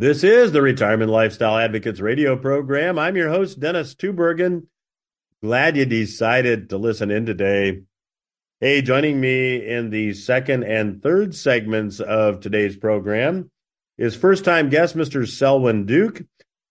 This 0.00 0.24
is 0.24 0.52
the 0.52 0.62
Retirement 0.62 1.10
Lifestyle 1.10 1.58
Advocates 1.58 2.00
radio 2.00 2.34
program. 2.34 2.98
I'm 2.98 3.18
your 3.18 3.28
host, 3.28 3.60
Dennis 3.60 3.94
Tubbergen. 3.94 4.66
Glad 5.42 5.76
you 5.76 5.84
decided 5.84 6.70
to 6.70 6.78
listen 6.78 7.10
in 7.10 7.26
today. 7.26 7.82
Hey, 8.60 8.80
joining 8.80 9.20
me 9.20 9.56
in 9.56 9.90
the 9.90 10.14
second 10.14 10.64
and 10.64 11.02
third 11.02 11.34
segments 11.34 12.00
of 12.00 12.40
today's 12.40 12.78
program 12.78 13.50
is 13.98 14.16
first 14.16 14.42
time 14.42 14.70
guest, 14.70 14.96
Mr. 14.96 15.28
Selwyn 15.28 15.84
Duke. 15.84 16.22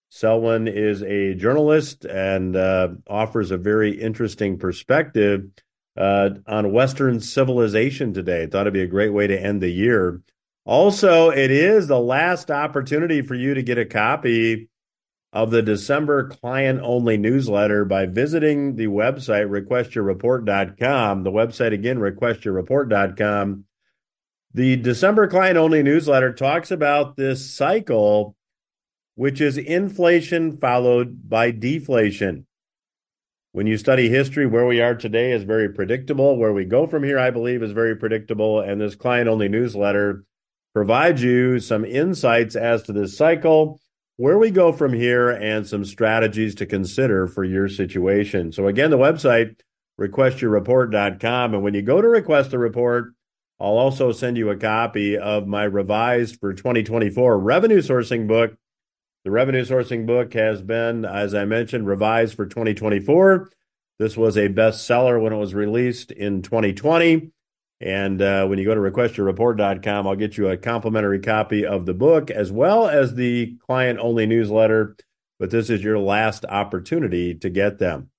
Selwyn 0.10 0.68
is 0.68 1.04
a 1.04 1.36
journalist 1.36 2.06
and 2.06 2.56
uh, 2.56 2.88
offers 3.08 3.52
a 3.52 3.58
very 3.58 3.92
interesting 3.92 4.58
perspective 4.58 5.46
uh, 5.96 6.32
on 6.48 6.72
Western 6.72 7.20
civilization 7.20 8.12
today. 8.12 8.48
Thought 8.48 8.62
it'd 8.62 8.74
be 8.74 8.82
a 8.82 8.88
great 8.88 9.14
way 9.14 9.28
to 9.28 9.40
end 9.40 9.62
the 9.62 9.70
year. 9.70 10.20
Also, 10.70 11.32
it 11.32 11.50
is 11.50 11.88
the 11.88 12.00
last 12.00 12.52
opportunity 12.52 13.24
for 13.24 13.34
you 13.34 13.56
to 13.56 13.64
get 13.64 13.80
a 13.80 13.86
copy 13.86 14.70
of 15.34 15.50
the 15.50 15.64
December 15.64 16.28
client 16.28 16.80
only 16.84 17.18
newsletter 17.18 17.86
by 17.86 18.06
visiting 18.06 18.76
the 18.76 18.86
website 18.86 19.50
requestyourreport.com. 19.50 21.24
The 21.24 21.32
website 21.32 21.74
again, 21.74 21.98
requestyourreport.com. 21.98 23.64
The 24.54 24.76
December 24.76 25.28
client 25.28 25.58
only 25.58 25.82
newsletter 25.82 26.34
talks 26.34 26.70
about 26.70 27.16
this 27.16 27.52
cycle, 27.52 28.36
which 29.16 29.42
is 29.42 29.58
inflation 29.58 30.56
followed 30.58 31.28
by 31.28 31.50
deflation. 31.50 32.46
When 33.54 33.66
you 33.66 33.76
study 33.76 34.08
history, 34.08 34.46
where 34.46 34.68
we 34.68 34.82
are 34.82 34.94
today 34.94 35.32
is 35.32 35.42
very 35.42 35.70
predictable. 35.70 36.38
Where 36.38 36.54
we 36.54 36.66
go 36.66 36.86
from 36.86 37.04
here, 37.04 37.18
I 37.18 37.32
believe, 37.32 37.64
is 37.64 37.72
very 37.72 37.96
predictable. 37.96 38.60
And 38.60 38.80
this 38.80 38.94
client 38.94 39.28
only 39.28 39.50
newsletter 39.50 40.26
provide 40.74 41.20
you 41.20 41.60
some 41.60 41.86
insights 41.86 42.56
as 42.56 42.84
to 42.84 42.94
this 42.94 43.18
cycle, 43.18 43.80
where 44.18 44.38
we 44.38 44.52
go 44.52 44.72
from 44.72 44.94
here, 44.94 45.30
and 45.30 45.66
some 45.66 45.86
strategies 45.86 46.56
to 46.56 46.66
consider 46.66 47.28
for 47.28 47.44
your 47.44 47.68
situation. 47.70 48.52
So, 48.52 48.68
again, 48.68 48.92
the 48.92 48.98
website, 48.98 49.60
requestyourreport.com. 50.00 51.54
And 51.54 51.64
when 51.64 51.74
you 51.74 51.82
go 51.82 52.02
to 52.02 52.08
request 52.08 52.54
a 52.54 52.58
report, 52.58 53.14
I'll 53.60 53.78
also 53.78 54.12
send 54.12 54.38
you 54.38 54.50
a 54.50 54.58
copy 54.58 55.18
of 55.18 55.46
my 55.46 55.64
revised 55.64 56.40
for 56.40 56.54
2024 56.54 57.38
revenue 57.38 57.82
sourcing 57.82 58.28
book. 58.28 58.56
The 59.26 59.32
revenue 59.32 59.66
sourcing 59.66 60.06
book 60.06 60.34
has 60.34 60.62
been, 60.62 61.04
as 61.04 61.36
I 61.36 61.44
mentioned, 61.44 61.86
revised 61.86 62.36
for 62.36 62.46
2024. 62.46 63.50
This 64.00 64.16
was 64.16 64.38
a 64.38 64.48
bestseller 64.48 65.22
when 65.22 65.34
it 65.34 65.38
was 65.38 65.54
released 65.54 66.12
in 66.12 66.42
2020. 66.42 67.32
And 67.82 68.22
uh, 68.22 68.46
when 68.48 68.60
you 68.60 68.66
go 68.66 68.76
to 68.76 68.82
requestyourreport.com, 68.82 70.08
I'll 70.08 70.16
get 70.16 70.38
you 70.38 70.50
a 70.50 70.58
complimentary 70.58 71.20
copy 71.20 71.66
of 71.66 71.86
the 71.86 71.94
book 71.94 72.30
as 72.30 72.52
well 72.52 72.88
as 72.88 73.16
the 73.16 73.58
client 73.66 74.00
only 74.00 74.26
newsletter. 74.26 74.98
But 75.40 75.52
this 75.52 75.70
is 75.70 75.82
your 75.82 76.00
last 76.00 76.44
opportunity 76.46 77.36
to 77.36 77.50
get 77.50 77.80
them. 77.80 78.10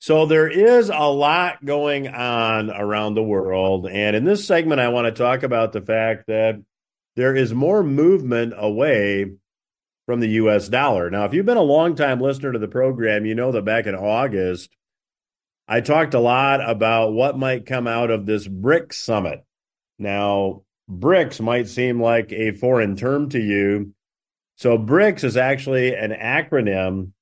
So 0.00 0.26
there 0.26 0.48
is 0.48 0.90
a 0.90 1.10
lot 1.10 1.64
going 1.64 2.08
on 2.08 2.70
around 2.70 3.14
the 3.14 3.22
world. 3.22 3.86
And 3.86 4.16
in 4.16 4.24
this 4.24 4.46
segment, 4.46 4.80
I 4.80 4.88
want 4.88 5.06
to 5.06 5.12
talk 5.12 5.42
about 5.42 5.72
the 5.72 5.82
fact 5.82 6.28
that 6.28 6.62
there 7.16 7.34
is 7.34 7.52
more 7.52 7.82
movement 7.82 8.54
away 8.56 9.32
from 10.06 10.20
the 10.20 10.28
US 10.28 10.68
dollar. 10.68 11.10
Now, 11.10 11.24
if 11.24 11.34
you've 11.34 11.44
been 11.44 11.56
a 11.56 11.62
long 11.62 11.96
time 11.96 12.20
listener 12.20 12.52
to 12.52 12.58
the 12.58 12.68
program, 12.68 13.26
you 13.26 13.34
know 13.34 13.52
that 13.52 13.64
back 13.64 13.86
in 13.86 13.94
August, 13.94 14.70
I 15.68 15.82
talked 15.82 16.14
a 16.14 16.20
lot 16.20 16.66
about 16.66 17.12
what 17.12 17.38
might 17.38 17.66
come 17.66 17.86
out 17.86 18.10
of 18.10 18.24
this 18.24 18.48
BRICS 18.48 18.94
summit. 18.94 19.44
Now, 19.98 20.62
BRICS 20.90 21.40
might 21.40 21.68
seem 21.68 22.00
like 22.00 22.32
a 22.32 22.52
foreign 22.52 22.96
term 22.96 23.28
to 23.30 23.38
you. 23.38 23.92
So, 24.56 24.78
BRICS 24.78 25.24
is 25.24 25.36
actually 25.36 25.94
an 25.94 26.12
acronym 26.12 27.12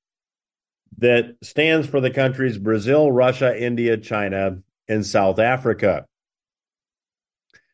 that 0.99 1.35
stands 1.43 1.87
for 1.87 1.99
the 1.99 2.09
countries 2.09 2.57
Brazil, 2.57 3.11
Russia, 3.11 3.61
India, 3.61 3.97
China, 3.97 4.59
and 4.87 5.05
South 5.05 5.39
Africa. 5.39 6.05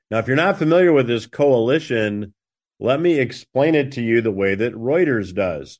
Now, 0.09 0.17
if 0.17 0.27
you're 0.27 0.35
not 0.35 0.57
familiar 0.57 0.91
with 0.91 1.07
this 1.07 1.27
coalition, 1.27 2.33
let 2.79 2.99
me 2.99 3.19
explain 3.19 3.75
it 3.75 3.93
to 3.93 4.01
you 4.01 4.21
the 4.21 4.31
way 4.31 4.55
that 4.55 4.73
Reuters 4.73 5.33
does. 5.33 5.79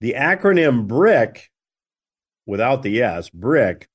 The 0.00 0.14
acronym 0.14 0.86
BRIC 0.86 1.50
without 2.50 2.82
the 2.82 3.00
S, 3.00 3.30
BRIC, 3.30 3.88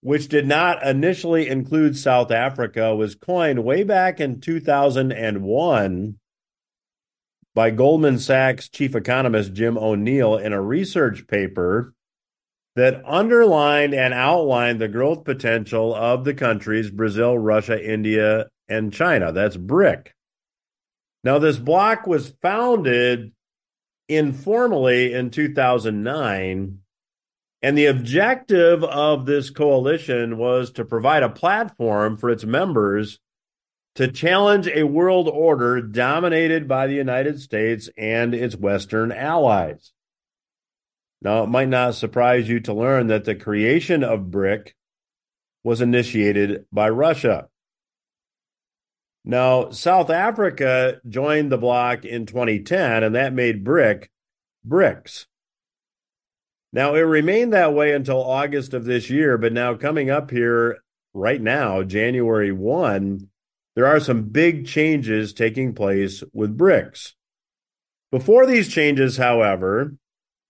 which 0.00 0.28
did 0.28 0.46
not 0.46 0.86
initially 0.86 1.48
include 1.48 1.96
South 1.96 2.30
Africa, 2.30 2.94
was 2.94 3.16
coined 3.16 3.64
way 3.64 3.82
back 3.82 4.20
in 4.20 4.40
2001 4.40 6.18
by 7.54 7.70
Goldman 7.70 8.18
Sachs 8.18 8.68
chief 8.68 8.94
economist 8.94 9.52
Jim 9.52 9.76
O'Neill 9.76 10.36
in 10.36 10.52
a 10.52 10.62
research 10.62 11.26
paper 11.26 11.92
that 12.76 13.02
underlined 13.04 13.92
and 13.92 14.14
outlined 14.14 14.80
the 14.80 14.88
growth 14.88 15.24
potential 15.24 15.92
of 15.92 16.24
the 16.24 16.32
countries 16.32 16.90
Brazil, 16.90 17.36
Russia, 17.36 17.84
India, 17.84 18.46
and 18.68 18.92
China. 18.92 19.32
That's 19.32 19.56
BRIC. 19.56 20.14
Now, 21.24 21.38
this 21.38 21.58
bloc 21.58 22.06
was 22.06 22.32
founded 22.40 23.32
informally 24.08 25.12
in 25.12 25.30
2009 25.30 26.79
and 27.62 27.76
the 27.76 27.86
objective 27.86 28.82
of 28.84 29.26
this 29.26 29.50
coalition 29.50 30.38
was 30.38 30.70
to 30.72 30.84
provide 30.84 31.22
a 31.22 31.28
platform 31.28 32.16
for 32.16 32.30
its 32.30 32.44
members 32.44 33.18
to 33.96 34.10
challenge 34.10 34.68
a 34.68 34.84
world 34.84 35.28
order 35.28 35.82
dominated 35.82 36.66
by 36.66 36.86
the 36.86 36.94
United 36.94 37.40
States 37.40 37.90
and 37.98 38.34
its 38.34 38.56
Western 38.56 39.12
allies. 39.12 39.92
Now, 41.20 41.42
it 41.42 41.48
might 41.48 41.68
not 41.68 41.96
surprise 41.96 42.48
you 42.48 42.60
to 42.60 42.72
learn 42.72 43.08
that 43.08 43.24
the 43.24 43.34
creation 43.34 44.02
of 44.02 44.30
BRIC 44.30 44.74
was 45.62 45.82
initiated 45.82 46.64
by 46.72 46.88
Russia. 46.88 47.48
Now, 49.22 49.70
South 49.70 50.08
Africa 50.08 51.00
joined 51.06 51.52
the 51.52 51.58
bloc 51.58 52.06
in 52.06 52.24
2010, 52.24 53.02
and 53.02 53.14
that 53.14 53.34
made 53.34 53.64
BRIC 53.64 54.10
BRICS. 54.66 55.26
Now, 56.72 56.94
it 56.94 57.00
remained 57.00 57.52
that 57.52 57.74
way 57.74 57.92
until 57.92 58.22
August 58.22 58.74
of 58.74 58.84
this 58.84 59.10
year, 59.10 59.36
but 59.36 59.52
now 59.52 59.74
coming 59.74 60.08
up 60.08 60.30
here 60.30 60.78
right 61.12 61.40
now, 61.40 61.82
January 61.82 62.52
1, 62.52 63.28
there 63.74 63.86
are 63.86 63.98
some 63.98 64.24
big 64.24 64.66
changes 64.66 65.32
taking 65.32 65.74
place 65.74 66.22
with 66.32 66.56
BRICS. 66.56 67.14
Before 68.12 68.46
these 68.46 68.68
changes, 68.68 69.16
however, 69.16 69.96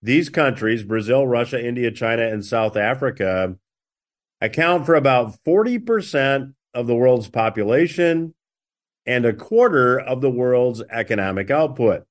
these 0.01 0.29
countries, 0.29 0.83
Brazil, 0.83 1.27
Russia, 1.27 1.63
India, 1.63 1.91
China, 1.91 2.23
and 2.23 2.45
South 2.45 2.75
Africa, 2.75 3.55
account 4.39 4.85
for 4.85 4.95
about 4.95 5.35
40% 5.43 6.53
of 6.73 6.87
the 6.87 6.95
world's 6.95 7.29
population 7.29 8.33
and 9.05 9.25
a 9.25 9.33
quarter 9.33 9.99
of 9.99 10.21
the 10.21 10.29
world's 10.29 10.81
economic 10.89 11.49
output. 11.51 12.03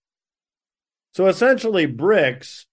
So 1.14 1.26
essentially, 1.26 1.86
BRICS 1.86 2.66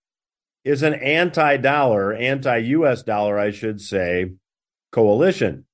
is 0.68 0.84
an 0.84 0.96
anti 0.96 1.58
dollar, 1.58 2.14
anti 2.14 2.58
US 2.58 3.02
dollar, 3.02 3.40
I 3.40 3.52
should 3.52 3.80
say, 3.80 4.34
coalition. 4.92 5.66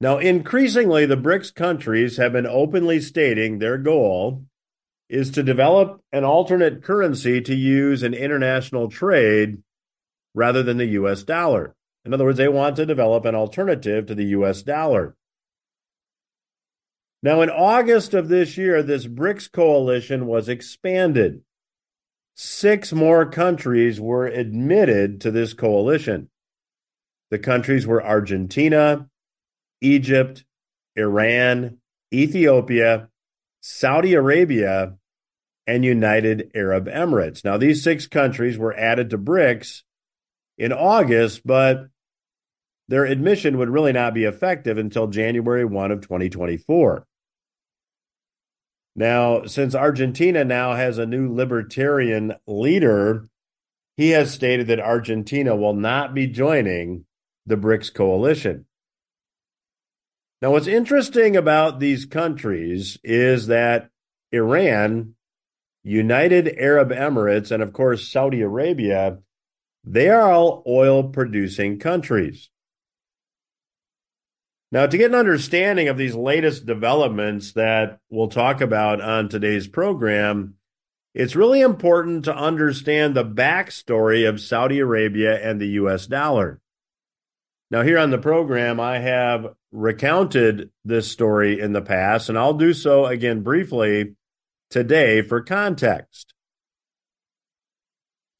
Now, 0.00 0.18
increasingly, 0.18 1.06
the 1.06 1.16
BRICS 1.16 1.54
countries 1.54 2.18
have 2.18 2.32
been 2.32 2.46
openly 2.46 3.00
stating 3.00 3.58
their 3.58 3.78
goal 3.78 4.44
is 5.08 5.30
to 5.30 5.42
develop 5.42 6.02
an 6.12 6.24
alternate 6.24 6.82
currency 6.82 7.40
to 7.40 7.54
use 7.54 8.02
in 8.02 8.12
international 8.12 8.90
trade 8.90 9.62
rather 10.34 10.62
than 10.62 10.76
the 10.76 10.98
US 11.00 11.22
dollar. 11.22 11.74
In 12.04 12.12
other 12.12 12.24
words, 12.24 12.36
they 12.36 12.48
want 12.48 12.76
to 12.76 12.84
develop 12.84 13.24
an 13.24 13.34
alternative 13.34 14.04
to 14.06 14.14
the 14.14 14.26
US 14.26 14.62
dollar. 14.62 15.16
Now, 17.22 17.40
in 17.40 17.48
August 17.48 18.12
of 18.12 18.28
this 18.28 18.58
year, 18.58 18.82
this 18.82 19.06
BRICS 19.06 19.50
coalition 19.50 20.26
was 20.26 20.50
expanded 20.50 21.40
six 22.34 22.92
more 22.92 23.26
countries 23.26 24.00
were 24.00 24.26
admitted 24.26 25.20
to 25.22 25.30
this 25.30 25.54
coalition. 25.54 26.28
The 27.30 27.38
countries 27.38 27.86
were 27.86 28.04
Argentina, 28.04 29.08
Egypt, 29.80 30.44
Iran, 30.96 31.78
Ethiopia, 32.12 33.08
Saudi 33.60 34.14
Arabia, 34.14 34.94
and 35.66 35.84
United 35.84 36.50
Arab 36.54 36.86
Emirates. 36.86 37.44
Now, 37.44 37.56
these 37.56 37.82
six 37.82 38.06
countries 38.06 38.58
were 38.58 38.76
added 38.76 39.10
to 39.10 39.18
BRICS 39.18 39.82
in 40.58 40.72
August, 40.72 41.46
but 41.46 41.88
their 42.88 43.04
admission 43.06 43.58
would 43.58 43.70
really 43.70 43.92
not 43.92 44.12
be 44.12 44.24
effective 44.24 44.76
until 44.76 45.06
January 45.06 45.64
1 45.64 45.90
of 45.90 46.02
2024. 46.02 47.06
Now, 48.96 49.44
since 49.46 49.74
Argentina 49.74 50.44
now 50.44 50.74
has 50.74 50.98
a 50.98 51.06
new 51.06 51.32
libertarian 51.32 52.34
leader, 52.46 53.28
he 53.96 54.10
has 54.10 54.32
stated 54.32 54.68
that 54.68 54.80
Argentina 54.80 55.56
will 55.56 55.74
not 55.74 56.14
be 56.14 56.26
joining 56.26 57.04
the 57.46 57.56
BRICS 57.56 57.92
coalition. 57.92 58.66
Now, 60.40 60.52
what's 60.52 60.66
interesting 60.66 61.36
about 61.36 61.80
these 61.80 62.04
countries 62.04 62.98
is 63.02 63.48
that 63.48 63.90
Iran, 64.30 65.14
United 65.82 66.56
Arab 66.58 66.90
Emirates, 66.90 67.50
and 67.50 67.62
of 67.62 67.72
course, 67.72 68.08
Saudi 68.08 68.42
Arabia, 68.42 69.18
they 69.84 70.08
are 70.08 70.30
all 70.30 70.62
oil 70.66 71.04
producing 71.04 71.78
countries. 71.78 72.50
Now, 74.74 74.86
to 74.86 74.98
get 74.98 75.12
an 75.12 75.14
understanding 75.14 75.86
of 75.86 75.96
these 75.96 76.16
latest 76.16 76.66
developments 76.66 77.52
that 77.52 78.00
we'll 78.10 78.26
talk 78.26 78.60
about 78.60 79.00
on 79.00 79.28
today's 79.28 79.68
program, 79.68 80.54
it's 81.14 81.36
really 81.36 81.60
important 81.60 82.24
to 82.24 82.34
understand 82.34 83.14
the 83.14 83.24
backstory 83.24 84.28
of 84.28 84.40
Saudi 84.40 84.80
Arabia 84.80 85.40
and 85.40 85.60
the 85.60 85.68
US 85.78 86.08
dollar. 86.08 86.60
Now, 87.70 87.82
here 87.82 87.98
on 87.98 88.10
the 88.10 88.18
program, 88.18 88.80
I 88.80 88.98
have 88.98 89.54
recounted 89.70 90.70
this 90.84 91.08
story 91.08 91.60
in 91.60 91.72
the 91.72 91.80
past, 91.80 92.28
and 92.28 92.36
I'll 92.36 92.54
do 92.54 92.74
so 92.74 93.06
again 93.06 93.42
briefly 93.42 94.16
today 94.70 95.22
for 95.22 95.40
context. 95.40 96.34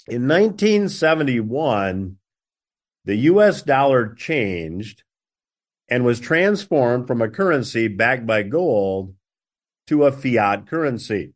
In 0.08 0.26
1971, 0.26 2.16
the 3.04 3.16
US 3.18 3.62
dollar 3.62 4.12
changed 4.14 5.04
and 5.88 6.04
was 6.04 6.20
transformed 6.20 7.06
from 7.06 7.20
a 7.20 7.28
currency 7.28 7.88
backed 7.88 8.26
by 8.26 8.42
gold 8.42 9.14
to 9.86 10.04
a 10.04 10.12
fiat 10.12 10.66
currency. 10.66 11.34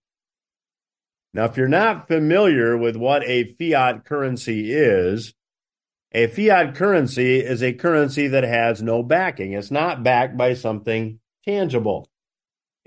Now, 1.34 1.44
if 1.44 1.56
you're 1.56 1.68
not 1.68 2.08
familiar 2.08 2.76
with 2.76 2.96
what 2.96 3.22
a 3.24 3.54
fiat 3.54 4.04
currency 4.04 4.72
is, 4.72 5.34
a 6.12 6.26
fiat 6.26 6.74
currency 6.74 7.40
is 7.40 7.62
a 7.62 7.74
currency 7.74 8.28
that 8.28 8.44
has 8.44 8.82
no 8.82 9.02
backing. 9.02 9.52
It's 9.52 9.70
not 9.70 10.02
backed 10.02 10.36
by 10.38 10.54
something 10.54 11.20
tangible. 11.44 12.08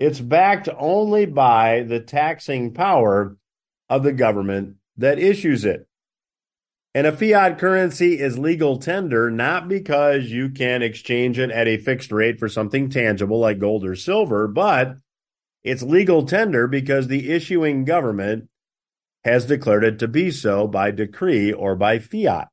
It's 0.00 0.20
backed 0.20 0.68
only 0.76 1.26
by 1.26 1.84
the 1.84 2.00
taxing 2.00 2.74
power 2.74 3.36
of 3.88 4.02
the 4.02 4.12
government 4.12 4.76
that 4.96 5.20
issues 5.20 5.64
it. 5.64 5.86
And 6.94 7.06
a 7.06 7.16
fiat 7.16 7.58
currency 7.58 8.20
is 8.20 8.38
legal 8.38 8.76
tender 8.76 9.30
not 9.30 9.66
because 9.66 10.24
you 10.26 10.50
can 10.50 10.82
exchange 10.82 11.38
it 11.38 11.50
at 11.50 11.66
a 11.66 11.78
fixed 11.78 12.12
rate 12.12 12.38
for 12.38 12.48
something 12.48 12.90
tangible 12.90 13.38
like 13.38 13.58
gold 13.58 13.84
or 13.84 13.96
silver, 13.96 14.46
but 14.46 14.96
it's 15.64 15.82
legal 15.82 16.26
tender 16.26 16.66
because 16.66 17.08
the 17.08 17.30
issuing 17.30 17.84
government 17.84 18.48
has 19.24 19.46
declared 19.46 19.84
it 19.84 19.98
to 20.00 20.08
be 20.08 20.30
so 20.30 20.66
by 20.66 20.90
decree 20.90 21.52
or 21.52 21.76
by 21.76 21.98
fiat. 21.98 22.48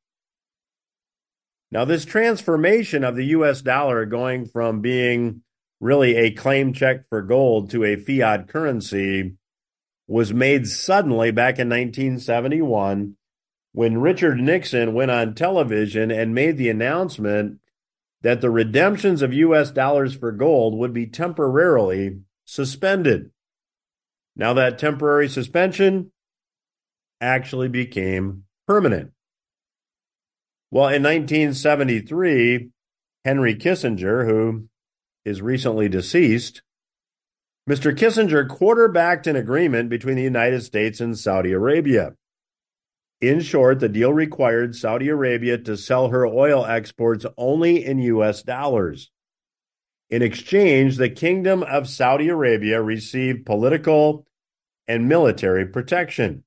Now, 1.72 1.86
this 1.86 2.06
transformation 2.06 3.04
of 3.04 3.16
the 3.16 3.26
US 3.26 3.62
dollar 3.62 4.06
going 4.06 4.46
from 4.46 4.80
being 4.80 5.44
really 5.82 6.16
a 6.16 6.32
claim 6.32 6.74
check 6.74 7.08
for 7.10 7.22
gold 7.22 7.72
to 7.72 7.84
a 7.84 7.96
fiat 7.98 8.48
currency 8.48 9.36
was 10.08 10.34
made 10.34 10.68
suddenly 10.68 11.32
back 11.32 11.60
in 11.60 11.70
1971 11.70 13.16
when 13.80 14.02
Richard 14.02 14.38
Nixon 14.42 14.94
went 14.94 15.10
on 15.10 15.34
television 15.34 16.12
and 16.12 16.36
made 16.36 16.58
the 16.58 16.68
announcement 16.68 17.62
that 18.22 18.42
the 18.42 18.50
redemptions 18.50 19.22
of 19.22 19.34
US 19.34 19.72
dollars 19.72 20.14
for 20.14 20.34
gold 20.34 20.78
would 20.78 20.92
be 20.92 21.08
temporarily 21.08 22.20
suspended. 22.44 23.32
Now, 24.36 24.52
that 24.52 24.80
temporary 24.80 25.30
suspension 25.30 26.12
actually 27.22 27.70
became 27.70 28.44
permanent. 28.68 29.14
Well, 30.72 30.90
in 30.90 31.02
1973, 31.02 32.72
Henry 33.24 33.56
Kissinger, 33.56 34.28
who 34.28 34.68
is 35.24 35.42
recently 35.42 35.88
deceased, 35.88 36.64
Mr. 37.70 37.98
Kissinger 37.98 38.46
quarterbacked 38.46 39.26
an 39.26 39.38
agreement 39.38 39.90
between 39.90 40.18
the 40.18 40.22
United 40.22 40.64
States 40.64 41.00
and 41.00 41.18
Saudi 41.18 41.54
Arabia. 41.54 42.16
In 43.22 43.42
short, 43.42 43.80
the 43.80 43.90
deal 43.90 44.14
required 44.14 44.76
Saudi 44.76 45.10
Arabia 45.10 45.58
to 45.58 45.76
sell 45.76 46.10
her 46.10 46.26
oil 46.26 46.66
exports 46.66 47.26
only 47.38 47.86
in 47.86 48.00
U.S. 48.00 48.44
dollars. 48.44 49.12
In 50.10 50.22
exchange, 50.22 50.98
the 50.98 51.10
Kingdom 51.10 51.62
of 51.64 51.90
Saudi 51.90 52.30
Arabia 52.30 52.82
received 52.82 53.46
political 53.46 54.26
and 54.88 55.08
military 55.08 55.66
protection. 55.66 56.44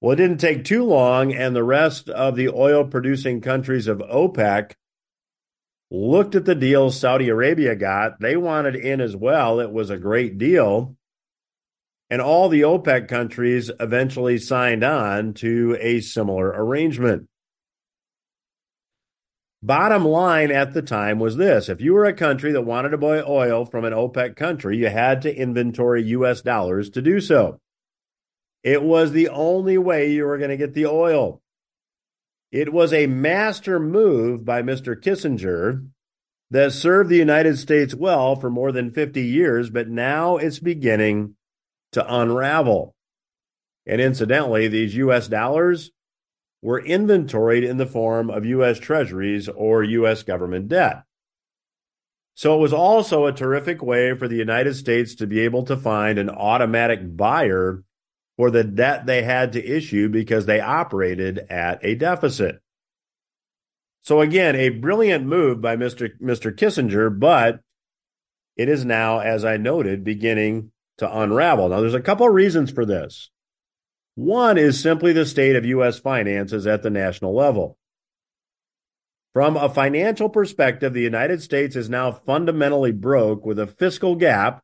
Well, 0.00 0.12
it 0.12 0.16
didn't 0.16 0.38
take 0.38 0.64
too 0.64 0.84
long, 0.84 1.34
and 1.34 1.54
the 1.54 1.64
rest 1.64 2.08
of 2.08 2.36
the 2.36 2.48
oil 2.48 2.84
producing 2.84 3.40
countries 3.40 3.88
of 3.88 3.98
OPEC 3.98 4.74
looked 5.90 6.36
at 6.36 6.44
the 6.44 6.54
deal 6.54 6.90
Saudi 6.90 7.28
Arabia 7.28 7.74
got. 7.74 8.20
They 8.20 8.36
wanted 8.36 8.76
in 8.76 9.00
as 9.00 9.16
well. 9.16 9.58
It 9.58 9.72
was 9.72 9.90
a 9.90 9.98
great 9.98 10.38
deal. 10.38 10.97
And 12.10 12.22
all 12.22 12.48
the 12.48 12.62
OPEC 12.62 13.06
countries 13.06 13.70
eventually 13.78 14.38
signed 14.38 14.82
on 14.82 15.34
to 15.34 15.76
a 15.80 16.00
similar 16.00 16.48
arrangement. 16.48 17.28
Bottom 19.62 20.04
line 20.04 20.52
at 20.52 20.72
the 20.72 20.82
time 20.82 21.18
was 21.18 21.36
this 21.36 21.68
if 21.68 21.80
you 21.80 21.92
were 21.92 22.04
a 22.04 22.12
country 22.12 22.52
that 22.52 22.62
wanted 22.62 22.90
to 22.90 22.98
buy 22.98 23.20
oil 23.20 23.64
from 23.64 23.84
an 23.84 23.92
OPEC 23.92 24.36
country, 24.36 24.76
you 24.76 24.88
had 24.88 25.22
to 25.22 25.36
inventory 25.36 26.02
US 26.04 26.40
dollars 26.42 26.90
to 26.90 27.02
do 27.02 27.20
so. 27.20 27.58
It 28.62 28.82
was 28.82 29.12
the 29.12 29.28
only 29.28 29.76
way 29.76 30.12
you 30.12 30.24
were 30.24 30.38
going 30.38 30.50
to 30.50 30.56
get 30.56 30.74
the 30.74 30.86
oil. 30.86 31.42
It 32.52 32.72
was 32.72 32.92
a 32.92 33.06
master 33.06 33.78
move 33.80 34.44
by 34.44 34.62
Mr. 34.62 34.94
Kissinger 34.94 35.86
that 36.50 36.72
served 36.72 37.10
the 37.10 37.16
United 37.16 37.58
States 37.58 37.94
well 37.94 38.36
for 38.36 38.50
more 38.50 38.72
than 38.72 38.90
50 38.90 39.20
years, 39.22 39.70
but 39.70 39.88
now 39.88 40.36
it's 40.36 40.58
beginning 40.58 41.34
to 41.92 42.14
unravel. 42.14 42.94
And 43.86 44.00
incidentally, 44.00 44.68
these 44.68 44.96
US 44.96 45.28
dollars 45.28 45.90
were 46.62 46.80
inventoried 46.80 47.64
in 47.64 47.76
the 47.76 47.86
form 47.86 48.30
of 48.30 48.44
US 48.44 48.78
treasuries 48.78 49.48
or 49.48 49.82
US 49.82 50.22
government 50.22 50.68
debt. 50.68 51.02
So 52.34 52.54
it 52.56 52.60
was 52.60 52.72
also 52.72 53.26
a 53.26 53.32
terrific 53.32 53.82
way 53.82 54.16
for 54.16 54.28
the 54.28 54.36
United 54.36 54.74
States 54.74 55.16
to 55.16 55.26
be 55.26 55.40
able 55.40 55.64
to 55.64 55.76
find 55.76 56.18
an 56.18 56.30
automatic 56.30 57.16
buyer 57.16 57.82
for 58.36 58.50
the 58.52 58.62
debt 58.62 59.06
they 59.06 59.22
had 59.22 59.52
to 59.54 59.64
issue 59.64 60.08
because 60.08 60.46
they 60.46 60.60
operated 60.60 61.40
at 61.50 61.84
a 61.84 61.96
deficit. 61.96 62.60
So 64.02 64.20
again, 64.20 64.54
a 64.54 64.68
brilliant 64.68 65.26
move 65.26 65.60
by 65.60 65.76
Mr. 65.76 66.10
Mr. 66.22 66.54
Kissinger, 66.56 67.10
but 67.10 67.60
it 68.56 68.68
is 68.68 68.84
now, 68.84 69.18
as 69.18 69.44
I 69.44 69.56
noted, 69.56 70.04
beginning 70.04 70.70
to 70.98 71.18
unravel. 71.18 71.68
Now, 71.68 71.80
there's 71.80 71.94
a 71.94 72.00
couple 72.00 72.26
of 72.26 72.34
reasons 72.34 72.70
for 72.70 72.84
this. 72.84 73.30
One 74.14 74.58
is 74.58 74.80
simply 74.80 75.12
the 75.12 75.24
state 75.24 75.56
of 75.56 75.64
U.S. 75.64 75.98
finances 75.98 76.66
at 76.66 76.82
the 76.82 76.90
national 76.90 77.34
level. 77.34 77.78
From 79.32 79.56
a 79.56 79.68
financial 79.68 80.28
perspective, 80.28 80.92
the 80.92 81.02
United 81.02 81.42
States 81.42 81.76
is 81.76 81.88
now 81.88 82.10
fundamentally 82.10 82.90
broke 82.90 83.46
with 83.46 83.58
a 83.58 83.66
fiscal 83.66 84.16
gap 84.16 84.62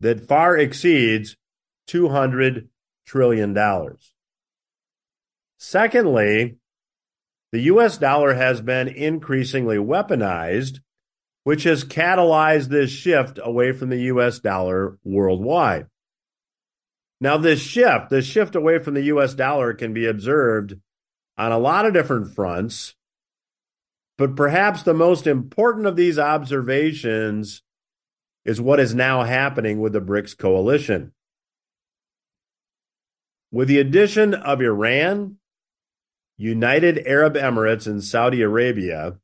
that 0.00 0.26
far 0.26 0.56
exceeds 0.56 1.36
$200 1.88 2.68
trillion. 3.06 3.56
Secondly, 5.58 6.56
the 7.52 7.60
US 7.60 7.98
dollar 7.98 8.34
has 8.34 8.60
been 8.60 8.88
increasingly 8.88 9.76
weaponized 9.76 10.80
which 11.50 11.64
has 11.64 11.82
catalyzed 11.82 12.68
this 12.68 12.92
shift 12.92 13.40
away 13.42 13.72
from 13.72 13.88
the 13.88 14.02
US 14.02 14.38
dollar 14.38 14.96
worldwide. 15.02 15.88
Now, 17.20 17.38
this 17.38 17.60
shift, 17.60 18.08
this 18.08 18.24
shift 18.24 18.54
away 18.54 18.78
from 18.78 18.94
the 18.94 19.02
US 19.14 19.34
dollar 19.34 19.74
can 19.74 19.92
be 19.92 20.06
observed 20.06 20.76
on 21.36 21.50
a 21.50 21.58
lot 21.58 21.86
of 21.86 21.92
different 21.92 22.36
fronts, 22.36 22.94
but 24.16 24.36
perhaps 24.36 24.84
the 24.84 24.94
most 24.94 25.26
important 25.26 25.88
of 25.88 25.96
these 25.96 26.20
observations 26.20 27.64
is 28.44 28.60
what 28.60 28.78
is 28.78 28.94
now 28.94 29.24
happening 29.24 29.80
with 29.80 29.92
the 29.92 30.00
BRICS 30.00 30.38
coalition. 30.38 31.10
With 33.50 33.66
the 33.66 33.80
addition 33.80 34.34
of 34.34 34.62
Iran, 34.62 35.38
United 36.38 37.02
Arab 37.08 37.34
Emirates, 37.34 37.88
and 37.88 38.04
Saudi 38.04 38.40
Arabia, 38.40 39.16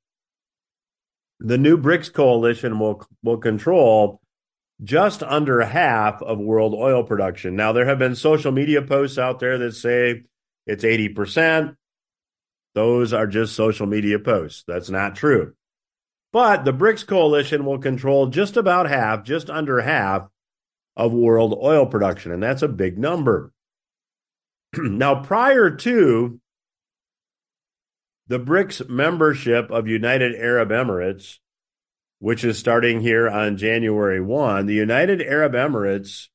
the 1.40 1.58
new 1.58 1.76
BRICS 1.76 2.12
coalition 2.12 2.78
will 2.78 3.06
will 3.22 3.38
control 3.38 4.20
just 4.82 5.22
under 5.22 5.60
half 5.62 6.22
of 6.22 6.38
world 6.38 6.74
oil 6.74 7.02
production. 7.02 7.56
Now 7.56 7.72
there 7.72 7.86
have 7.86 7.98
been 7.98 8.14
social 8.14 8.52
media 8.52 8.82
posts 8.82 9.18
out 9.18 9.40
there 9.40 9.58
that 9.58 9.72
say 9.72 10.24
it's 10.66 10.84
80%. 10.84 11.76
Those 12.74 13.12
are 13.12 13.26
just 13.26 13.54
social 13.54 13.86
media 13.86 14.18
posts. 14.18 14.64
That's 14.66 14.90
not 14.90 15.16
true. 15.16 15.54
But 16.32 16.64
the 16.64 16.72
BRICS 16.72 17.06
coalition 17.06 17.64
will 17.64 17.78
control 17.78 18.26
just 18.26 18.58
about 18.58 18.88
half, 18.88 19.24
just 19.24 19.48
under 19.48 19.80
half 19.80 20.28
of 20.96 21.12
world 21.12 21.58
oil 21.62 21.86
production 21.86 22.32
and 22.32 22.42
that's 22.42 22.62
a 22.62 22.68
big 22.68 22.98
number. 22.98 23.52
now 24.76 25.22
prior 25.22 25.70
to 25.70 26.40
the 28.28 28.40
BRICS 28.40 28.88
membership 28.88 29.70
of 29.70 29.86
United 29.86 30.34
Arab 30.34 30.70
Emirates, 30.70 31.38
which 32.18 32.44
is 32.44 32.58
starting 32.58 33.00
here 33.00 33.28
on 33.28 33.56
January 33.56 34.20
1, 34.20 34.66
the 34.66 34.74
United 34.74 35.22
Arab 35.22 35.52
Emirates 35.52 36.28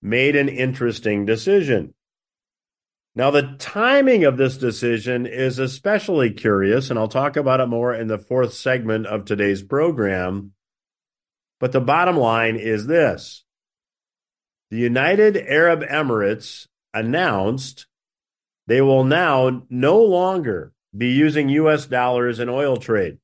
made 0.00 0.34
an 0.34 0.48
interesting 0.48 1.26
decision. 1.26 1.94
Now, 3.14 3.30
the 3.30 3.56
timing 3.58 4.24
of 4.24 4.36
this 4.36 4.56
decision 4.56 5.26
is 5.26 5.58
especially 5.58 6.30
curious, 6.30 6.88
and 6.90 6.98
I'll 6.98 7.08
talk 7.08 7.36
about 7.36 7.60
it 7.60 7.66
more 7.66 7.92
in 7.92 8.06
the 8.06 8.18
fourth 8.18 8.54
segment 8.54 9.06
of 9.06 9.24
today's 9.24 9.62
program. 9.62 10.52
But 11.58 11.72
the 11.72 11.80
bottom 11.80 12.16
line 12.16 12.56
is 12.56 12.86
this 12.86 13.44
the 14.70 14.78
United 14.78 15.36
Arab 15.36 15.82
Emirates 15.82 16.68
announced 16.94 17.86
they 18.68 18.80
will 18.80 19.04
now 19.04 19.64
no 19.68 20.00
longer 20.02 20.72
be 20.96 21.08
using 21.08 21.48
U.S. 21.48 21.86
dollars 21.86 22.40
in 22.40 22.48
oil 22.48 22.76
trade. 22.76 23.18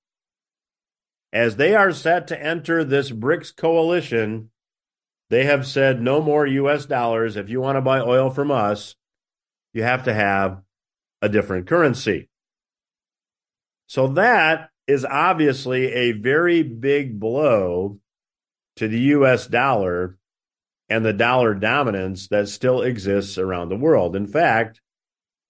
As 1.32 1.56
they 1.56 1.75
are 1.75 1.92
set 1.92 2.28
to 2.28 2.42
enter 2.42 2.85
this 2.85 3.11
BRICS 3.11 3.56
coalition, 3.56 4.50
they 5.28 5.44
have 5.44 5.66
said 5.66 6.00
no 6.00 6.23
more 6.23 6.46
US 6.46 6.87
dollars. 6.87 7.37
If 7.37 7.50
you 7.50 7.61
want 7.61 7.76
to 7.76 7.82
buy 7.82 8.00
oil 8.00 8.30
from 8.30 8.50
us, 8.50 8.94
you 9.73 9.82
have 9.82 10.04
to 10.04 10.14
have 10.14 10.62
a 11.20 11.28
different 11.28 11.66
currency. 11.66 12.28
So 13.88 14.08
that 14.08 14.70
is 14.87 15.04
obviously 15.04 15.92
a 15.92 16.12
very 16.12 16.62
big 16.62 17.18
blow 17.18 17.99
to 18.76 18.88
the 18.88 19.00
US 19.00 19.46
dollar 19.46 20.16
and 20.88 21.04
the 21.04 21.12
dollar 21.12 21.54
dominance 21.54 22.28
that 22.28 22.49
still 22.49 22.82
exists 22.82 23.38
around 23.38 23.68
the 23.68 23.76
world. 23.76 24.14
In 24.14 24.26
fact, 24.26 24.80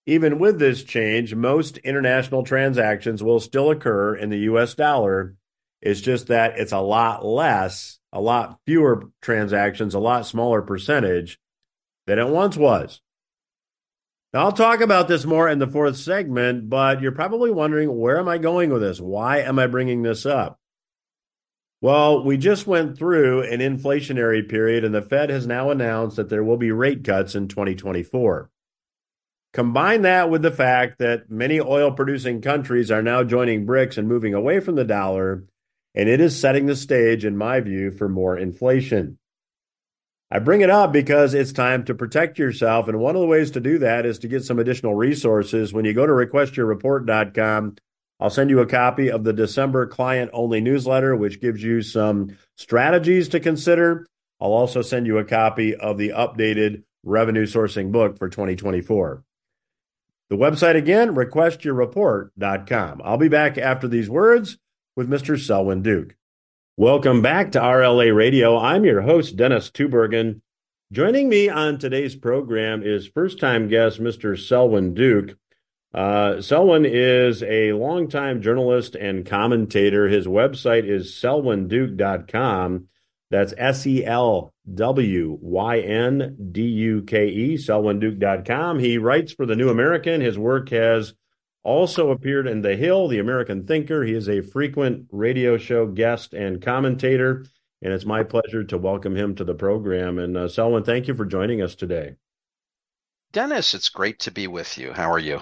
even 0.06 0.38
with 0.38 0.58
this 0.58 0.84
change, 0.84 1.34
most 1.34 1.78
international 1.78 2.44
transactions 2.44 3.22
will 3.22 3.40
still 3.40 3.70
occur 3.70 4.14
in 4.14 4.30
the 4.30 4.38
US 4.50 4.74
dollar. 4.74 5.34
It's 5.82 6.00
just 6.00 6.28
that 6.28 6.58
it's 6.58 6.72
a 6.72 6.80
lot 6.80 7.24
less 7.24 7.98
a 8.16 8.20
lot 8.20 8.58
fewer 8.64 9.10
transactions, 9.20 9.94
a 9.94 9.98
lot 9.98 10.26
smaller 10.26 10.62
percentage 10.62 11.38
than 12.06 12.18
it 12.18 12.26
once 12.26 12.56
was. 12.56 13.02
Now, 14.32 14.44
I'll 14.44 14.52
talk 14.52 14.80
about 14.80 15.06
this 15.06 15.26
more 15.26 15.48
in 15.48 15.58
the 15.58 15.66
fourth 15.66 15.98
segment, 15.98 16.70
but 16.70 17.02
you're 17.02 17.12
probably 17.12 17.50
wondering 17.50 17.94
where 17.94 18.18
am 18.18 18.26
I 18.26 18.38
going 18.38 18.70
with 18.70 18.80
this? 18.80 19.00
Why 19.00 19.40
am 19.40 19.58
I 19.58 19.66
bringing 19.66 20.02
this 20.02 20.24
up? 20.24 20.58
Well, 21.82 22.24
we 22.24 22.38
just 22.38 22.66
went 22.66 22.96
through 22.96 23.42
an 23.42 23.60
inflationary 23.60 24.48
period, 24.48 24.82
and 24.82 24.94
the 24.94 25.02
Fed 25.02 25.28
has 25.28 25.46
now 25.46 25.70
announced 25.70 26.16
that 26.16 26.30
there 26.30 26.42
will 26.42 26.56
be 26.56 26.72
rate 26.72 27.04
cuts 27.04 27.34
in 27.34 27.48
2024. 27.48 28.50
Combine 29.56 30.02
that 30.02 30.28
with 30.28 30.42
the 30.42 30.50
fact 30.50 30.98
that 30.98 31.30
many 31.30 31.58
oil 31.58 31.90
producing 31.90 32.42
countries 32.42 32.90
are 32.90 33.00
now 33.00 33.24
joining 33.24 33.64
BRICS 33.64 33.96
and 33.96 34.06
moving 34.06 34.34
away 34.34 34.60
from 34.60 34.74
the 34.74 34.84
dollar, 34.84 35.44
and 35.94 36.10
it 36.10 36.20
is 36.20 36.38
setting 36.38 36.66
the 36.66 36.76
stage, 36.76 37.24
in 37.24 37.38
my 37.38 37.60
view, 37.60 37.90
for 37.90 38.06
more 38.06 38.36
inflation. 38.36 39.16
I 40.30 40.40
bring 40.40 40.60
it 40.60 40.68
up 40.68 40.92
because 40.92 41.32
it's 41.32 41.54
time 41.54 41.86
to 41.86 41.94
protect 41.94 42.38
yourself. 42.38 42.86
And 42.86 42.98
one 42.98 43.16
of 43.16 43.22
the 43.22 43.26
ways 43.26 43.52
to 43.52 43.60
do 43.60 43.78
that 43.78 44.04
is 44.04 44.18
to 44.18 44.28
get 44.28 44.44
some 44.44 44.58
additional 44.58 44.94
resources. 44.94 45.72
When 45.72 45.86
you 45.86 45.94
go 45.94 46.06
to 46.06 46.12
requestyourreport.com, 46.12 47.76
I'll 48.20 48.28
send 48.28 48.50
you 48.50 48.60
a 48.60 48.66
copy 48.66 49.10
of 49.10 49.24
the 49.24 49.32
December 49.32 49.86
client 49.86 50.32
only 50.34 50.60
newsletter, 50.60 51.16
which 51.16 51.40
gives 51.40 51.62
you 51.62 51.80
some 51.80 52.36
strategies 52.56 53.30
to 53.30 53.40
consider. 53.40 54.06
I'll 54.38 54.52
also 54.52 54.82
send 54.82 55.06
you 55.06 55.16
a 55.16 55.24
copy 55.24 55.74
of 55.74 55.96
the 55.96 56.10
updated 56.10 56.82
revenue 57.04 57.46
sourcing 57.46 57.90
book 57.90 58.18
for 58.18 58.28
2024. 58.28 59.22
The 60.28 60.36
website 60.36 60.74
again, 60.74 61.14
requestyourreport.com. 61.14 63.00
I'll 63.04 63.16
be 63.16 63.28
back 63.28 63.58
after 63.58 63.86
these 63.86 64.10
words 64.10 64.58
with 64.96 65.08
Mr. 65.08 65.38
Selwyn 65.38 65.82
Duke. 65.82 66.16
Welcome 66.76 67.22
back 67.22 67.52
to 67.52 67.60
RLA 67.60 68.14
Radio. 68.14 68.58
I'm 68.58 68.84
your 68.84 69.02
host, 69.02 69.36
Dennis 69.36 69.70
Tubbergen. 69.70 70.40
Joining 70.90 71.28
me 71.28 71.48
on 71.48 71.78
today's 71.78 72.16
program 72.16 72.82
is 72.82 73.06
first 73.06 73.38
time 73.38 73.68
guest, 73.68 74.00
Mr. 74.00 74.36
Selwyn 74.36 74.94
Duke. 74.94 75.36
Uh, 75.94 76.40
Selwyn 76.42 76.84
is 76.84 77.44
a 77.44 77.72
longtime 77.72 78.42
journalist 78.42 78.96
and 78.96 79.24
commentator. 79.24 80.08
His 80.08 80.26
website 80.26 80.84
is 80.84 81.12
selwynduke.com. 81.12 82.88
That's 83.30 83.54
S 83.56 83.86
E 83.86 84.04
L 84.04 84.52
W 84.74 85.38
Y 85.40 85.78
N 85.80 86.36
D 86.52 86.62
U 86.62 87.02
K 87.02 87.28
E, 87.28 87.54
selwynduke.com. 87.54 88.78
He 88.78 88.98
writes 88.98 89.32
for 89.32 89.46
The 89.46 89.56
New 89.56 89.68
American. 89.68 90.20
His 90.20 90.38
work 90.38 90.70
has 90.70 91.14
also 91.62 92.10
appeared 92.10 92.46
in 92.46 92.62
The 92.62 92.76
Hill, 92.76 93.08
The 93.08 93.18
American 93.18 93.66
Thinker. 93.66 94.04
He 94.04 94.14
is 94.14 94.28
a 94.28 94.40
frequent 94.40 95.06
radio 95.10 95.56
show 95.56 95.86
guest 95.86 96.34
and 96.34 96.62
commentator, 96.62 97.44
and 97.82 97.92
it's 97.92 98.06
my 98.06 98.22
pleasure 98.22 98.64
to 98.64 98.78
welcome 98.78 99.16
him 99.16 99.34
to 99.36 99.44
the 99.44 99.54
program. 99.54 100.18
And 100.18 100.36
uh, 100.36 100.48
Selwyn, 100.48 100.84
thank 100.84 101.08
you 101.08 101.14
for 101.14 101.24
joining 101.24 101.62
us 101.62 101.74
today. 101.74 102.16
Dennis, 103.32 103.74
it's 103.74 103.88
great 103.88 104.20
to 104.20 104.30
be 104.30 104.46
with 104.46 104.78
you. 104.78 104.92
How 104.92 105.10
are 105.10 105.18
you? 105.18 105.40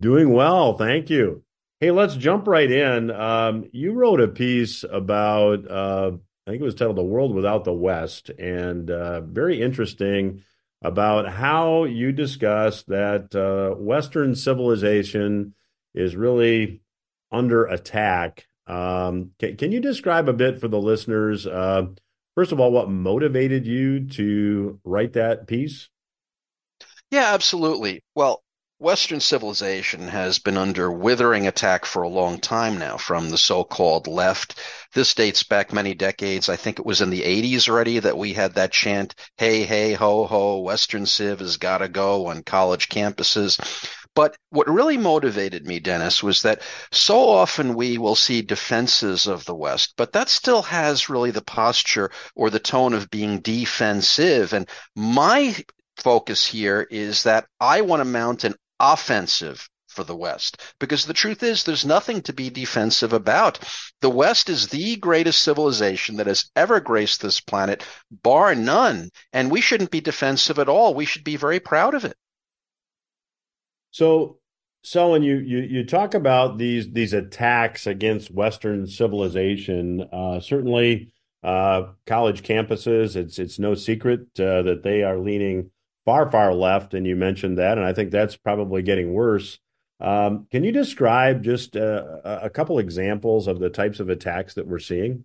Doing 0.00 0.32
well, 0.32 0.76
thank 0.76 1.08
you. 1.10 1.42
Hey, 1.80 1.90
let's 1.90 2.16
jump 2.16 2.46
right 2.46 2.70
in. 2.70 3.10
Um, 3.10 3.68
you 3.72 3.92
wrote 3.92 4.20
a 4.20 4.28
piece 4.28 4.84
about, 4.84 5.70
uh, 5.70 6.12
I 6.46 6.50
think 6.50 6.62
it 6.62 6.64
was 6.64 6.74
titled 6.74 6.96
"The 6.96 7.02
World 7.02 7.34
Without 7.34 7.64
the 7.64 7.72
West," 7.72 8.30
and 8.30 8.90
uh, 8.90 9.22
very 9.22 9.60
interesting 9.60 10.42
about 10.82 11.28
how 11.28 11.84
you 11.84 12.12
discuss 12.12 12.82
that 12.84 13.34
uh, 13.34 13.74
Western 13.76 14.34
civilization 14.34 15.54
is 15.94 16.14
really 16.14 16.82
under 17.32 17.64
attack. 17.64 18.46
Um, 18.66 19.32
can, 19.38 19.56
can, 19.56 19.72
you 19.72 19.80
describe 19.80 20.28
a 20.28 20.32
bit 20.32 20.60
for 20.60 20.68
the 20.68 20.78
listeners? 20.78 21.46
Uh, 21.46 21.86
first 22.34 22.52
of 22.52 22.60
all, 22.60 22.70
what 22.70 22.90
motivated 22.90 23.66
you 23.66 24.08
to 24.10 24.78
write 24.84 25.14
that 25.14 25.46
piece? 25.46 25.88
Yeah, 27.10 27.32
absolutely. 27.32 28.02
Well, 28.14 28.42
Western 28.78 29.20
civilization 29.20 30.06
has 30.06 30.38
been 30.38 30.58
under 30.58 30.92
withering 30.92 31.46
attack 31.46 31.86
for 31.86 32.02
a 32.02 32.08
long 32.10 32.38
time 32.38 32.76
now 32.76 32.98
from 32.98 33.30
the 33.30 33.38
so-called 33.38 34.06
left. 34.06 34.60
This 34.92 35.14
dates 35.14 35.44
back 35.44 35.72
many 35.72 35.94
decades. 35.94 36.50
I 36.50 36.56
think 36.56 36.78
it 36.78 36.84
was 36.84 37.00
in 37.00 37.08
the 37.08 37.22
80s 37.22 37.70
already 37.70 38.00
that 38.00 38.18
we 38.18 38.34
had 38.34 38.56
that 38.56 38.72
chant, 38.72 39.14
hey, 39.38 39.62
hey, 39.62 39.94
ho, 39.94 40.26
ho, 40.26 40.60
Western 40.60 41.06
civ 41.06 41.38
has 41.38 41.56
got 41.56 41.78
to 41.78 41.88
go 41.88 42.26
on 42.26 42.42
college 42.42 42.90
campuses. 42.90 43.58
But 44.14 44.36
what 44.50 44.68
really 44.68 44.98
motivated 44.98 45.66
me, 45.66 45.80
Dennis, 45.80 46.22
was 46.22 46.42
that 46.42 46.60
so 46.92 47.30
often 47.30 47.76
we 47.76 47.96
will 47.96 48.14
see 48.14 48.42
defenses 48.42 49.26
of 49.26 49.46
the 49.46 49.54
West, 49.54 49.94
but 49.96 50.12
that 50.12 50.28
still 50.28 50.60
has 50.60 51.08
really 51.08 51.30
the 51.30 51.40
posture 51.40 52.10
or 52.34 52.50
the 52.50 52.58
tone 52.58 52.92
of 52.92 53.08
being 53.08 53.40
defensive. 53.40 54.52
And 54.52 54.68
my 54.94 55.56
focus 55.96 56.44
here 56.44 56.86
is 56.90 57.22
that 57.22 57.46
I 57.58 57.80
want 57.80 58.00
to 58.00 58.04
mount 58.04 58.44
an 58.44 58.54
offensive 58.80 59.68
for 59.96 60.04
the 60.04 60.14
West. 60.14 60.62
Because 60.78 61.06
the 61.06 61.14
truth 61.14 61.42
is, 61.42 61.64
there's 61.64 61.84
nothing 61.84 62.22
to 62.22 62.32
be 62.32 62.50
defensive 62.50 63.12
about. 63.12 63.58
The 64.02 64.10
West 64.10 64.48
is 64.48 64.68
the 64.68 64.96
greatest 64.96 65.42
civilization 65.42 66.16
that 66.16 66.26
has 66.26 66.50
ever 66.54 66.80
graced 66.80 67.22
this 67.22 67.40
planet, 67.40 67.84
bar 68.10 68.54
none. 68.54 69.10
And 69.32 69.50
we 69.50 69.60
shouldn't 69.60 69.90
be 69.90 70.00
defensive 70.00 70.58
at 70.58 70.68
all. 70.68 70.94
We 70.94 71.06
should 71.06 71.24
be 71.24 71.36
very 71.36 71.58
proud 71.58 71.94
of 71.94 72.04
it. 72.04 72.16
So, 73.90 74.38
when 74.92 75.22
you 75.22 75.38
you 75.38 75.58
you 75.60 75.84
talk 75.84 76.14
about 76.14 76.58
these 76.58 76.92
these 76.92 77.12
attacks 77.12 77.86
against 77.86 78.30
Western 78.30 78.86
civilization, 78.86 80.02
uh, 80.12 80.38
certainly 80.38 81.10
uh, 81.42 81.92
college 82.06 82.42
campuses, 82.42 83.16
it's 83.16 83.38
it's 83.38 83.58
no 83.58 83.74
secret 83.74 84.20
uh, 84.38 84.62
that 84.62 84.82
they 84.84 85.02
are 85.02 85.18
leaning 85.18 85.70
far, 86.06 86.30
far 86.30 86.54
left, 86.54 86.94
and 86.94 87.06
you 87.06 87.16
mentioned 87.16 87.58
that, 87.58 87.76
and 87.76 87.86
I 87.86 87.92
think 87.92 88.10
that's 88.10 88.36
probably 88.36 88.80
getting 88.80 89.12
worse. 89.12 89.58
Um, 90.00 90.46
can 90.50 90.64
you 90.64 90.72
describe 90.72 91.42
just 91.42 91.76
uh, 91.76 92.20
a 92.24 92.48
couple 92.48 92.78
examples 92.78 93.48
of 93.48 93.58
the 93.58 93.68
types 93.68 94.00
of 94.00 94.08
attacks 94.08 94.54
that 94.54 94.66
we're 94.66 94.78
seeing? 94.78 95.24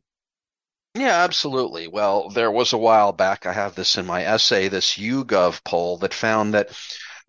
Yeah, 0.95 1.23
absolutely. 1.23 1.87
Well, 1.87 2.29
there 2.29 2.51
was 2.51 2.73
a 2.73 2.77
while 2.77 3.13
back, 3.13 3.45
I 3.45 3.53
have 3.53 3.75
this 3.75 3.97
in 3.97 4.05
my 4.05 4.25
essay, 4.25 4.67
this 4.67 4.97
YouGov 4.97 5.63
poll 5.63 5.97
that 5.99 6.13
found 6.13 6.53
that 6.53 6.69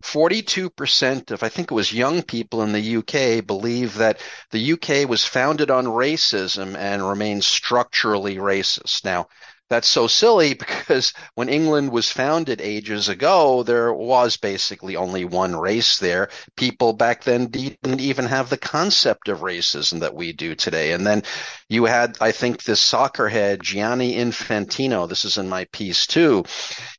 42% 0.02 1.30
of, 1.30 1.42
I 1.44 1.48
think 1.48 1.70
it 1.70 1.74
was 1.74 1.92
young 1.92 2.22
people 2.22 2.62
in 2.62 2.72
the 2.72 2.96
UK, 2.96 3.46
believe 3.46 3.94
that 3.94 4.20
the 4.50 4.72
UK 4.72 5.08
was 5.08 5.24
founded 5.24 5.70
on 5.70 5.86
racism 5.86 6.76
and 6.76 7.06
remains 7.08 7.46
structurally 7.46 8.36
racist. 8.36 9.04
Now, 9.04 9.28
that's 9.72 9.88
so 9.88 10.06
silly 10.06 10.52
because 10.64 11.14
when 11.34 11.48
England 11.48 11.90
was 11.90 12.10
founded 12.10 12.60
ages 12.60 13.08
ago, 13.08 13.62
there 13.62 13.92
was 13.92 14.36
basically 14.36 14.96
only 14.96 15.24
one 15.24 15.56
race 15.56 15.98
there. 15.98 16.28
People 16.56 16.92
back 16.92 17.24
then 17.24 17.46
didn't 17.46 18.00
even 18.00 18.26
have 18.26 18.50
the 18.50 18.58
concept 18.58 19.28
of 19.28 19.40
racism 19.40 20.00
that 20.00 20.14
we 20.14 20.32
do 20.32 20.54
today. 20.54 20.92
And 20.92 21.06
then 21.06 21.22
you 21.68 21.86
had, 21.86 22.18
I 22.20 22.32
think, 22.32 22.62
this 22.62 22.80
soccer 22.80 23.28
head, 23.28 23.62
Gianni 23.62 24.16
Infantino. 24.16 25.08
This 25.08 25.24
is 25.24 25.38
in 25.38 25.48
my 25.48 25.64
piece 25.72 26.06
too. 26.06 26.44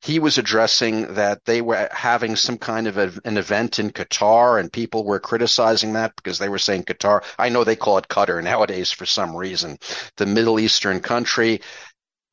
He 0.02 0.18
was 0.18 0.40
addressing 0.40 1.14
that 1.14 1.46
they 1.46 1.62
were 1.62 1.88
having 1.92 2.36
some 2.36 2.58
kind 2.58 2.88
of 2.88 2.98
a, 2.98 3.14
an 3.24 3.38
event 3.38 3.78
in 3.78 3.92
Qatar 3.92 4.60
and 4.60 4.74
people 4.74 5.06
were 5.06 5.20
criticizing 5.20 5.94
that 5.94 6.16
because 6.16 6.40
they 6.40 6.50
were 6.50 6.58
saying 6.58 6.86
Qatar. 6.86 7.24
I 7.38 7.50
know 7.50 7.64
they 7.64 7.76
call 7.76 8.00
it 8.00 8.08
Qatar 8.08 8.44
nowadays 8.44 8.92
for 8.92 9.06
some 9.06 9.36
reason. 9.36 9.78
The 10.18 10.26
Middle 10.26 10.60
Eastern 10.60 11.00
country 11.00 11.62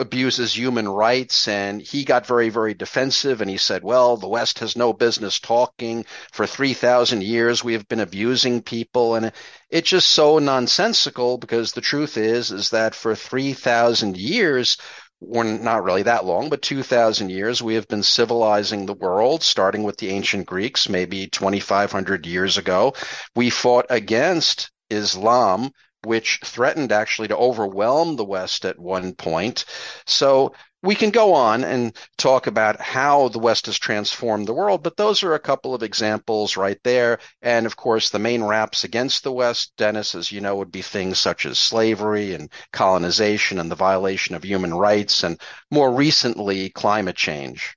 abuses 0.01 0.57
human 0.57 0.89
rights 0.89 1.47
and 1.47 1.81
he 1.81 2.05
got 2.05 2.27
very 2.27 2.49
very 2.49 2.75
defensive 2.75 3.41
and 3.41 3.51
he 3.51 3.59
said 3.59 3.85
well 3.85 4.17
the 4.17 4.29
west 4.29 4.61
has 4.61 4.75
no 4.77 4.93
business 4.93 5.39
talking 5.39 6.05
for 6.33 6.47
3000 6.47 7.23
years 7.23 7.63
we 7.63 7.75
have 7.75 7.87
been 7.87 8.01
abusing 8.01 8.63
people 8.63 9.15
and 9.15 9.31
it's 9.69 9.91
just 9.91 10.09
so 10.09 10.39
nonsensical 10.39 11.37
because 11.39 11.73
the 11.73 11.81
truth 11.81 12.17
is 12.17 12.51
is 12.51 12.71
that 12.71 12.95
for 12.95 13.15
3000 13.15 14.17
years 14.17 14.79
we're 15.21 15.45
not 15.45 15.85
really 15.85 16.05
that 16.05 16.25
long, 16.25 16.49
but 16.49 16.63
2,000 16.63 17.29
years, 17.29 17.63
we 17.63 17.75
have 17.75 17.87
been 17.87 18.03
civilizing 18.03 18.87
the 18.87 18.95
world, 18.95 19.43
starting 19.43 19.83
with 19.83 19.99
the 19.99 20.09
ancient 20.09 20.47
Greeks, 20.47 20.89
maybe 20.89 21.27
2,500 21.27 22.27
years 22.27 22.57
ago. 22.57 22.95
We 23.37 23.51
fought 23.51 23.87
against 23.91 24.71
Islam, 24.89 25.71
which 26.05 26.41
threatened 26.45 26.93
actually 26.93 27.29
to 27.29 27.37
overwhelm 27.37 28.17
the 28.17 28.25
West 28.25 28.65
at 28.65 28.79
one 28.79 29.15
point. 29.15 29.65
So 30.07 30.55
we 30.83 30.95
can 30.95 31.11
go 31.11 31.35
on 31.35 31.63
and 31.63 31.95
talk 32.17 32.47
about 32.47 32.81
how 32.81 33.29
the 33.29 33.39
West 33.39 33.67
has 33.67 33.79
transformed 33.79 34.49
the 34.49 34.55
world, 34.55 34.83
but 34.83 34.97
those 34.97 35.23
are 35.23 35.35
a 35.35 35.39
couple 35.39 35.75
of 35.75 35.83
examples 35.83 36.57
right 36.57 36.79
there. 36.85 37.19
And 37.43 37.67
of 37.67 37.77
course, 37.77 38.11
the 38.11 38.19
main 38.19 38.43
raps 38.43 38.85
against 38.85 39.23
the 39.23 39.33
West, 39.33 39.73
Dennis, 39.77 40.15
as 40.15 40.33
you 40.33 40.41
know, 40.41 40.57
would 40.57 40.73
be 40.73 40.83
things 40.83 41.19
such 41.19 41.45
as 41.45 41.59
slavery 41.59 42.35
and 42.35 42.51
colonization 42.73 43.59
and 43.59 43.71
the 43.71 43.77
violation 43.77 44.35
of 44.35 44.43
human 44.43 44.73
rights, 44.73 45.23
and 45.23 45.39
more 45.71 45.93
recently, 45.93 46.71
climate 46.71 47.17
change. 47.17 47.77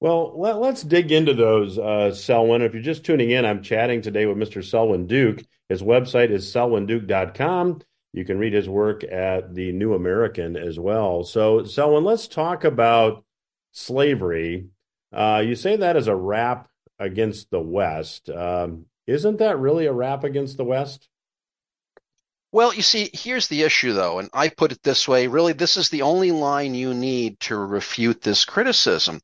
Well, 0.00 0.38
let, 0.38 0.54
us 0.54 0.84
dig 0.84 1.10
into 1.10 1.34
those, 1.34 1.76
uh, 1.76 2.14
Selwyn. 2.14 2.62
If 2.62 2.72
you're 2.72 2.82
just 2.82 3.04
tuning 3.04 3.32
in, 3.32 3.44
I'm 3.44 3.64
chatting 3.64 4.00
today 4.00 4.26
with 4.26 4.36
Mr. 4.36 4.64
Selwyn 4.64 5.08
Duke. 5.08 5.42
His 5.68 5.82
website 5.82 6.30
is 6.30 6.52
selwynduke.com. 6.52 7.82
You 8.12 8.24
can 8.24 8.38
read 8.38 8.54
his 8.54 8.68
work 8.68 9.04
at 9.04 9.54
the 9.54 9.72
New 9.72 9.94
American 9.94 10.56
as 10.56 10.78
well. 10.78 11.24
So, 11.24 11.64
Selwyn, 11.64 12.04
let's 12.04 12.26
talk 12.26 12.64
about 12.64 13.24
slavery. 13.72 14.68
Uh, 15.12 15.42
you 15.44 15.54
say 15.54 15.76
that 15.76 15.96
as 15.96 16.08
a 16.08 16.16
rap 16.16 16.68
against 16.98 17.50
the 17.50 17.60
West. 17.60 18.30
Um, 18.30 18.86
isn't 19.06 19.38
that 19.38 19.58
really 19.58 19.86
a 19.86 19.92
rap 19.92 20.24
against 20.24 20.56
the 20.56 20.64
West? 20.64 21.08
Well, 22.50 22.72
you 22.72 22.82
see, 22.82 23.10
here's 23.12 23.48
the 23.48 23.62
issue, 23.62 23.92
though, 23.92 24.18
and 24.18 24.30
I 24.32 24.48
put 24.48 24.72
it 24.72 24.82
this 24.82 25.06
way 25.06 25.26
really, 25.26 25.52
this 25.52 25.76
is 25.76 25.90
the 25.90 26.02
only 26.02 26.32
line 26.32 26.74
you 26.74 26.94
need 26.94 27.38
to 27.40 27.56
refute 27.56 28.22
this 28.22 28.46
criticism. 28.46 29.20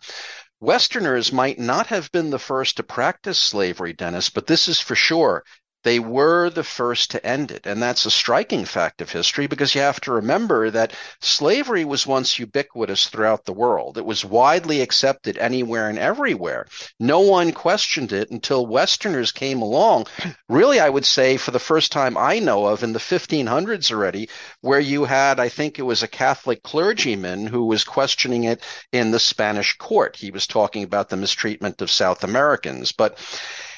Westerners 0.61 1.33
might 1.33 1.59
not 1.59 1.87
have 1.87 2.13
been 2.13 2.31
the 2.31 2.39
first 2.39 2.77
to 2.77 2.83
practice 2.83 3.39
slavery, 3.39 3.95
Dennis, 3.95 4.29
but 4.29 4.47
this 4.47 4.69
is 4.69 4.79
for 4.79 4.95
sure. 4.95 5.43
They 5.85 5.99
were 5.99 6.51
the 6.51 6.65
first 6.65 7.13
to 7.13 7.25
end 7.25 7.51
it. 7.51 7.67
And 7.67 7.83
that's 7.83 8.07
a 8.07 8.11
striking 8.11 8.65
fact 8.65 9.01
of 9.01 9.11
history 9.11 9.47
because 9.47 9.75
you 9.75 9.83
have 9.83 10.01
to 10.03 10.13
remember 10.13 10.71
that 10.71 10.93
slavery 11.21 11.85
was 11.85 12.07
once 12.07 12.39
ubiquitous 12.39 13.07
throughout 13.07 13.45
the 13.45 13.53
world. 13.53 13.99
It 13.99 14.05
was 14.05 14.25
widely 14.25 14.81
accepted 14.81 15.39
anywhere 15.39 15.89
and 15.89 15.99
everywhere. 15.99 16.67
No 16.99 17.21
one 17.21 17.53
questioned 17.53 18.13
it 18.13 18.31
until 18.31 18.67
Westerners 18.67 19.31
came 19.31 19.63
along. 19.63 20.07
Really, 20.49 20.81
I 20.81 20.89
would 20.89 21.05
say 21.05 21.37
for 21.37 21.51
the 21.51 21.59
first 21.59 21.93
time 21.93 22.17
I 22.17 22.39
know 22.39 22.67
of 22.67 22.83
in 22.83 22.93
the 22.93 22.99
1500s 22.99 23.93
already, 23.93 24.29
where 24.63 24.81
you 24.81 25.05
had, 25.05 25.39
I 25.39 25.51
think 25.51 25.79
it 25.79 25.83
was 25.83 26.03
a 26.03 26.09
Catholic 26.09 26.63
clergyman 26.63 27.47
who 27.47 27.67
was 27.67 27.85
questioning 27.85 28.45
it 28.45 28.63
in 28.93 29.11
the 29.11 29.21
Spanish 29.21 29.77
court. 29.77 30.17
He 30.17 30.31
was 30.31 30.47
talking 30.47 30.83
about 30.83 31.11
the 31.11 31.17
mistreatment 31.17 31.83
of 31.83 31.91
South 31.91 32.25
Americans. 32.25 32.93
But 32.93 33.19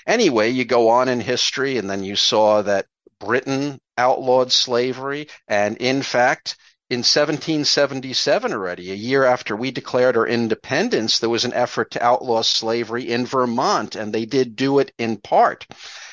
Anyway, 0.07 0.51
you 0.51 0.65
go 0.65 0.89
on 0.91 1.09
in 1.09 1.21
history, 1.21 1.79
and 1.79 1.91
then 1.91 2.05
you 2.05 2.17
saw 2.17 2.63
that 2.63 2.87
Britain 3.19 3.81
outlawed 3.99 4.53
slavery. 4.53 5.29
And 5.49 5.77
in 5.79 6.03
fact, 6.03 6.57
in 6.89 6.99
1777 6.99 8.53
already, 8.53 8.93
a 8.93 8.95
year 8.95 9.25
after 9.25 9.57
we 9.57 9.73
declared 9.73 10.17
our 10.17 10.27
independence, 10.27 11.19
there 11.19 11.29
was 11.29 11.45
an 11.45 11.53
effort 11.53 11.91
to 11.93 12.05
outlaw 12.05 12.43
slavery 12.43 13.11
in 13.11 13.27
Vermont, 13.27 13.97
and 13.97 14.13
they 14.13 14.25
did 14.25 14.55
do 14.55 14.79
it 14.79 14.93
in 14.97 15.17
part. 15.17 15.67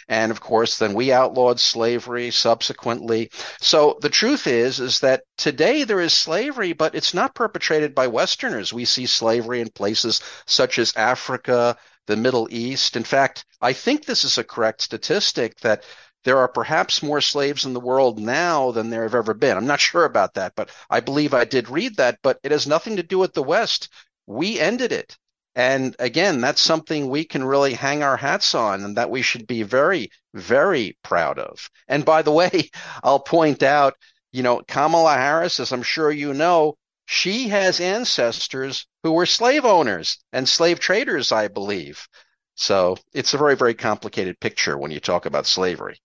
And 0.07 0.31
of 0.31 0.41
course, 0.41 0.77
then 0.77 0.95
we 0.95 1.11
outlawed 1.11 1.59
slavery 1.59 2.31
subsequently. 2.31 3.29
So 3.61 3.97
the 4.01 4.09
truth 4.09 4.47
is, 4.47 4.79
is 4.79 4.99
that 4.99 5.23
today 5.37 5.83
there 5.83 6.01
is 6.01 6.13
slavery, 6.13 6.73
but 6.73 6.95
it's 6.95 7.13
not 7.13 7.35
perpetrated 7.35 7.93
by 7.93 8.07
Westerners. 8.07 8.73
We 8.73 8.85
see 8.85 9.05
slavery 9.05 9.61
in 9.61 9.69
places 9.69 10.21
such 10.45 10.79
as 10.79 10.95
Africa, 10.95 11.77
the 12.07 12.15
Middle 12.15 12.47
East. 12.51 12.95
In 12.95 13.03
fact, 13.03 13.45
I 13.61 13.73
think 13.73 14.05
this 14.05 14.23
is 14.23 14.37
a 14.37 14.43
correct 14.43 14.81
statistic 14.81 15.59
that 15.61 15.83
there 16.23 16.37
are 16.37 16.47
perhaps 16.47 17.03
more 17.03 17.21
slaves 17.21 17.65
in 17.65 17.73
the 17.73 17.79
world 17.79 18.19
now 18.19 18.71
than 18.71 18.89
there 18.89 19.03
have 19.03 19.15
ever 19.15 19.33
been. 19.33 19.57
I'm 19.57 19.67
not 19.67 19.81
sure 19.81 20.05
about 20.05 20.35
that, 20.35 20.53
but 20.55 20.69
I 20.89 21.01
believe 21.01 21.33
I 21.33 21.45
did 21.45 21.69
read 21.69 21.97
that, 21.97 22.19
but 22.23 22.39
it 22.43 22.51
has 22.51 22.65
nothing 22.65 22.95
to 22.95 23.03
do 23.03 23.19
with 23.19 23.33
the 23.33 23.43
West. 23.43 23.89
We 24.25 24.59
ended 24.59 24.91
it. 24.91 25.17
And 25.55 25.95
again, 25.99 26.41
that's 26.41 26.61
something 26.61 27.09
we 27.09 27.25
can 27.25 27.43
really 27.43 27.73
hang 27.73 28.01
our 28.01 28.17
hats 28.17 28.55
on 28.55 28.83
and 28.83 28.97
that 28.97 29.11
we 29.11 29.21
should 29.21 29.45
be 29.45 29.63
very, 29.63 30.09
very 30.33 30.97
proud 31.03 31.37
of. 31.37 31.69
And 31.87 32.03
by 32.05 32.23
the 32.23 32.31
way, 32.31 32.71
I'll 33.03 33.19
point 33.19 33.61
out, 33.61 33.95
you 34.31 34.41
know, 34.41 34.61
Kamala 34.67 35.13
Harris, 35.13 35.59
as 35.59 35.71
I'm 35.71 35.83
sure 35.83 36.09
you 36.09 36.33
know, 36.33 36.75
she 37.05 37.49
has 37.49 37.79
ancestors 37.79 38.87
who 39.03 39.11
were 39.11 39.25
slave 39.25 39.65
owners 39.65 40.19
and 40.31 40.47
slave 40.47 40.79
traders, 40.79 41.31
I 41.31 41.47
believe. 41.47 42.07
So 42.55 42.97
it's 43.13 43.33
a 43.33 43.37
very, 43.37 43.55
very 43.55 43.73
complicated 43.73 44.39
picture 44.39 44.77
when 44.77 44.91
you 44.91 44.99
talk 44.99 45.25
about 45.25 45.45
slavery. 45.45 45.99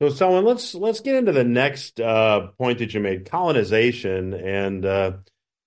So, 0.00 0.08
Selwyn, 0.08 0.44
let's 0.44 0.74
let's 0.74 1.00
get 1.00 1.16
into 1.16 1.32
the 1.32 1.44
next 1.44 2.00
uh, 2.00 2.48
point 2.58 2.78
that 2.78 2.94
you 2.94 3.00
made: 3.00 3.30
colonization. 3.30 4.32
And 4.32 4.84
uh, 4.84 5.12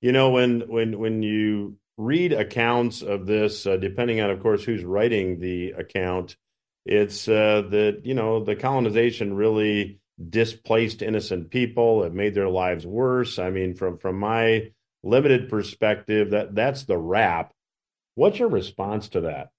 you 0.01 0.11
know, 0.11 0.31
when 0.31 0.61
when 0.61 0.97
when 0.97 1.21
you 1.21 1.77
read 1.97 2.33
accounts 2.33 3.03
of 3.03 3.27
this, 3.27 3.67
uh, 3.67 3.77
depending 3.77 4.21
on, 4.21 4.31
of 4.31 4.41
course, 4.41 4.63
who's 4.63 4.83
writing 4.83 5.39
the 5.39 5.71
account, 5.71 6.35
it's 6.83 7.27
uh, 7.27 7.63
that 7.69 8.01
you 8.05 8.15
know 8.15 8.43
the 8.43 8.55
colonization 8.55 9.35
really 9.35 9.99
displaced 10.29 11.01
innocent 11.01 11.49
people. 11.49 12.03
It 12.03 12.13
made 12.13 12.35
their 12.35 12.49
lives 12.49 12.85
worse. 12.85 13.39
I 13.39 13.49
mean, 13.49 13.73
from 13.75 13.97
from 13.97 14.19
my 14.19 14.71
limited 15.03 15.49
perspective, 15.49 16.31
that 16.31 16.55
that's 16.55 16.83
the 16.83 16.97
rap. 16.97 17.53
What's 18.15 18.39
your 18.39 18.49
response 18.49 19.09
to 19.09 19.21
that? 19.21 19.49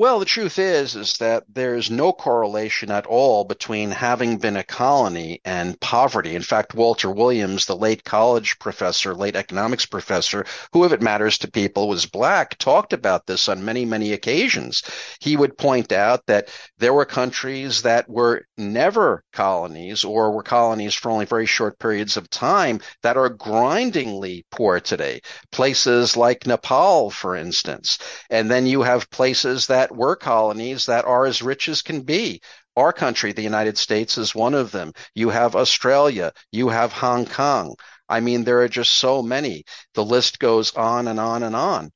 Well, 0.00 0.18
the 0.18 0.24
truth 0.24 0.58
is, 0.58 0.96
is 0.96 1.18
that 1.18 1.44
there's 1.46 1.90
no 1.90 2.14
correlation 2.14 2.90
at 2.90 3.04
all 3.04 3.44
between 3.44 3.90
having 3.90 4.38
been 4.38 4.56
a 4.56 4.64
colony 4.64 5.42
and 5.44 5.78
poverty. 5.78 6.34
In 6.34 6.40
fact, 6.40 6.72
Walter 6.74 7.10
Williams, 7.10 7.66
the 7.66 7.76
late 7.76 8.02
college 8.02 8.58
professor, 8.58 9.14
late 9.14 9.36
economics 9.36 9.84
professor, 9.84 10.46
who, 10.72 10.84
if 10.84 10.92
it 10.92 11.02
matters 11.02 11.36
to 11.36 11.50
people, 11.50 11.86
was 11.86 12.06
black, 12.06 12.56
talked 12.56 12.94
about 12.94 13.26
this 13.26 13.46
on 13.46 13.62
many, 13.62 13.84
many 13.84 14.14
occasions. 14.14 14.82
He 15.20 15.36
would 15.36 15.58
point 15.58 15.92
out 15.92 16.24
that 16.28 16.48
there 16.78 16.94
were 16.94 17.04
countries 17.04 17.82
that 17.82 18.08
were 18.08 18.46
never 18.56 19.22
colonies 19.34 20.02
or 20.02 20.30
were 20.30 20.42
colonies 20.42 20.94
for 20.94 21.10
only 21.10 21.26
very 21.26 21.44
short 21.44 21.78
periods 21.78 22.16
of 22.16 22.30
time 22.30 22.80
that 23.02 23.18
are 23.18 23.28
grindingly 23.28 24.46
poor 24.50 24.80
today. 24.80 25.20
Places 25.52 26.16
like 26.16 26.46
Nepal, 26.46 27.10
for 27.10 27.36
instance. 27.36 27.98
And 28.30 28.50
then 28.50 28.66
you 28.66 28.80
have 28.80 29.10
places 29.10 29.66
that 29.66 29.89
that 29.90 29.96
were 29.96 30.16
colonies 30.16 30.86
that 30.86 31.04
are 31.04 31.26
as 31.26 31.42
rich 31.42 31.68
as 31.68 31.82
can 31.82 32.02
be. 32.02 32.40
Our 32.76 32.92
country, 32.92 33.32
the 33.32 33.42
United 33.42 33.76
States, 33.76 34.16
is 34.18 34.34
one 34.34 34.54
of 34.54 34.70
them. 34.70 34.92
You 35.14 35.30
have 35.30 35.56
Australia, 35.56 36.32
you 36.52 36.68
have 36.68 36.92
Hong 36.92 37.26
Kong. 37.26 37.74
I 38.08 38.20
mean, 38.20 38.44
there 38.44 38.60
are 38.60 38.68
just 38.68 38.94
so 38.94 39.22
many. 39.22 39.64
The 39.94 40.04
list 40.04 40.38
goes 40.38 40.74
on 40.74 41.08
and 41.08 41.18
on 41.18 41.42
and 41.42 41.56
on. 41.56 41.90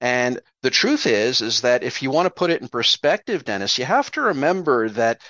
And 0.00 0.40
the 0.62 0.70
truth 0.70 1.06
is, 1.06 1.42
is 1.42 1.60
that 1.62 1.82
if 1.82 2.02
you 2.02 2.10
want 2.10 2.26
to 2.26 2.30
put 2.30 2.50
it 2.50 2.62
in 2.62 2.68
perspective, 2.68 3.44
Dennis, 3.44 3.78
you 3.78 3.84
have 3.84 4.10
to 4.12 4.22
remember 4.22 4.88
that 4.90 5.20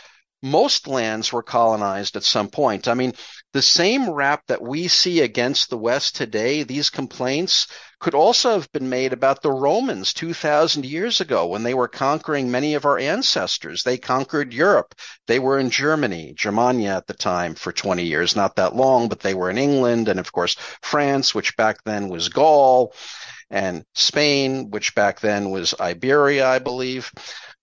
most 0.42 0.88
lands 0.88 1.32
were 1.32 1.42
colonized 1.42 2.16
at 2.16 2.24
some 2.24 2.48
point. 2.48 2.88
I 2.88 2.94
mean, 2.94 3.12
the 3.52 3.62
same 3.62 4.08
rap 4.08 4.42
that 4.46 4.62
we 4.62 4.88
see 4.88 5.20
against 5.20 5.70
the 5.70 5.76
West 5.76 6.16
today, 6.16 6.62
these 6.62 6.88
complaints 6.88 7.66
could 7.98 8.14
also 8.14 8.52
have 8.52 8.72
been 8.72 8.88
made 8.88 9.12
about 9.12 9.42
the 9.42 9.52
Romans 9.52 10.14
2,000 10.14 10.86
years 10.86 11.20
ago 11.20 11.46
when 11.46 11.62
they 11.62 11.74
were 11.74 11.88
conquering 11.88 12.50
many 12.50 12.74
of 12.74 12.86
our 12.86 12.98
ancestors. 12.98 13.82
They 13.82 13.98
conquered 13.98 14.54
Europe. 14.54 14.94
They 15.26 15.38
were 15.38 15.58
in 15.58 15.68
Germany, 15.68 16.32
Germania 16.34 16.96
at 16.96 17.06
the 17.06 17.14
time 17.14 17.54
for 17.54 17.72
20 17.72 18.04
years, 18.04 18.34
not 18.34 18.56
that 18.56 18.74
long, 18.74 19.08
but 19.08 19.20
they 19.20 19.34
were 19.34 19.50
in 19.50 19.58
England 19.58 20.08
and, 20.08 20.18
of 20.18 20.32
course, 20.32 20.56
France, 20.80 21.34
which 21.34 21.56
back 21.56 21.84
then 21.84 22.08
was 22.08 22.30
Gaul, 22.30 22.94
and 23.50 23.84
Spain, 23.94 24.70
which 24.70 24.94
back 24.94 25.20
then 25.20 25.50
was 25.50 25.74
Iberia, 25.78 26.46
I 26.48 26.60
believe. 26.60 27.12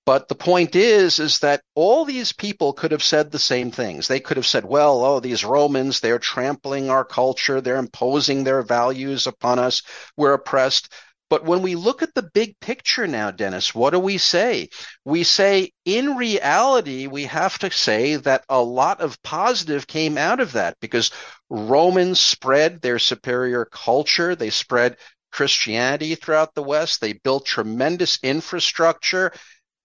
But 0.08 0.30
the 0.30 0.36
point 0.36 0.74
is, 0.74 1.20
is 1.20 1.40
that 1.40 1.64
all 1.76 2.06
these 2.06 2.32
people 2.32 2.72
could 2.72 2.92
have 2.92 3.04
said 3.04 3.30
the 3.30 3.40
same 3.40 3.72
things. 3.72 4.08
They 4.08 4.22
could 4.22 4.38
have 4.38 4.46
said, 4.48 4.64
well, 4.64 5.04
oh, 5.04 5.20
these 5.20 5.44
Romans, 5.44 6.00
they're 6.00 6.18
trampling 6.18 6.90
our 6.90 7.04
culture. 7.04 7.60
They're 7.60 7.76
imposing 7.76 8.46
their 8.46 8.62
values 8.62 9.28
upon 9.28 9.60
us. 9.60 9.82
We're 10.16 10.32
oppressed. 10.32 10.94
But 11.30 11.44
when 11.44 11.62
we 11.62 11.76
look 11.76 12.04
at 12.04 12.16
the 12.16 12.30
big 12.34 12.58
picture 12.62 13.06
now, 13.06 13.32
Dennis, 13.32 13.76
what 13.76 13.90
do 13.90 14.00
we 14.00 14.18
say? 14.18 14.70
We 15.04 15.26
say, 15.26 15.72
in 15.84 16.16
reality, 16.16 17.08
we 17.08 17.26
have 17.26 17.60
to 17.60 17.70
say 17.70 18.16
that 18.16 18.46
a 18.48 18.62
lot 18.62 19.02
of 19.02 19.22
positive 19.24 19.88
came 19.88 20.18
out 20.18 20.40
of 20.40 20.54
that 20.54 20.78
because 20.80 21.12
Romans 21.50 22.22
spread 22.22 22.80
their 22.80 22.98
superior 22.98 23.66
culture. 23.66 24.38
They 24.38 24.52
spread 24.52 24.96
Christianity 25.34 26.16
throughout 26.16 26.56
the 26.56 26.64
West. 26.64 27.02
They 27.02 27.12
built 27.12 27.46
tremendous 27.46 28.20
infrastructure 28.24 29.34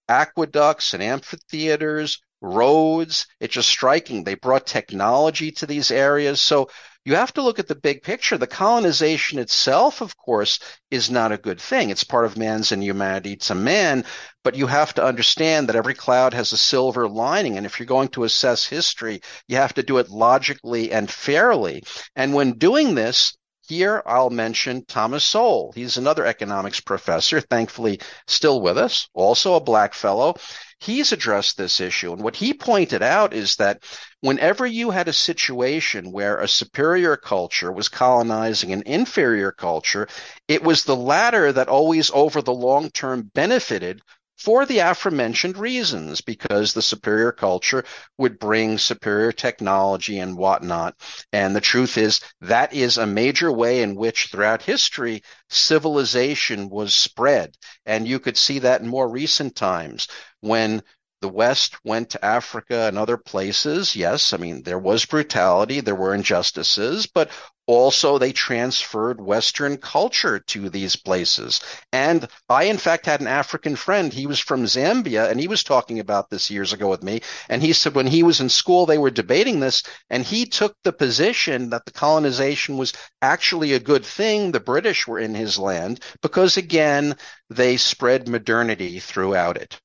aqueducts 0.07 0.93
and 0.93 1.03
amphitheaters, 1.03 2.21
roads. 2.43 3.25
It's 3.39 3.53
just 3.53 3.69
striking. 3.69 4.23
They 4.23 4.35
brought 4.35 4.67
technology 4.67 5.51
to 5.53 5.65
these 5.65 5.89
areas. 5.91 6.41
So 6.41 6.69
you 7.05 7.15
have 7.15 7.33
to 7.33 7.41
look 7.41 7.59
at 7.59 7.67
the 7.67 7.75
big 7.75 8.03
picture. 8.03 8.37
The 8.37 8.47
colonization 8.47 9.39
itself, 9.39 10.01
of 10.01 10.15
course, 10.15 10.59
is 10.91 11.09
not 11.09 11.31
a 11.31 11.37
good 11.37 11.59
thing. 11.59 11.89
It's 11.89 12.03
part 12.03 12.25
of 12.25 12.37
man's 12.37 12.71
inhumanity 12.71 13.37
to 13.37 13.55
man, 13.55 14.05
but 14.43 14.55
you 14.55 14.67
have 14.67 14.93
to 14.95 15.03
understand 15.03 15.67
that 15.67 15.75
every 15.75 15.95
cloud 15.95 16.33
has 16.33 16.53
a 16.53 16.57
silver 16.57 17.07
lining. 17.09 17.57
And 17.57 17.65
if 17.65 17.79
you're 17.79 17.87
going 17.87 18.09
to 18.09 18.23
assess 18.23 18.65
history, 18.65 19.21
you 19.47 19.57
have 19.57 19.73
to 19.73 19.83
do 19.83 19.97
it 19.97 20.09
logically 20.09 20.91
and 20.91 21.09
fairly. 21.09 21.83
And 22.15 22.33
when 22.33 22.53
doing 22.53 22.95
this, 22.95 23.35
here, 23.67 24.03
I'll 24.05 24.29
mention 24.29 24.83
Thomas 24.85 25.23
Sowell. 25.23 25.71
He's 25.73 25.97
another 25.97 26.25
economics 26.25 26.81
professor, 26.81 27.39
thankfully 27.39 28.01
still 28.27 28.59
with 28.61 28.77
us, 28.77 29.07
also 29.13 29.55
a 29.55 29.61
black 29.61 29.93
fellow. 29.93 30.35
He's 30.79 31.13
addressed 31.13 31.57
this 31.57 31.79
issue. 31.79 32.11
And 32.11 32.21
what 32.21 32.35
he 32.35 32.53
pointed 32.53 33.01
out 33.01 33.33
is 33.33 33.55
that 33.55 33.83
whenever 34.19 34.65
you 34.65 34.91
had 34.91 35.07
a 35.07 35.13
situation 35.13 36.11
where 36.11 36.39
a 36.39 36.47
superior 36.47 37.15
culture 37.15 37.71
was 37.71 37.87
colonizing 37.87 38.73
an 38.73 38.83
inferior 38.85 39.53
culture, 39.53 40.09
it 40.49 40.61
was 40.61 40.83
the 40.83 40.95
latter 40.95 41.53
that 41.53 41.69
always 41.69 42.11
over 42.13 42.41
the 42.41 42.53
long 42.53 42.89
term 42.89 43.31
benefited 43.33 44.01
for 44.37 44.65
the 44.65 44.79
aforementioned 44.79 45.57
reasons, 45.57 46.21
because 46.21 46.73
the 46.73 46.81
superior 46.81 47.31
culture 47.31 47.85
would 48.17 48.39
bring 48.39 48.77
superior 48.77 49.31
technology 49.31 50.19
and 50.19 50.35
whatnot. 50.37 50.95
And 51.31 51.55
the 51.55 51.61
truth 51.61 51.97
is, 51.97 52.19
that 52.41 52.73
is 52.73 52.97
a 52.97 53.05
major 53.05 53.51
way 53.51 53.81
in 53.81 53.95
which 53.95 54.27
throughout 54.27 54.61
history, 54.61 55.23
civilization 55.49 56.69
was 56.69 56.93
spread. 56.93 57.55
And 57.85 58.07
you 58.07 58.19
could 58.19 58.37
see 58.37 58.59
that 58.59 58.81
in 58.81 58.87
more 58.87 59.09
recent 59.09 59.55
times 59.55 60.07
when 60.41 60.83
the 61.21 61.29
West 61.29 61.77
went 61.85 62.09
to 62.09 62.25
Africa 62.25 62.87
and 62.87 62.97
other 62.97 63.15
places. 63.15 63.95
Yes, 63.95 64.33
I 64.33 64.37
mean, 64.37 64.61
there 64.63 64.77
was 64.77 65.05
brutality, 65.05 65.79
there 65.79 65.95
were 65.95 66.13
injustices, 66.13 67.07
but 67.07 67.29
also 67.65 68.17
they 68.17 68.33
transferred 68.33 69.21
Western 69.21 69.77
culture 69.77 70.39
to 70.39 70.69
these 70.69 70.95
places. 70.95 71.61
And 71.91 72.27
I, 72.49 72.65
in 72.65 72.77
fact, 72.77 73.05
had 73.05 73.21
an 73.21 73.27
African 73.27 73.75
friend. 73.75 74.11
He 74.11 74.27
was 74.27 74.39
from 74.39 74.65
Zambia 74.65 75.29
and 75.29 75.39
he 75.39 75.47
was 75.47 75.63
talking 75.63 75.99
about 75.99 76.29
this 76.29 76.51
years 76.51 76.73
ago 76.73 76.89
with 76.89 77.03
me. 77.03 77.21
And 77.49 77.61
he 77.61 77.73
said 77.73 77.95
when 77.95 78.07
he 78.07 78.23
was 78.23 78.41
in 78.41 78.49
school, 78.49 78.85
they 78.85 78.97
were 78.97 79.11
debating 79.11 79.59
this 79.59 79.83
and 80.09 80.23
he 80.23 80.45
took 80.45 80.75
the 80.83 80.93
position 80.93 81.69
that 81.69 81.85
the 81.85 81.91
colonization 81.91 82.77
was 82.77 82.93
actually 83.21 83.73
a 83.73 83.79
good 83.79 84.05
thing. 84.05 84.51
The 84.51 84.59
British 84.59 85.07
were 85.07 85.19
in 85.19 85.35
his 85.35 85.57
land 85.57 86.01
because 86.21 86.57
again, 86.57 87.15
they 87.49 87.77
spread 87.77 88.27
modernity 88.27 88.99
throughout 88.99 89.57
it. 89.57 89.79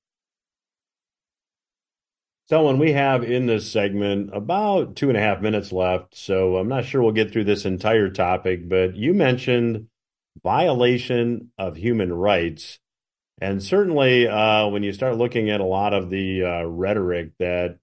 Selwyn, 2.49 2.79
we 2.79 2.93
have 2.93 3.25
in 3.25 3.45
this 3.45 3.71
segment 3.71 4.31
about 4.33 4.97
two 4.97 5.11
and 5.11 5.19
a 5.19 5.21
half 5.21 5.43
minutes 5.43 5.71
left, 5.71 6.17
so 6.17 6.57
I'm 6.57 6.69
not 6.69 6.87
sure 6.87 7.03
we'll 7.03 7.13
get 7.13 7.31
through 7.31 7.45
this 7.45 7.67
entire 7.67 8.09
topic, 8.09 8.67
but 8.67 8.97
you 8.97 9.13
mentioned 9.13 9.89
violation 10.43 11.51
of 11.59 11.77
human 11.77 12.11
rights. 12.11 12.79
And 13.39 13.63
certainly, 13.63 14.27
uh, 14.27 14.67
when 14.69 14.83
you 14.83 14.95
start 14.95 15.19
looking 15.19 15.51
at 15.51 15.61
a 15.61 15.65
lot 15.65 15.93
of 15.93 16.09
the 16.09 16.45
uh, 16.45 16.63
rhetoric 16.65 17.33
that 17.39 17.81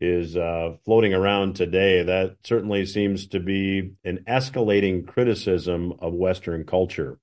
is 0.00 0.36
uh, 0.36 0.74
floating 0.84 1.14
around 1.14 1.54
today, 1.54 2.02
that 2.02 2.36
certainly 2.42 2.86
seems 2.86 3.28
to 3.28 3.38
be 3.38 3.92
an 4.02 4.24
escalating 4.26 5.06
criticism 5.06 5.92
of 6.00 6.14
Western 6.14 6.64
culture. 6.64 7.20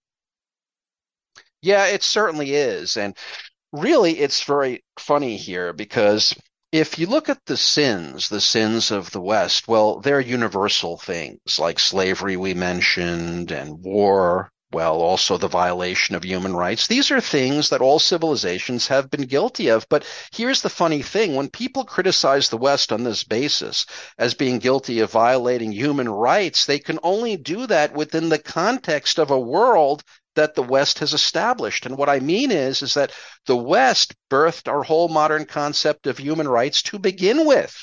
Yeah, 1.61 1.87
it 1.87 2.01
certainly 2.01 2.53
is. 2.53 2.95
And 2.95 3.13
really, 3.73 4.17
it's 4.17 4.43
very 4.43 4.85
funny 4.97 5.35
here 5.35 5.73
because 5.73 6.33
if 6.71 6.99
you 6.99 7.07
look 7.07 7.29
at 7.29 7.45
the 7.45 7.57
sins, 7.57 8.29
the 8.29 8.41
sins 8.41 8.91
of 8.91 9.11
the 9.11 9.21
West, 9.21 9.67
well, 9.67 9.99
they're 9.99 10.19
universal 10.19 10.97
things 10.97 11.59
like 11.59 11.79
slavery 11.79 12.35
we 12.35 12.53
mentioned 12.53 13.51
and 13.51 13.81
war, 13.81 14.51
well, 14.73 14.99
also 14.99 15.37
the 15.37 15.47
violation 15.47 16.13
of 16.15 16.25
human 16.25 16.53
rights. 16.53 16.87
These 16.87 17.09
are 17.09 17.21
things 17.21 17.69
that 17.69 17.79
all 17.79 17.99
civilizations 17.99 18.87
have 18.87 19.09
been 19.09 19.21
guilty 19.21 19.69
of. 19.69 19.87
But 19.89 20.03
here's 20.33 20.61
the 20.61 20.69
funny 20.69 21.01
thing. 21.01 21.35
When 21.35 21.49
people 21.49 21.85
criticize 21.85 22.49
the 22.49 22.57
West 22.57 22.91
on 22.91 23.03
this 23.03 23.23
basis 23.23 23.85
as 24.17 24.33
being 24.33 24.59
guilty 24.59 24.99
of 24.99 25.11
violating 25.11 25.71
human 25.71 26.09
rights, 26.09 26.65
they 26.65 26.79
can 26.79 26.99
only 27.01 27.37
do 27.37 27.65
that 27.67 27.93
within 27.93 28.27
the 28.27 28.39
context 28.39 29.19
of 29.19 29.31
a 29.31 29.39
world 29.39 30.03
that 30.37 30.55
the 30.55 30.63
West 30.63 30.99
has 30.99 31.13
established. 31.13 31.85
And 31.85 31.97
what 31.97 32.09
I 32.09 32.19
mean 32.19 32.51
is, 32.51 32.81
is 32.81 32.93
that 32.93 33.11
the 33.45 33.57
West 33.57 34.15
birthed 34.29 34.67
our 34.67 34.83
whole 34.83 35.09
modern 35.09 35.45
concept 35.45 36.07
of 36.07 36.17
human 36.17 36.47
rights 36.47 36.81
to 36.83 36.99
begin 36.99 37.45
with. 37.45 37.75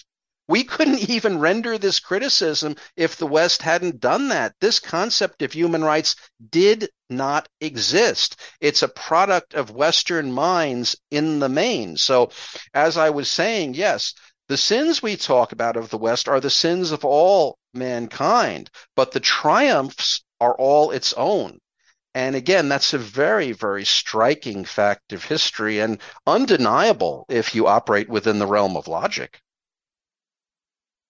We 0.46 0.64
couldn't 0.64 1.00
even 1.10 1.40
render 1.40 1.78
this 1.78 2.00
criticism 2.00 2.76
if 2.96 3.16
the 3.16 3.26
West 3.26 3.62
hadn't 3.62 4.00
done 4.00 4.28
that. 4.28 4.54
This 4.60 4.78
concept 4.78 5.42
of 5.42 5.52
human 5.52 5.82
rights 5.82 6.16
did 6.50 6.90
not 7.10 7.48
exist. 7.60 8.36
It's 8.60 8.82
a 8.82 8.88
product 8.88 9.54
of 9.54 9.70
Western 9.70 10.32
minds 10.32 10.96
in 11.10 11.40
the 11.40 11.48
main. 11.48 11.96
So, 11.96 12.30
as 12.72 12.96
I 12.96 13.10
was 13.10 13.30
saying, 13.30 13.74
yes, 13.74 14.14
the 14.48 14.56
sins 14.56 15.02
we 15.02 15.16
talk 15.16 15.52
about 15.52 15.76
of 15.76 15.90
the 15.90 15.98
West 15.98 16.28
are 16.28 16.40
the 16.40 16.50
sins 16.50 16.92
of 16.92 17.04
all 17.04 17.56
mankind, 17.72 18.70
but 18.94 19.12
the 19.12 19.20
triumphs 19.20 20.22
are 20.40 20.54
all 20.54 20.90
its 20.90 21.14
own. 21.14 21.58
And 22.14 22.36
again, 22.36 22.68
that's 22.68 22.94
a 22.94 22.98
very, 22.98 23.52
very 23.52 23.84
striking 23.84 24.64
fact 24.64 25.12
of 25.12 25.24
history 25.24 25.80
and 25.80 25.98
undeniable 26.26 27.26
if 27.28 27.54
you 27.54 27.66
operate 27.66 28.08
within 28.08 28.38
the 28.38 28.46
realm 28.46 28.76
of 28.76 28.86
logic. 28.86 29.40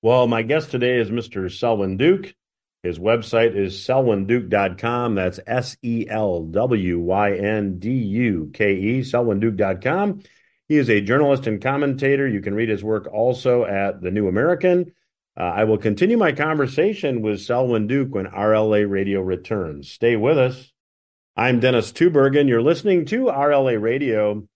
Well, 0.01 0.27
my 0.27 0.43
guest 0.43 0.71
today 0.71 0.99
is 0.99 1.11
Mr. 1.11 1.51
Selwyn 1.51 1.97
Duke. 1.97 2.35
His 2.83 2.99
website 2.99 3.57
is 3.57 3.75
selwynduke.com. 3.77 5.15
That's 5.15 5.41
S 5.47 5.77
E 5.83 6.07
L 6.09 6.43
W 6.43 6.99
Y 6.99 7.37
N 7.37 7.79
D 7.79 7.91
U 7.91 8.51
K 8.53 8.75
E, 8.75 9.01
selwynduke.com. 9.01 10.23
He 10.69 10.77
is 10.77 10.91
a 10.91 11.01
journalist 11.01 11.47
and 11.47 11.63
commentator. 11.63 12.29
You 12.29 12.43
can 12.43 12.55
read 12.55 12.69
his 12.69 12.85
work 12.85 13.09
also 13.13 13.65
at 13.65 14.03
The 14.03 14.11
New 14.11 14.29
American. 14.29 14.93
Uh, 15.39 15.45
I 15.45 15.65
will 15.65 15.79
continue 15.79 16.19
my 16.19 16.33
conversation 16.33 17.23
with 17.23 17.41
Selwyn 17.41 17.87
Duke 17.87 18.15
when 18.15 18.27
RLA 18.27 18.89
Radio 18.89 19.23
returns. 19.23 19.91
Stay 19.91 20.17
with 20.17 20.37
us. 20.37 20.74
I'm 21.37 21.59
Dennis 21.59 21.91
Tubbergen. 21.91 22.47
You're 22.47 22.63
listening 22.63 23.07
to 23.07 23.25
RLA 23.25 23.83
Radio. 23.83 24.47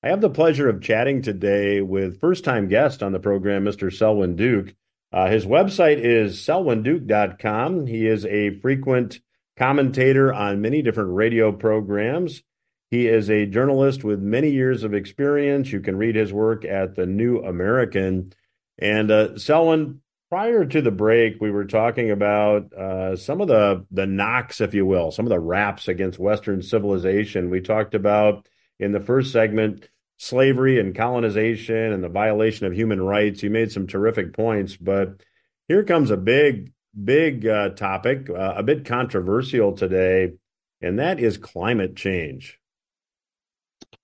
I 0.00 0.10
have 0.10 0.20
the 0.20 0.30
pleasure 0.30 0.68
of 0.68 0.80
chatting 0.80 1.22
today 1.22 1.80
with 1.80 2.20
first 2.20 2.44
time 2.44 2.68
guest 2.68 3.02
on 3.02 3.10
the 3.10 3.18
program, 3.18 3.64
Mr. 3.64 3.92
Selwyn 3.92 4.36
Duke. 4.36 4.72
Uh, 5.12 5.28
his 5.28 5.44
website 5.44 5.98
is 5.98 6.36
selwynduke.com. 6.36 7.84
He 7.88 8.06
is 8.06 8.24
a 8.26 8.56
frequent 8.60 9.18
commentator 9.56 10.32
on 10.32 10.60
many 10.60 10.82
different 10.82 11.14
radio 11.14 11.50
programs. 11.50 12.44
He 12.92 13.08
is 13.08 13.28
a 13.28 13.46
journalist 13.46 14.04
with 14.04 14.20
many 14.20 14.50
years 14.50 14.84
of 14.84 14.94
experience. 14.94 15.72
You 15.72 15.80
can 15.80 15.96
read 15.96 16.14
his 16.14 16.32
work 16.32 16.64
at 16.64 16.94
the 16.94 17.06
New 17.06 17.40
American. 17.40 18.34
And 18.78 19.10
uh, 19.10 19.36
Selwyn, 19.36 20.00
prior 20.30 20.64
to 20.64 20.80
the 20.80 20.90
break, 20.90 21.40
we 21.40 21.50
were 21.50 21.64
talking 21.64 22.10
about 22.10 22.72
uh, 22.72 23.16
some 23.16 23.40
of 23.40 23.48
the 23.48 23.84
the 23.90 24.06
knocks, 24.06 24.60
if 24.60 24.74
you 24.74 24.86
will, 24.86 25.10
some 25.10 25.26
of 25.26 25.30
the 25.30 25.40
raps 25.40 25.88
against 25.88 26.18
Western 26.18 26.62
civilization. 26.62 27.50
We 27.50 27.60
talked 27.60 27.94
about 27.94 28.48
in 28.78 28.92
the 28.92 29.00
first 29.00 29.32
segment 29.32 29.88
slavery 30.18 30.78
and 30.78 30.94
colonization 30.94 31.92
and 31.92 32.04
the 32.04 32.08
violation 32.08 32.66
of 32.66 32.74
human 32.74 33.02
rights. 33.02 33.42
You 33.42 33.50
made 33.50 33.72
some 33.72 33.86
terrific 33.86 34.32
points, 34.32 34.76
but 34.76 35.22
here 35.68 35.82
comes 35.82 36.10
a 36.10 36.16
big, 36.16 36.72
big 37.04 37.46
uh, 37.46 37.70
topic, 37.70 38.30
uh, 38.30 38.54
a 38.56 38.62
bit 38.62 38.84
controversial 38.84 39.72
today, 39.72 40.32
and 40.80 40.98
that 40.98 41.18
is 41.20 41.38
climate 41.38 41.96
change. 41.96 42.58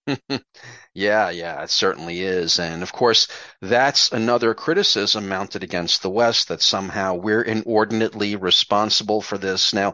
Yeah, 0.98 1.28
yeah, 1.28 1.62
it 1.62 1.68
certainly 1.68 2.22
is. 2.22 2.58
And 2.58 2.82
of 2.82 2.90
course, 2.90 3.28
that's 3.60 4.12
another 4.12 4.54
criticism 4.54 5.28
mounted 5.28 5.62
against 5.62 6.00
the 6.00 6.08
West 6.08 6.48
that 6.48 6.62
somehow 6.62 7.16
we're 7.16 7.42
inordinately 7.42 8.34
responsible 8.34 9.20
for 9.20 9.36
this. 9.36 9.74
Now, 9.74 9.92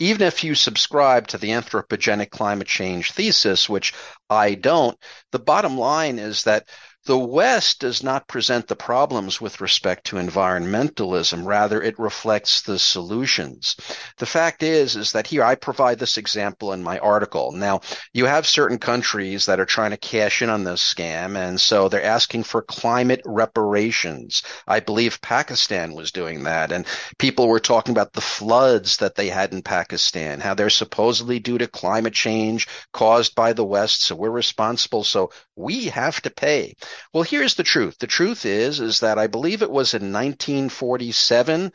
even 0.00 0.22
if 0.22 0.42
you 0.42 0.56
subscribe 0.56 1.28
to 1.28 1.38
the 1.38 1.50
anthropogenic 1.50 2.30
climate 2.30 2.66
change 2.66 3.12
thesis, 3.12 3.68
which 3.68 3.94
I 4.28 4.54
don't, 4.54 4.98
the 5.30 5.38
bottom 5.38 5.78
line 5.78 6.18
is 6.18 6.42
that 6.42 6.68
the 7.06 7.18
West 7.18 7.80
does 7.80 8.02
not 8.02 8.28
present 8.28 8.68
the 8.68 8.76
problems 8.76 9.40
with 9.40 9.62
respect 9.62 10.04
to 10.06 10.16
environmentalism. 10.16 11.46
Rather, 11.46 11.82
it 11.82 11.98
reflects 11.98 12.60
the 12.60 12.78
solutions. 12.78 13.76
The 14.18 14.26
fact 14.26 14.62
is, 14.62 14.96
is 14.96 15.12
that 15.12 15.26
here 15.26 15.42
I 15.42 15.54
provide 15.54 15.98
this 15.98 16.18
example 16.18 16.74
in 16.74 16.82
my 16.82 16.98
article. 16.98 17.52
Now, 17.52 17.80
you 18.12 18.26
have 18.26 18.46
certain 18.46 18.78
countries 18.78 19.46
that 19.46 19.60
are 19.60 19.66
trying 19.66 19.92
to 19.92 19.96
cash 19.96 20.42
in 20.42 20.50
on 20.50 20.62
this 20.64 20.82
scam, 20.82 21.36
and 21.36 21.58
so 21.58 21.88
they're 21.88 22.04
asking 22.04 22.42
for 22.42 22.60
climate 22.60 23.22
reparations. 23.24 24.42
I 24.66 24.80
believe 24.80 25.22
Pakistan 25.22 25.94
was 25.94 26.12
doing 26.12 26.42
that, 26.42 26.70
and 26.70 26.86
people 27.18 27.48
were 27.48 27.60
talking 27.60 27.92
about 27.92 28.12
the 28.12 28.20
floods 28.20 28.98
that 28.98 29.14
they 29.14 29.30
had 29.30 29.54
in 29.54 29.62
Pakistan, 29.62 30.38
how 30.38 30.52
they're 30.52 30.68
supposedly 30.68 31.38
due 31.38 31.58
to 31.58 31.66
climate 31.66 32.14
change 32.14 32.68
caused 32.92 33.34
by 33.34 33.54
the 33.54 33.64
West, 33.64 34.02
so 34.02 34.14
we're 34.14 34.30
responsible, 34.30 35.02
so 35.02 35.32
we 35.56 35.86
have 35.86 36.20
to 36.22 36.30
pay. 36.30 36.74
Well, 37.12 37.22
here's 37.22 37.54
the 37.54 37.62
truth. 37.62 37.98
The 37.98 38.06
truth 38.06 38.46
is, 38.46 38.80
is 38.80 39.00
that 39.00 39.18
I 39.18 39.26
believe 39.26 39.62
it 39.62 39.70
was 39.70 39.94
in 39.94 40.12
1947, 40.12 41.72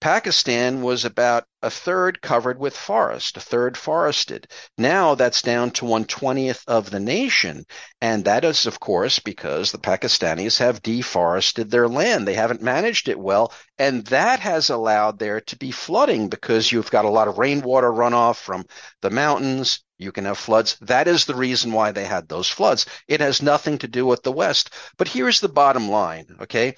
Pakistan 0.00 0.80
was 0.80 1.04
about 1.04 1.44
a 1.60 1.68
third 1.68 2.22
covered 2.22 2.58
with 2.58 2.74
forest, 2.74 3.36
a 3.36 3.40
third 3.40 3.76
forested. 3.76 4.46
Now 4.78 5.14
that's 5.14 5.42
down 5.42 5.72
to 5.72 5.84
one 5.84 6.06
twentieth 6.06 6.64
of 6.66 6.88
the 6.88 7.00
nation. 7.00 7.66
And 8.00 8.24
that 8.24 8.42
is, 8.42 8.64
of 8.64 8.80
course, 8.80 9.18
because 9.18 9.72
the 9.72 9.78
Pakistanis 9.78 10.58
have 10.58 10.82
deforested 10.82 11.70
their 11.70 11.86
land. 11.86 12.26
They 12.26 12.32
haven't 12.32 12.62
managed 12.62 13.10
it 13.10 13.18
well. 13.18 13.52
And 13.78 14.06
that 14.06 14.40
has 14.40 14.70
allowed 14.70 15.18
there 15.18 15.42
to 15.42 15.56
be 15.58 15.70
flooding 15.70 16.28
because 16.30 16.72
you've 16.72 16.90
got 16.90 17.04
a 17.04 17.10
lot 17.10 17.28
of 17.28 17.36
rainwater 17.36 17.90
runoff 17.90 18.36
from 18.36 18.64
the 19.02 19.10
mountains. 19.10 19.80
You 20.00 20.12
can 20.12 20.24
have 20.24 20.38
floods. 20.38 20.78
That 20.80 21.06
is 21.06 21.26
the 21.26 21.34
reason 21.34 21.72
why 21.72 21.92
they 21.92 22.06
had 22.06 22.26
those 22.26 22.48
floods. 22.48 22.86
It 23.06 23.20
has 23.20 23.42
nothing 23.42 23.76
to 23.78 23.88
do 23.88 24.06
with 24.06 24.22
the 24.22 24.32
West. 24.32 24.70
But 24.96 25.08
here's 25.08 25.40
the 25.40 25.48
bottom 25.50 25.90
line, 25.90 26.36
okay? 26.40 26.76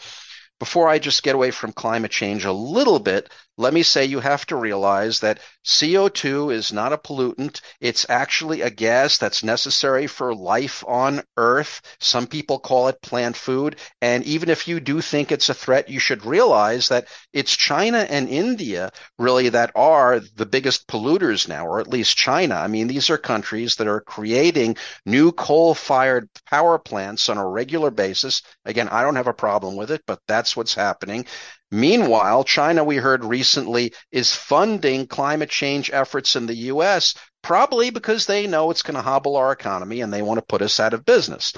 Before 0.59 0.89
I 0.89 0.99
just 0.99 1.23
get 1.23 1.35
away 1.35 1.51
from 1.51 1.73
climate 1.73 2.11
change 2.11 2.45
a 2.45 2.53
little 2.53 2.99
bit, 2.99 3.29
let 3.59 3.75
me 3.75 3.83
say 3.83 4.07
you 4.07 4.21
have 4.21 4.47
to 4.47 4.57
realize 4.57 5.21
that 5.21 5.41
CO2 5.65 6.51
is 6.51 6.73
not 6.73 6.93
a 6.93 6.99
pollutant. 6.99 7.61
It's 7.81 8.09
actually 8.09 8.63
a 8.63 8.71
gas 8.71 9.19
that's 9.19 9.45
necessary 9.45 10.07
for 10.07 10.35
life 10.35 10.83
on 10.89 11.23
Earth. 11.37 11.83
Some 12.01 12.27
people 12.27 12.59
call 12.59 12.89
it 12.89 13.03
plant 13.03 13.37
food. 13.37 13.77
And 14.01 14.25
even 14.25 14.49
if 14.49 14.67
you 14.67 14.81
do 14.81 15.01
think 15.01 15.31
it's 15.31 15.51
a 15.51 15.55
threat, 15.55 15.91
you 15.91 16.01
should 16.01 16.25
realize 16.25 16.89
that 16.89 17.09
it's 17.33 17.55
China 17.55 17.99
and 17.99 18.29
India 18.29 18.91
really 19.19 19.51
that 19.51 19.73
are 19.77 20.21
the 20.21 20.47
biggest 20.47 20.89
polluters 20.89 21.47
now, 21.47 21.67
or 21.67 21.79
at 21.81 21.89
least 21.89 22.17
China. 22.17 22.55
I 22.55 22.69
mean, 22.69 22.89
these 22.89 23.11
are 23.11 23.19
countries 23.19 23.77
that 23.77 23.87
are 23.87 24.01
creating 24.01 24.77
new 25.05 25.31
coal 25.31 25.75
fired 25.75 26.29
power 26.47 26.79
plants 26.79 27.29
on 27.29 27.37
a 27.37 27.47
regular 27.47 27.91
basis. 27.91 28.43
Again, 28.65 28.89
I 28.89 29.03
don't 29.03 29.17
have 29.17 29.27
a 29.27 29.35
problem 29.35 29.77
with 29.77 29.91
it, 29.91 30.03
but 30.07 30.21
that's 30.27 30.52
what's 30.57 30.75
happening. 30.75 31.27
Meanwhile, 31.71 32.45
China, 32.45 32.85
we 32.85 32.97
heard 32.97 33.25
recently, 33.25 33.95
is 34.11 34.35
funding 34.35 35.07
climate 35.07 35.51
change 35.51 35.91
efforts 35.93 36.37
in 36.37 36.47
the 36.47 36.55
U.S., 36.55 37.15
probably 37.43 37.91
because 37.91 38.27
they 38.27 38.47
know 38.47 38.71
it's 38.71 38.83
going 38.83 38.95
to 38.95 39.03
hobble 39.03 39.37
our 39.37 39.53
economy 39.53 40.01
and 40.01 40.13
they 40.13 40.23
want 40.23 40.39
to 40.39 40.47
put 40.47 40.63
us 40.63 40.79
out 40.79 40.95
of 40.95 41.05
business. 41.05 41.53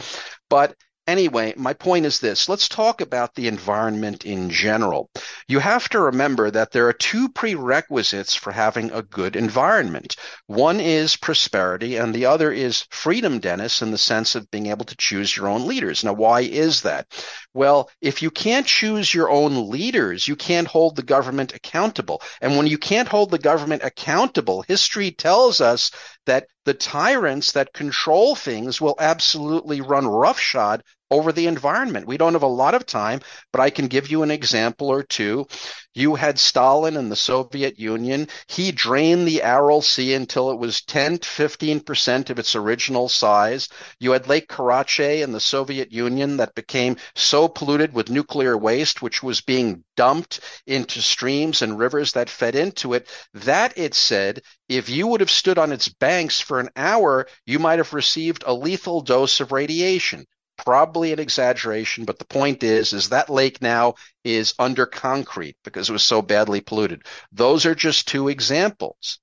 But 0.49 0.75
Anyway, 1.07 1.53
my 1.59 1.75
point 1.75 2.07
is 2.07 2.19
this. 2.19 2.49
Let's 2.49 2.67
talk 2.67 3.03
about 3.03 3.35
the 3.35 3.47
environment 3.47 4.25
in 4.25 4.49
general. 4.49 5.11
You 5.47 5.59
have 5.59 5.87
to 5.91 6.01
remember 6.01 6.51
that 6.51 6.71
there 6.73 6.89
are 6.89 6.95
two 6.95 7.29
prerequisites 7.29 8.35
for 8.35 8.53
having 8.53 8.91
a 8.91 9.03
good 9.03 9.37
environment. 9.37 10.17
One 10.47 10.81
is 10.81 11.17
prosperity 11.17 11.97
and 11.97 12.15
the 12.15 12.25
other 12.25 12.51
is 12.51 12.87
freedom, 12.89 13.39
Dennis, 13.39 13.83
in 13.83 13.91
the 13.91 13.99
sense 13.99 14.35
of 14.35 14.51
being 14.51 14.69
able 14.69 14.87
to 14.87 14.97
choose 14.97 15.37
your 15.37 15.49
own 15.49 15.67
leaders. 15.67 16.05
Now, 16.05 16.15
why 16.15 16.41
is 16.41 16.81
that? 16.83 17.07
Well, 17.53 17.91
if 18.01 18.23
you 18.23 18.31
can't 18.31 18.67
choose 18.67 19.13
your 19.13 19.29
own 19.29 19.69
leaders, 19.69 20.27
you 20.27 20.37
can't 20.37 20.67
hold 20.67 20.97
the 20.97 21.03
government 21.03 21.55
accountable. 21.55 22.23
And 22.41 22.57
when 22.57 22.67
you 22.67 22.79
can't 22.79 23.09
hold 23.09 23.31
the 23.31 23.39
government 23.39 23.83
accountable, 23.85 24.63
history 24.63 25.11
tells 25.11 25.61
us 25.61 25.91
that 26.27 26.47
the 26.65 26.75
tyrants 26.75 27.53
that 27.53 27.73
control 27.73 28.35
things 28.35 28.81
will 28.81 28.97
absolutely 28.99 29.81
run 29.81 30.07
roughshod 30.07 30.83
over 31.11 31.33
the 31.33 31.47
environment. 31.47 32.07
We 32.07 32.17
don't 32.17 32.33
have 32.33 32.43
a 32.43 32.47
lot 32.47 32.75
of 32.75 32.87
time, 32.87 33.21
but 33.53 33.61
I 33.61 33.71
can 33.71 33.89
give 33.89 34.11
you 34.11 34.23
an 34.23 34.31
example 34.31 34.89
or 34.89 35.03
two. 35.03 35.47
You 35.95 36.17
had 36.17 36.41
Stalin 36.41 36.97
in 36.97 37.09
the 37.09 37.15
Soviet 37.15 37.79
Union. 37.79 38.27
He 38.49 38.73
drained 38.73 39.29
the 39.29 39.43
Aral 39.43 39.81
Sea 39.81 40.15
until 40.15 40.51
it 40.51 40.59
was 40.59 40.81
10 40.83 41.19
to 41.19 41.29
15% 41.29 42.31
of 42.31 42.39
its 42.39 42.57
original 42.57 43.09
size. 43.09 43.69
You 44.01 44.11
had 44.11 44.27
Lake 44.27 44.49
Karachay 44.49 45.23
in 45.23 45.31
the 45.31 45.41
Soviet 45.41 45.93
Union 45.93 46.39
that 46.39 46.57
became 46.57 46.97
so 47.15 47.47
polluted 47.47 47.93
with 47.93 48.11
nuclear 48.11 48.57
waste, 48.57 49.03
which 49.03 49.23
was 49.23 49.41
being 49.41 49.85
dumped 49.97 50.41
into 50.67 51.01
streams 51.01 51.63
and 51.63 51.79
rivers 51.79 52.13
that 52.13 52.31
fed 52.31 52.57
into 52.57 52.95
it. 52.95 53.09
That, 53.35 53.79
it 53.79 53.95
said, 53.95 54.43
if 54.69 54.89
you 54.89 55.07
would 55.07 55.21
have 55.21 55.31
stood 55.31 55.59
on 55.59 55.71
its 55.71 55.87
banks 55.87 56.41
for 56.41 56.59
an 56.59 56.71
hour, 56.75 57.29
you 57.47 57.59
might 57.59 57.79
have 57.79 57.93
received 57.93 58.43
a 58.47 58.55
lethal 58.55 59.03
dose 59.03 59.41
of 59.41 59.53
radiation 59.53 60.27
probably 60.65 61.13
an 61.13 61.19
exaggeration, 61.19 62.05
but 62.05 62.19
the 62.19 62.25
point 62.25 62.63
is, 62.63 62.93
is 62.93 63.11
that 63.11 63.31
lake 63.31 63.61
now 63.61 63.95
is 64.25 64.55
under 64.59 64.87
concrete 64.87 65.57
because 65.65 65.89
it 65.89 65.93
was 65.93 66.05
so 66.05 66.23
badly 66.23 66.61
polluted. 66.61 67.03
Those 67.33 67.67
are 67.67 67.75
just 67.75 68.09
two 68.09 68.29
examples. 68.29 69.19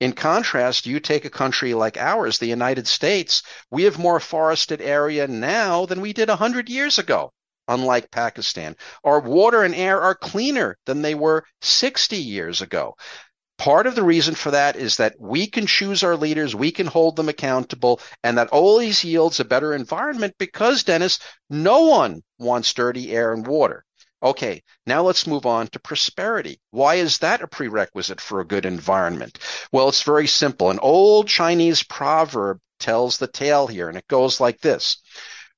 In 0.00 0.12
contrast, 0.12 0.86
you 0.86 1.00
take 1.00 1.24
a 1.24 1.30
country 1.30 1.74
like 1.74 1.96
ours, 1.96 2.38
the 2.38 2.46
United 2.46 2.86
States, 2.86 3.42
we 3.70 3.84
have 3.84 3.98
more 3.98 4.20
forested 4.20 4.80
area 4.80 5.26
now 5.26 5.86
than 5.86 6.00
we 6.00 6.12
did 6.12 6.28
100 6.28 6.68
years 6.68 6.98
ago. 6.98 7.32
Unlike 7.66 8.10
Pakistan, 8.10 8.76
our 9.04 9.20
water 9.20 9.62
and 9.62 9.74
air 9.74 10.00
are 10.00 10.14
cleaner 10.14 10.76
than 10.84 11.00
they 11.00 11.14
were 11.14 11.44
60 11.62 12.16
years 12.18 12.60
ago. 12.60 12.94
Part 13.56 13.86
of 13.86 13.94
the 13.94 14.02
reason 14.02 14.34
for 14.34 14.50
that 14.50 14.76
is 14.76 14.96
that 14.96 15.14
we 15.18 15.46
can 15.46 15.66
choose 15.66 16.02
our 16.02 16.16
leaders, 16.16 16.54
we 16.54 16.72
can 16.72 16.86
hold 16.86 17.16
them 17.16 17.28
accountable, 17.28 18.00
and 18.22 18.36
that 18.36 18.48
always 18.48 19.04
yields 19.04 19.38
a 19.38 19.44
better 19.44 19.72
environment 19.72 20.34
because, 20.38 20.82
Dennis, 20.82 21.20
no 21.48 21.82
one 21.82 22.22
wants 22.38 22.74
dirty 22.74 23.12
air 23.12 23.32
and 23.32 23.46
water. 23.46 23.84
Okay, 24.24 24.62
now 24.86 25.02
let's 25.02 25.26
move 25.26 25.44
on 25.44 25.68
to 25.68 25.78
prosperity. 25.78 26.58
Why 26.70 26.94
is 26.94 27.18
that 27.18 27.42
a 27.42 27.46
prerequisite 27.46 28.20
for 28.20 28.40
a 28.40 28.46
good 28.46 28.64
environment? 28.64 29.38
Well, 29.70 29.88
it's 29.88 30.02
very 30.02 30.26
simple. 30.26 30.70
An 30.70 30.78
old 30.78 31.28
Chinese 31.28 31.82
proverb 31.82 32.58
tells 32.80 33.18
the 33.18 33.26
tale 33.26 33.66
here, 33.66 33.88
and 33.88 33.98
it 33.98 34.08
goes 34.08 34.40
like 34.40 34.60
this 34.60 34.96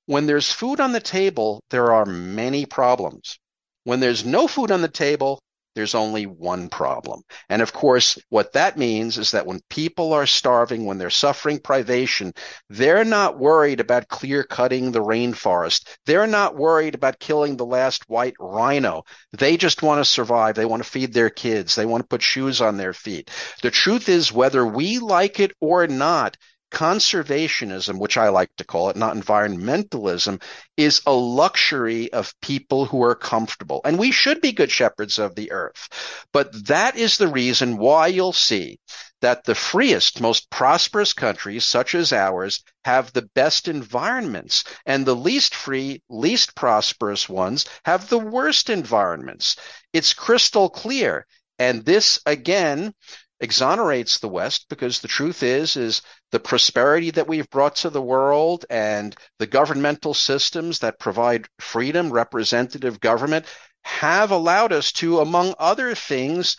When 0.05 0.27
there's 0.27 0.53
food 0.53 0.81
on 0.81 0.93
the 0.93 1.01
table, 1.01 1.63
there 1.71 1.95
are 1.95 2.05
many 2.05 2.67
problems. 2.67 3.39
When 3.85 4.01
there's 4.01 4.25
no 4.25 4.49
food 4.49 4.73
on 4.73 4.83
the 4.83 4.89
table, 4.89 5.41
there's 5.77 5.95
only 5.95 6.25
one 6.25 6.71
problem. 6.71 7.21
And 7.51 7.61
of 7.61 7.75
course, 7.75 8.19
what 8.31 8.55
that 8.55 8.79
means 8.79 9.19
is 9.19 9.33
that 9.33 9.47
when 9.47 9.61
people 9.69 10.15
are 10.15 10.27
starving, 10.27 10.87
when 10.87 10.97
they're 10.97 11.11
suffering 11.11 11.61
privation, 11.61 12.33
they're 12.71 13.05
not 13.05 13.39
worried 13.39 13.81
about 13.81 14.09
clear 14.09 14.43
cutting 14.43 14.91
the 14.91 15.03
rainforest. 15.03 15.87
They're 16.07 16.27
not 16.27 16.57
worried 16.57 16.95
about 16.95 17.21
killing 17.21 17.59
the 17.59 17.67
last 17.67 18.09
white 18.09 18.35
rhino. 18.41 19.05
They 19.35 19.59
just 19.59 19.83
want 19.83 20.01
to 20.01 20.05
survive. 20.07 20.55
They 20.55 20.65
want 20.65 20.83
to 20.83 20.89
feed 20.89 21.13
their 21.13 21.31
kids. 21.31 21.75
They 21.75 21.85
want 21.85 22.03
to 22.03 22.09
put 22.09 22.23
shoes 22.23 22.63
on 22.63 22.79
their 22.79 22.95
feet. 22.95 23.31
The 23.63 23.71
truth 23.71 24.09
is, 24.09 24.33
whether 24.33 24.67
we 24.67 24.99
like 24.99 25.41
it 25.41 25.53
or 25.61 25.87
not, 25.87 26.39
conservationism, 26.71 27.99
which 27.99 28.17
I 28.17 28.29
like 28.29 28.51
to 28.57 28.65
call 28.65 28.91
it, 28.91 28.97
not 28.97 29.17
environmentalism, 29.17 30.43
is 30.77 31.03
a 31.07 31.13
luxury 31.13 32.13
of 32.13 32.35
people 32.41 32.87
who 32.87 33.03
are 33.03 33.15
comfortable. 33.15 33.81
And 33.85 33.99
we 33.99 34.11
should 34.11 34.41
be 34.41 34.53
good 34.53 34.71
shepherds 34.71 35.19
of 35.19 35.35
the 35.35 35.53
earth. 35.53 35.89
But 36.33 36.67
that 36.67 36.97
is 36.97 37.19
the 37.19 37.29
reason 37.29 37.77
why 37.77 38.09
you'll 38.09 38.33
see 38.33 38.79
that 39.23 39.45
the 39.45 39.55
freest, 39.55 40.21
most 40.21 40.51
prosperous 40.51 41.13
countries, 41.13 41.65
such 41.65 41.95
as 41.95 42.13
ours, 42.13 42.63
have 42.85 43.13
the 43.13 43.29
best 43.35 43.67
environments, 43.69 44.65
and 44.85 45.07
the 45.07 45.17
least 45.17 45.55
free, 45.55 46.03
least 46.09 46.55
prosperous 46.55 47.29
ones 47.29 47.65
have 47.85 48.09
the 48.09 48.19
worst 48.19 48.69
environments. 48.69 49.57
It's 49.93 50.13
crystal 50.13 50.69
clear. 50.69 51.27
And 51.59 51.85
this, 51.85 52.21
again, 52.27 52.93
exonerates 53.41 54.19
the 54.19 54.29
West 54.29 54.67
because 54.69 55.01
the 55.01 55.09
truth 55.09 55.43
is, 55.43 55.77
is 55.77 56.03
the 56.33 56.41
prosperity 56.41 57.11
that 57.11 57.29
we've 57.29 57.51
brought 57.51 57.77
to 57.77 57.91
the 57.91 58.03
world 58.03 58.65
and 58.71 59.15
the 59.39 59.47
governmental 59.47 60.15
systems 60.15 60.79
that 60.81 60.99
provide 60.99 61.49
freedom, 61.59 62.13
representative 62.13 63.01
government 63.01 63.47
have 63.85 64.31
allowed 64.31 64.73
us 64.73 64.93
to, 64.93 65.21
among 65.21 65.55
other 65.59 65.95
things, 65.95 66.57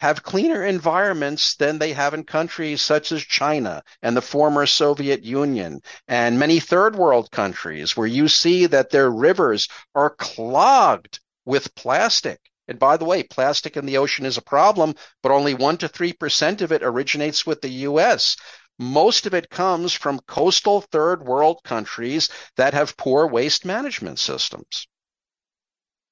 have 0.00 0.22
cleaner 0.22 0.64
environments 0.64 1.56
than 1.56 1.78
they 1.78 1.92
have 1.92 2.14
in 2.14 2.22
countries 2.22 2.80
such 2.80 3.10
as 3.10 3.22
China 3.22 3.82
and 4.00 4.16
the 4.16 4.22
former 4.22 4.64
Soviet 4.64 5.24
Union 5.24 5.80
and 6.06 6.38
many 6.38 6.60
third 6.60 6.94
world 6.94 7.30
countries 7.32 7.96
where 7.96 8.06
you 8.06 8.28
see 8.28 8.66
that 8.66 8.90
their 8.90 9.10
rivers 9.10 9.68
are 9.94 10.10
clogged 10.10 11.18
with 11.44 11.74
plastic. 11.74 12.38
And 12.68 12.78
by 12.78 12.98
the 12.98 13.06
way, 13.06 13.22
plastic 13.22 13.76
in 13.76 13.86
the 13.86 13.96
ocean 13.96 14.26
is 14.26 14.36
a 14.36 14.42
problem, 14.42 14.94
but 15.22 15.32
only 15.32 15.54
1 15.54 15.78
to 15.78 15.88
3% 15.88 16.60
of 16.60 16.70
it 16.70 16.82
originates 16.82 17.46
with 17.46 17.62
the 17.62 17.70
US. 17.88 18.36
Most 18.78 19.26
of 19.26 19.34
it 19.34 19.50
comes 19.50 19.92
from 19.92 20.20
coastal 20.20 20.82
third 20.82 21.24
world 21.24 21.60
countries 21.64 22.30
that 22.56 22.74
have 22.74 22.96
poor 22.96 23.26
waste 23.26 23.64
management 23.64 24.18
systems. 24.20 24.86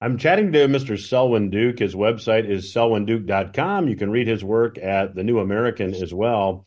I'm 0.01 0.19
chatting 0.19 0.53
to 0.53 0.67
Mr. 0.67 0.99
Selwyn 0.99 1.49
Duke. 1.49 1.79
His 1.79 1.95
website 1.95 2.51
is 2.51 2.75
selwynduke.com. 2.75 3.89
You 3.89 3.97
can 3.97 4.11
read 4.11 4.27
his 4.27 4.45
work 4.45 4.79
at 4.79 5.15
The 5.15 5.25
New 5.25 5.39
American 5.39 5.95
as 5.95 6.13
well. 6.13 6.67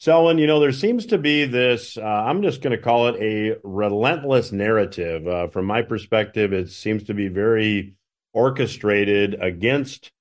Selwyn, 0.00 0.38
you 0.38 0.46
know, 0.46 0.60
there 0.60 0.72
seems 0.72 1.06
to 1.06 1.18
be 1.18 1.44
this, 1.44 1.98
uh, 1.98 2.02
I'm 2.02 2.42
just 2.42 2.62
going 2.62 2.76
to 2.76 2.82
call 2.82 3.08
it 3.08 3.16
a 3.20 3.58
relentless 3.64 4.52
narrative. 4.52 5.26
Uh, 5.26 5.48
from 5.48 5.66
my 5.66 5.82
perspective, 5.82 6.52
it 6.52 6.70
seems 6.70 7.04
to 7.04 7.14
be 7.14 7.28
very 7.28 7.94
orchestrated 8.32 9.36
against 9.40 10.12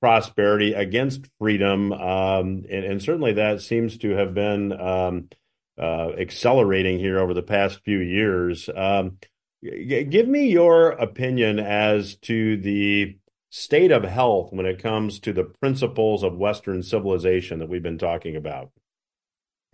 prosperity, 0.00 0.74
against 0.74 1.26
freedom. 1.38 1.92
Um, 1.92 2.64
and, 2.70 2.84
and, 2.84 3.02
certainly 3.02 3.32
that 3.32 3.60
seems 3.60 3.98
to 3.98 4.10
have 4.10 4.32
been 4.32 4.72
um, 4.72 5.28
uh, 5.76 6.10
accelerating 6.18 6.98
here 6.98 7.18
over 7.18 7.34
the 7.34 7.42
past 7.42 7.80
few 7.84 7.98
years. 7.98 8.68
Um, 8.74 9.18
Give 9.60 10.28
me 10.28 10.48
your 10.48 10.90
opinion 10.90 11.58
as 11.58 12.14
to 12.16 12.56
the 12.58 13.16
state 13.50 13.90
of 13.90 14.04
health 14.04 14.52
when 14.52 14.66
it 14.66 14.80
comes 14.80 15.18
to 15.20 15.32
the 15.32 15.44
principles 15.44 16.22
of 16.22 16.36
Western 16.36 16.82
civilization 16.82 17.58
that 17.58 17.68
we've 17.68 17.82
been 17.82 17.98
talking 17.98 18.36
about. 18.36 18.70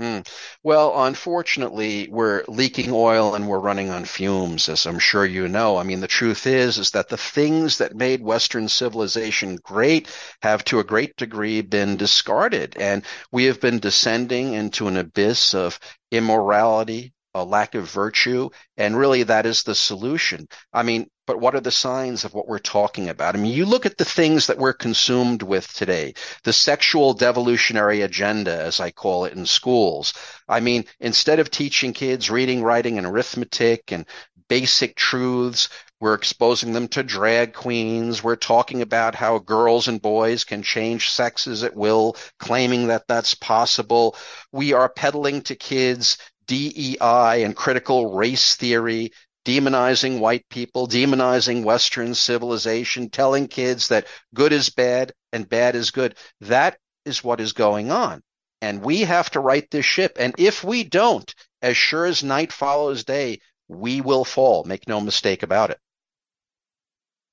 Hmm. 0.00 0.20
Well, 0.64 1.04
unfortunately, 1.04 2.08
we're 2.10 2.44
leaking 2.48 2.90
oil 2.92 3.34
and 3.36 3.46
we're 3.48 3.60
running 3.60 3.90
on 3.90 4.04
fumes, 4.04 4.68
as 4.68 4.86
I'm 4.86 4.98
sure 4.98 5.24
you 5.24 5.46
know. 5.46 5.76
I 5.78 5.84
mean, 5.84 6.00
the 6.00 6.08
truth 6.08 6.48
is, 6.48 6.78
is 6.78 6.90
that 6.92 7.08
the 7.08 7.16
things 7.16 7.78
that 7.78 7.94
made 7.94 8.20
Western 8.20 8.68
civilization 8.68 9.54
great 9.56 10.08
have 10.42 10.64
to 10.66 10.80
a 10.80 10.84
great 10.84 11.16
degree 11.16 11.60
been 11.60 11.96
discarded. 11.96 12.76
And 12.76 13.04
we 13.30 13.44
have 13.44 13.60
been 13.60 13.78
descending 13.78 14.54
into 14.54 14.88
an 14.88 14.96
abyss 14.96 15.54
of 15.54 15.78
immorality, 16.10 17.13
a 17.34 17.44
lack 17.44 17.74
of 17.74 17.90
virtue, 17.90 18.50
and 18.76 18.96
really 18.96 19.24
that 19.24 19.46
is 19.46 19.62
the 19.62 19.74
solution. 19.74 20.46
I 20.72 20.82
mean, 20.82 21.08
but 21.26 21.40
what 21.40 21.54
are 21.54 21.60
the 21.60 21.70
signs 21.70 22.24
of 22.24 22.34
what 22.34 22.46
we're 22.46 22.58
talking 22.58 23.08
about? 23.08 23.34
I 23.34 23.38
mean, 23.38 23.52
you 23.52 23.64
look 23.64 23.86
at 23.86 23.96
the 23.96 24.04
things 24.04 24.46
that 24.46 24.58
we're 24.58 24.74
consumed 24.74 25.42
with 25.42 25.72
today, 25.72 26.14
the 26.44 26.52
sexual 26.52 27.14
devolutionary 27.14 28.02
agenda, 28.02 28.62
as 28.62 28.78
I 28.78 28.90
call 28.90 29.24
it 29.24 29.32
in 29.32 29.46
schools. 29.46 30.12
I 30.48 30.60
mean, 30.60 30.84
instead 31.00 31.40
of 31.40 31.50
teaching 31.50 31.92
kids 31.92 32.30
reading, 32.30 32.62
writing, 32.62 32.98
and 32.98 33.06
arithmetic 33.06 33.90
and 33.90 34.06
basic 34.48 34.94
truths, 34.94 35.70
we're 36.00 36.14
exposing 36.14 36.74
them 36.74 36.88
to 36.88 37.02
drag 37.02 37.54
queens. 37.54 38.22
We're 38.22 38.36
talking 38.36 38.82
about 38.82 39.14
how 39.14 39.38
girls 39.38 39.88
and 39.88 40.02
boys 40.02 40.44
can 40.44 40.62
change 40.62 41.08
sexes 41.08 41.64
at 41.64 41.74
will, 41.74 42.16
claiming 42.38 42.88
that 42.88 43.08
that's 43.08 43.34
possible. 43.34 44.14
We 44.52 44.74
are 44.74 44.90
peddling 44.90 45.40
to 45.42 45.54
kids 45.54 46.18
DEI 46.46 47.42
and 47.44 47.56
critical 47.56 48.14
race 48.14 48.56
theory, 48.56 49.12
demonizing 49.44 50.20
white 50.20 50.48
people, 50.48 50.86
demonizing 50.86 51.64
Western 51.64 52.14
civilization, 52.14 53.10
telling 53.10 53.48
kids 53.48 53.88
that 53.88 54.06
good 54.34 54.52
is 54.52 54.70
bad 54.70 55.12
and 55.32 55.48
bad 55.48 55.74
is 55.74 55.90
good. 55.90 56.16
That 56.40 56.78
is 57.04 57.22
what 57.22 57.40
is 57.40 57.52
going 57.52 57.90
on. 57.90 58.22
And 58.62 58.82
we 58.82 59.00
have 59.00 59.30
to 59.32 59.40
right 59.40 59.70
this 59.70 59.84
ship. 59.84 60.16
And 60.18 60.34
if 60.38 60.64
we 60.64 60.84
don't, 60.84 61.32
as 61.60 61.76
sure 61.76 62.06
as 62.06 62.24
night 62.24 62.52
follows 62.52 63.04
day, 63.04 63.40
we 63.68 64.00
will 64.00 64.24
fall. 64.24 64.64
Make 64.64 64.88
no 64.88 65.00
mistake 65.00 65.42
about 65.42 65.70
it. 65.70 65.78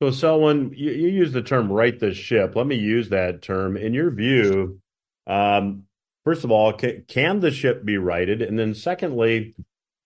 So, 0.01 0.09
Selwyn, 0.09 0.73
you, 0.75 0.91
you 0.91 1.09
use 1.09 1.31
the 1.31 1.43
term 1.43 1.71
right 1.71 1.97
this 1.97 2.17
ship. 2.17 2.55
Let 2.55 2.65
me 2.65 2.75
use 2.75 3.09
that 3.09 3.41
term. 3.41 3.77
In 3.77 3.93
your 3.93 4.09
view, 4.09 4.81
um, 5.27 5.83
first 6.23 6.43
of 6.43 6.51
all, 6.51 6.73
can, 6.73 7.03
can 7.07 7.39
the 7.39 7.51
ship 7.51 7.83
be 7.83 7.97
righted? 7.97 8.41
And 8.41 8.57
then 8.57 8.73
secondly, 8.73 9.55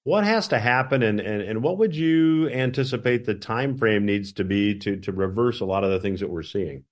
what 0.04 0.24
has 0.24 0.48
to 0.50 0.60
happen 0.60 1.02
and, 1.02 1.20
and, 1.20 1.42
and 1.42 1.64
what 1.64 1.80
would 1.80 1.96
you 1.96 2.50
anticipate 2.50 3.26
the 3.26 3.36
time 3.36 3.78
frame 3.78 4.06
needs 4.06 4.34
to 4.34 4.44
be 4.44 4.78
to, 4.80 4.98
to 4.98 5.12
reverse 5.12 5.62
a 5.62 5.66
lot 5.66 5.84
of 5.84 5.92
the 5.92 6.00
things 6.00 6.20
that 6.20 6.30
we're 6.30 6.44
seeing? 6.44 6.84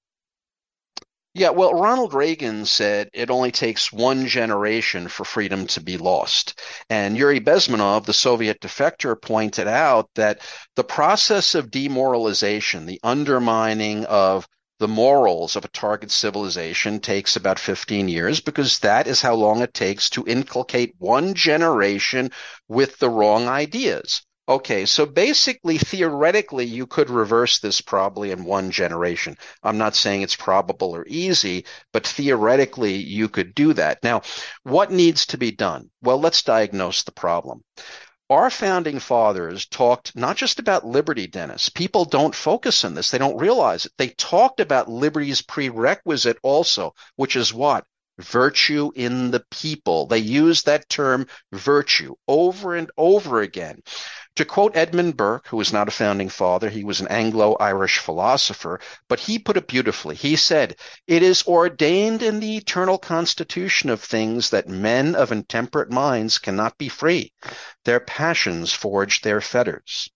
Yeah, 1.35 1.49
well, 1.49 1.73
Ronald 1.73 2.13
Reagan 2.13 2.65
said 2.65 3.09
it 3.11 3.31
only 3.31 3.51
takes 3.51 3.91
one 3.91 4.27
generation 4.27 5.07
for 5.07 5.25
freedom 5.25 5.65
to 5.67 5.81
be 5.81 5.97
lost. 5.97 6.61
And 6.91 7.17
Yuri 7.17 7.39
Bezmenov, 7.39 8.05
the 8.05 8.13
Soviet 8.13 8.59
defector, 8.61 9.19
pointed 9.19 9.67
out 9.67 10.09
that 10.13 10.41
the 10.75 10.83
process 10.83 11.55
of 11.55 11.71
demoralization, 11.71 12.85
the 12.85 12.99
undermining 13.03 14.05
of 14.05 14.47
the 14.83 14.87
morals 14.89 15.55
of 15.55 15.63
a 15.63 15.69
target 15.69 16.11
civilization 16.11 16.99
takes 16.99 17.37
about 17.37 17.57
15 17.57 18.09
years 18.09 18.41
because 18.41 18.79
that 18.79 19.07
is 19.07 19.21
how 19.21 19.33
long 19.33 19.61
it 19.61 19.73
takes 19.73 20.09
to 20.09 20.27
inculcate 20.27 20.93
one 20.97 21.33
generation 21.35 22.29
with 22.67 22.99
the 22.99 23.09
wrong 23.09 23.47
ideas. 23.47 24.23
Okay, 24.49 24.85
so 24.85 25.05
basically, 25.05 25.77
theoretically, 25.77 26.65
you 26.65 26.85
could 26.85 27.09
reverse 27.09 27.59
this 27.59 27.79
probably 27.79 28.31
in 28.31 28.43
one 28.43 28.71
generation. 28.71 29.37
I'm 29.63 29.77
not 29.77 29.95
saying 29.95 30.21
it's 30.21 30.35
probable 30.35 30.93
or 30.93 31.05
easy, 31.07 31.63
but 31.93 32.05
theoretically, 32.05 32.95
you 32.95 33.29
could 33.29 33.55
do 33.55 33.71
that. 33.75 33.99
Now, 34.03 34.23
what 34.63 34.91
needs 34.91 35.27
to 35.27 35.37
be 35.37 35.51
done? 35.51 35.91
Well, 36.01 36.19
let's 36.19 36.43
diagnose 36.43 37.03
the 37.03 37.13
problem 37.13 37.63
our 38.33 38.49
founding 38.49 38.99
fathers 38.99 39.67
talked 39.67 40.15
not 40.15 40.35
just 40.37 40.57
about 40.57 40.85
liberty, 40.85 41.27
Dennis. 41.27 41.69
People 41.69 42.03
don't 42.03 42.33
focus 42.33 42.83
on 42.83 42.95
this. 42.95 43.11
They 43.11 43.19
don't 43.19 43.37
realize 43.37 43.85
it. 43.85 43.91
They 43.97 44.09
talked 44.09 44.59
about 44.59 44.89
liberty's 44.89 45.43
prerequisite 45.43 46.37
also, 46.41 46.95
which 47.15 47.35
is 47.35 47.53
what? 47.53 47.85
Virtue 48.19 48.91
in 48.95 49.29
the 49.29 49.43
people. 49.51 50.07
They 50.07 50.17
used 50.17 50.65
that 50.65 50.89
term 50.89 51.27
virtue 51.51 52.15
over 52.27 52.75
and 52.75 52.89
over 52.97 53.41
again. 53.41 53.81
To 54.37 54.45
quote 54.45 54.75
Edmund 54.75 55.15
Burke, 55.15 55.47
who 55.49 55.57
was 55.57 55.71
not 55.71 55.87
a 55.87 55.91
founding 55.91 56.29
father, 56.29 56.67
he 56.69 56.83
was 56.83 56.99
an 56.99 57.07
Anglo 57.07 57.55
Irish 57.59 57.99
philosopher, 57.99 58.79
but 59.07 59.19
he 59.19 59.37
put 59.37 59.57
it 59.57 59.67
beautifully. 59.67 60.15
He 60.15 60.35
said, 60.35 60.75
It 61.05 61.21
is 61.21 61.43
ordained 61.45 62.23
in 62.23 62.39
the 62.39 62.57
eternal 62.57 62.97
constitution 62.97 63.91
of 63.91 64.01
things 64.01 64.49
that 64.49 64.67
men 64.67 65.13
of 65.13 65.31
intemperate 65.31 65.91
minds 65.91 66.39
cannot 66.39 66.79
be 66.79 66.89
free. 66.89 67.31
Their 67.85 67.99
passions 67.99 68.73
forge 68.73 69.21
their 69.21 69.39
fetters. 69.39 70.09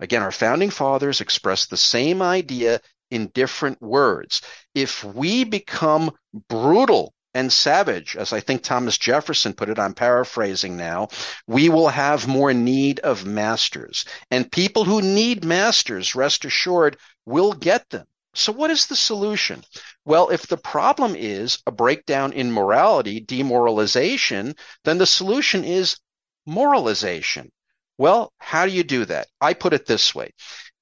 Again, 0.00 0.22
our 0.22 0.32
founding 0.32 0.70
fathers 0.70 1.20
expressed 1.20 1.68
the 1.68 1.76
same 1.76 2.22
idea 2.22 2.80
in 3.10 3.28
different 3.28 3.82
words. 3.82 4.40
If 4.74 5.04
we 5.04 5.44
become 5.44 6.12
brutal 6.48 7.12
and 7.34 7.52
savage, 7.52 8.16
as 8.16 8.32
I 8.32 8.40
think 8.40 8.62
Thomas 8.62 8.98
Jefferson 8.98 9.54
put 9.54 9.70
it, 9.70 9.78
I'm 9.78 9.94
paraphrasing 9.94 10.76
now, 10.76 11.08
we 11.46 11.68
will 11.68 11.88
have 11.88 12.28
more 12.28 12.52
need 12.52 13.00
of 13.00 13.24
masters. 13.24 14.04
And 14.30 14.52
people 14.52 14.84
who 14.84 15.00
need 15.00 15.44
masters, 15.44 16.14
rest 16.14 16.44
assured, 16.44 16.98
will 17.24 17.52
get 17.52 17.88
them. 17.90 18.06
So, 18.34 18.52
what 18.52 18.70
is 18.70 18.86
the 18.86 18.96
solution? 18.96 19.62
Well, 20.04 20.30
if 20.30 20.46
the 20.46 20.56
problem 20.56 21.14
is 21.16 21.58
a 21.66 21.70
breakdown 21.70 22.32
in 22.32 22.50
morality, 22.50 23.20
demoralization, 23.20 24.54
then 24.84 24.98
the 24.98 25.06
solution 25.06 25.64
is 25.64 25.98
moralization. 26.46 27.50
Well, 27.98 28.32
how 28.38 28.66
do 28.66 28.72
you 28.72 28.84
do 28.84 29.04
that? 29.04 29.28
I 29.40 29.54
put 29.54 29.74
it 29.74 29.86
this 29.86 30.14
way. 30.14 30.32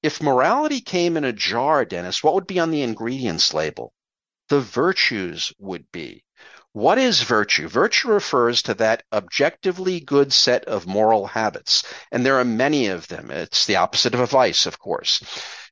If 0.01 0.21
morality 0.21 0.81
came 0.81 1.17
in 1.17 1.25
a 1.25 1.33
jar, 1.33 1.85
Dennis, 1.85 2.23
what 2.23 2.33
would 2.33 2.47
be 2.47 2.59
on 2.59 2.71
the 2.71 2.81
ingredients 2.81 3.53
label? 3.53 3.93
The 4.47 4.61
virtues 4.61 5.53
would 5.59 5.91
be. 5.91 6.23
What 6.73 6.97
is 6.97 7.21
virtue? 7.21 7.67
Virtue 7.67 8.07
refers 8.07 8.61
to 8.61 8.73
that 8.75 9.03
objectively 9.11 9.99
good 9.99 10.31
set 10.31 10.63
of 10.65 10.87
moral 10.87 11.27
habits, 11.27 11.83
and 12.13 12.25
there 12.25 12.39
are 12.39 12.45
many 12.45 12.87
of 12.87 13.09
them. 13.09 13.29
It's 13.29 13.65
the 13.65 13.75
opposite 13.75 14.13
of 14.13 14.21
a 14.21 14.25
vice, 14.25 14.65
of 14.65 14.79
course. 14.79 15.21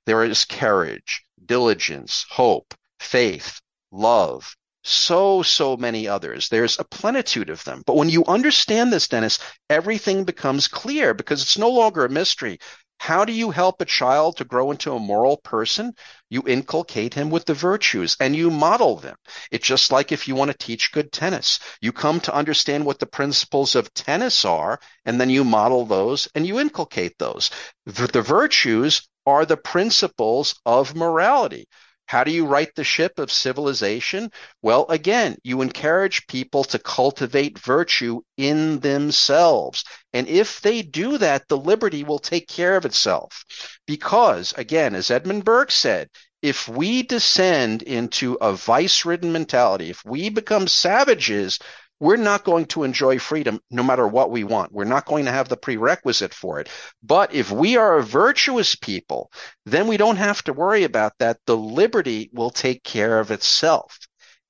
There 0.06 0.26
is 0.26 0.44
courage, 0.44 1.24
diligence, 1.46 2.26
hope, 2.30 2.74
faith, 3.00 3.62
love, 3.92 4.58
so, 4.84 5.42
so 5.42 5.78
many 5.78 6.08
others. 6.08 6.50
There's 6.50 6.78
a 6.80 6.84
plenitude 6.84 7.50
of 7.50 7.64
them. 7.64 7.82
But 7.86 7.96
when 7.96 8.10
you 8.10 8.26
understand 8.26 8.92
this, 8.92 9.08
Dennis, 9.08 9.40
everything 9.70 10.26
becomes 10.26 10.68
clear 10.68 11.14
because 11.14 11.42
it's 11.42 11.58
no 11.58 11.70
longer 11.70 12.04
a 12.04 12.10
mystery. 12.10 12.60
How 13.00 13.24
do 13.24 13.32
you 13.32 13.50
help 13.50 13.80
a 13.82 13.86
child 13.86 14.38
to 14.38 14.44
grow 14.44 14.72
into 14.72 14.94
a 14.94 15.00
moral 15.00 15.38
person? 15.38 15.94
You 16.30 16.44
inculcate 16.46 17.14
him 17.14 17.30
with 17.30 17.46
the 17.46 17.54
virtues 17.54 18.18
and 18.20 18.36
you 18.36 18.52
model 18.52 18.98
them. 18.98 19.16
It's 19.52 19.66
just 19.66 19.90
like 19.90 20.12
if 20.12 20.28
you 20.28 20.36
want 20.36 20.52
to 20.52 20.58
teach 20.58 20.92
good 20.92 21.12
tennis. 21.12 21.60
You 21.82 21.94
come 21.94 22.20
to 22.22 22.36
understand 22.36 22.86
what 22.86 23.00
the 23.00 23.06
principles 23.06 23.76
of 23.76 23.94
tennis 23.94 24.44
are, 24.44 24.80
and 25.06 25.20
then 25.20 25.30
you 25.30 25.46
model 25.46 25.86
those 25.86 26.28
and 26.36 26.46
you 26.46 26.60
inculcate 26.60 27.18
those. 27.18 27.50
The 27.86 28.22
virtues 28.22 29.08
are 29.26 29.46
the 29.46 29.58
principles 29.58 30.60
of 30.66 30.94
morality. 30.94 31.68
How 32.10 32.24
do 32.24 32.32
you 32.32 32.48
right 32.48 32.74
the 32.74 32.84
ship 32.84 33.20
of 33.20 33.32
civilization? 33.32 34.32
Well, 34.64 34.88
again, 34.90 35.38
you 35.44 35.62
encourage 35.62 36.26
people 36.26 36.64
to 36.64 36.80
cultivate 36.80 37.60
virtue 37.60 38.22
in 38.36 38.80
themselves. 38.80 39.84
And 40.12 40.28
if 40.28 40.60
they 40.60 40.82
do 40.82 41.20
that, 41.20 41.48
the 41.48 41.58
liberty 41.58 42.04
will 42.04 42.18
take 42.18 42.48
care 42.48 42.76
of 42.76 42.86
itself. 42.86 43.46
Because, 43.86 44.56
again, 44.58 44.96
as 44.96 45.12
Edmund 45.12 45.46
Burke 45.46 45.70
said, 45.70 46.10
if 46.42 46.68
we 46.68 47.04
descend 47.04 47.84
into 47.84 48.40
a 48.42 48.54
vice 48.54 49.06
ridden 49.06 49.32
mentality, 49.32 49.92
if 49.92 50.04
we 50.04 50.30
become 50.30 50.68
savages, 50.68 51.60
we're 52.00 52.18
not 52.18 52.44
going 52.44 52.66
to 52.68 52.84
enjoy 52.84 53.20
freedom 53.20 53.60
no 53.70 53.84
matter 53.84 54.08
what 54.08 54.32
we 54.32 54.44
want. 54.44 54.72
We're 54.72 54.86
not 54.86 55.06
going 55.06 55.26
to 55.26 55.32
have 55.32 55.50
the 55.50 55.58
prerequisite 55.58 56.34
for 56.34 56.60
it. 56.60 56.70
But 57.04 57.34
if 57.34 57.52
we 57.52 57.78
are 57.78 57.98
a 57.98 58.04
virtuous 58.04 58.76
people, 58.76 59.32
then 59.66 59.88
we 59.88 59.98
don't 59.98 60.16
have 60.16 60.44
to 60.46 60.54
worry 60.54 60.84
about 60.84 61.14
that. 61.20 61.40
The 61.46 61.58
liberty 61.58 62.30
will 62.34 62.52
take 62.52 62.84
care 62.84 63.20
of 63.20 63.32
itself. 63.32 64.00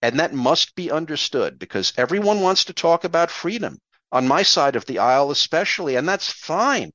And 0.02 0.20
that 0.20 0.34
must 0.34 0.76
be 0.76 0.91
understood 0.91 1.60
because 1.60 1.93
everyone 1.97 2.41
wants 2.41 2.66
to 2.66 2.74
talk 2.74 3.04
about 3.04 3.32
freedom 3.32 3.80
on 4.12 4.28
my 4.28 4.43
side 4.43 4.76
of 4.76 4.86
the 4.86 5.00
aisle, 5.00 5.32
especially, 5.32 5.95
and 5.95 6.08
that's 6.08 6.32
fine. 6.32 6.91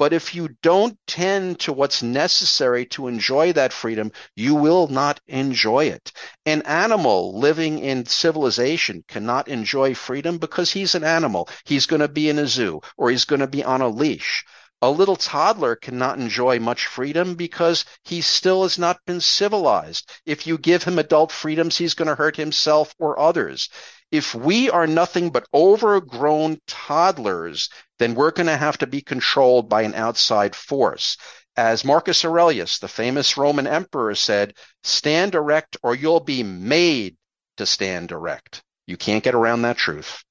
But 0.00 0.14
if 0.14 0.34
you 0.34 0.56
don't 0.62 0.96
tend 1.06 1.60
to 1.60 1.74
what's 1.74 2.02
necessary 2.02 2.86
to 2.86 3.06
enjoy 3.06 3.52
that 3.52 3.70
freedom, 3.70 4.12
you 4.34 4.54
will 4.54 4.88
not 4.88 5.20
enjoy 5.28 5.88
it. 5.88 6.12
An 6.46 6.62
animal 6.62 7.38
living 7.38 7.80
in 7.80 8.06
civilization 8.06 9.04
cannot 9.08 9.48
enjoy 9.48 9.94
freedom 9.94 10.38
because 10.38 10.70
he's 10.70 10.94
an 10.94 11.04
animal. 11.04 11.50
He's 11.66 11.84
going 11.84 12.00
to 12.00 12.08
be 12.08 12.30
in 12.30 12.38
a 12.38 12.46
zoo 12.46 12.80
or 12.96 13.10
he's 13.10 13.26
going 13.26 13.40
to 13.40 13.46
be 13.46 13.62
on 13.62 13.82
a 13.82 13.88
leash. 13.88 14.46
A 14.80 14.90
little 14.90 15.16
toddler 15.16 15.76
cannot 15.76 16.18
enjoy 16.18 16.58
much 16.58 16.86
freedom 16.86 17.34
because 17.34 17.84
he 18.02 18.22
still 18.22 18.62
has 18.62 18.78
not 18.78 19.04
been 19.04 19.20
civilized. 19.20 20.10
If 20.24 20.46
you 20.46 20.56
give 20.56 20.82
him 20.82 20.98
adult 20.98 21.30
freedoms, 21.30 21.76
he's 21.76 21.92
going 21.92 22.08
to 22.08 22.14
hurt 22.14 22.36
himself 22.36 22.94
or 22.98 23.18
others 23.18 23.68
if 24.10 24.34
we 24.34 24.70
are 24.70 24.86
nothing 24.86 25.30
but 25.30 25.46
overgrown 25.54 26.60
toddlers, 26.66 27.70
then 27.98 28.14
we're 28.14 28.32
going 28.32 28.46
to 28.46 28.56
have 28.56 28.78
to 28.78 28.86
be 28.86 29.00
controlled 29.00 29.68
by 29.68 29.82
an 29.82 29.94
outside 29.94 30.54
force. 30.54 31.16
As 31.56 31.84
Marcus 31.84 32.24
Aurelius, 32.24 32.78
the 32.78 32.88
famous 32.88 33.36
Roman 33.36 33.66
emperor, 33.66 34.14
said, 34.14 34.54
stand 34.82 35.34
erect 35.34 35.76
or 35.82 35.94
you'll 35.94 36.20
be 36.20 36.42
made 36.42 37.16
to 37.58 37.66
stand 37.66 38.10
erect. 38.12 38.62
You 38.86 38.96
can't 38.96 39.22
get 39.22 39.34
around 39.34 39.62
that 39.62 39.76
truth. 39.76 40.24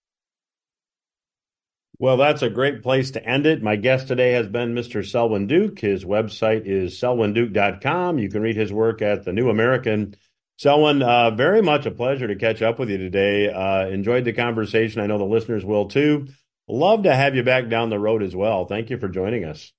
Well, 2.00 2.16
that's 2.16 2.42
a 2.42 2.50
great 2.50 2.82
place 2.82 3.12
to 3.12 3.26
end 3.26 3.46
it. 3.46 3.62
My 3.62 3.76
guest 3.76 4.08
today 4.08 4.32
has 4.32 4.48
been 4.48 4.74
Mr. 4.74 5.06
Selwyn 5.06 5.48
Duke. 5.48 5.80
His 5.80 6.06
website 6.06 6.66
is 6.66 7.00
selwynduke.com. 7.00 8.20
You 8.20 8.30
can 8.30 8.42
read 8.42 8.56
his 8.56 8.72
work 8.72 9.02
at 9.02 9.26
the 9.26 9.34
New 9.34 9.50
American 9.50 10.16
Selwyn, 10.60 11.02
uh, 11.02 11.32
very 11.32 11.62
much 11.62 11.86
a 11.86 11.92
pleasure 11.92 12.28
to 12.28 12.36
catch 12.36 12.62
up 12.62 12.80
with 12.80 12.90
you 12.90 12.98
today. 12.98 13.48
Uh, 13.48 13.88
enjoyed 13.88 14.26
the 14.26 14.34
conversation. 14.34 15.00
I 15.00 15.06
know 15.06 15.18
the 15.18 15.24
listeners 15.24 15.64
will 15.64 15.88
too. 15.88 16.28
Love 16.68 17.04
to 17.04 17.16
have 17.16 17.34
you 17.34 17.44
back 17.44 17.70
down 17.70 17.90
the 17.90 17.98
road 17.98 18.22
as 18.22 18.36
well. 18.36 18.66
Thank 18.66 18.90
you 18.90 18.98
for 18.98 19.08
joining 19.08 19.46
us. 19.46 19.72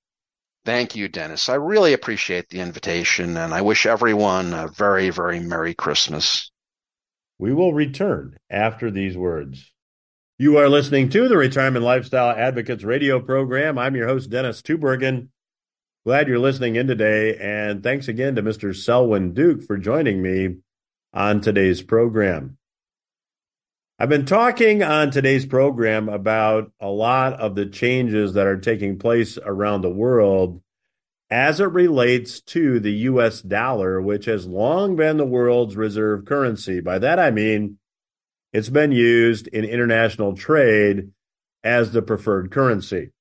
Thank 0.65 0.95
you, 0.95 1.07
Dennis. 1.07 1.49
I 1.49 1.53
really 1.53 1.93
appreciate 1.93 2.49
the 2.49 2.61
invitation, 2.61 3.37
and 3.37 3.53
I 3.53 3.61
wish 3.61 3.85
everyone 3.85 4.55
a 4.55 4.69
very, 4.69 5.11
very 5.11 5.39
Merry 5.39 5.75
Christmas. 5.75 6.49
We 7.37 7.53
will 7.53 7.75
return 7.75 8.39
after 8.49 8.89
these 8.89 9.15
words. 9.15 9.71
You 10.39 10.57
are 10.57 10.67
listening 10.67 11.09
to 11.09 11.27
the 11.27 11.37
Retirement 11.37 11.85
Lifestyle 11.85 12.35
Advocates 12.35 12.83
radio 12.83 13.19
program. 13.19 13.77
I'm 13.77 13.95
your 13.95 14.07
host, 14.07 14.31
Dennis 14.31 14.63
Tubbergen. 14.63 15.27
Glad 16.07 16.27
you're 16.27 16.39
listening 16.39 16.75
in 16.75 16.87
today, 16.87 17.37
and 17.37 17.83
thanks 17.83 18.07
again 18.07 18.33
to 18.33 18.41
Mr. 18.41 18.75
Selwyn 18.75 19.35
Duke 19.35 19.61
for 19.61 19.77
joining 19.77 20.23
me 20.23 20.55
on 21.13 21.41
today's 21.41 21.81
program. 21.81 22.57
I've 23.99 24.09
been 24.09 24.25
talking 24.25 24.81
on 24.81 25.11
today's 25.11 25.45
program 25.45 26.09
about 26.09 26.71
a 26.79 26.89
lot 26.89 27.33
of 27.33 27.53
the 27.53 27.67
changes 27.67 28.33
that 28.33 28.47
are 28.47 28.57
taking 28.57 28.97
place 28.97 29.37
around 29.37 29.81
the 29.81 29.91
world 29.91 30.61
as 31.29 31.59
it 31.59 31.65
relates 31.65 32.41
to 32.41 32.79
the 32.79 32.91
US 32.91 33.41
dollar, 33.41 34.01
which 34.01 34.25
has 34.25 34.47
long 34.47 34.95
been 34.95 35.17
the 35.17 35.25
world's 35.25 35.75
reserve 35.75 36.25
currency. 36.25 36.81
By 36.81 36.99
that 36.99 37.19
I 37.19 37.29
mean 37.31 37.77
it's 38.53 38.69
been 38.69 38.91
used 38.91 39.47
in 39.47 39.65
international 39.65 40.35
trade 40.35 41.11
as 41.63 41.91
the 41.91 42.01
preferred 42.01 42.49
currency. 42.51 43.11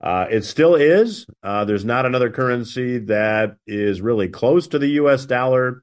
Uh, 0.00 0.26
it 0.30 0.44
still 0.44 0.74
is. 0.74 1.26
Uh, 1.42 1.64
there's 1.64 1.84
not 1.84 2.04
another 2.04 2.28
currency 2.28 2.98
that 2.98 3.56
is 3.66 4.00
really 4.00 4.28
close 4.28 4.68
to 4.68 4.78
the 4.78 4.88
US 4.88 5.24
dollar 5.24 5.82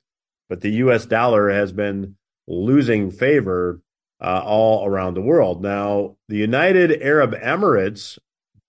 but 0.49 0.61
the 0.61 0.71
US 0.71 1.05
dollar 1.05 1.49
has 1.49 1.71
been 1.71 2.15
losing 2.47 3.11
favor 3.11 3.79
uh, 4.19 4.41
all 4.43 4.85
around 4.85 5.13
the 5.13 5.21
world. 5.21 5.61
Now, 5.61 6.17
the 6.27 6.37
United 6.37 7.01
Arab 7.01 7.33
Emirates, 7.33 8.17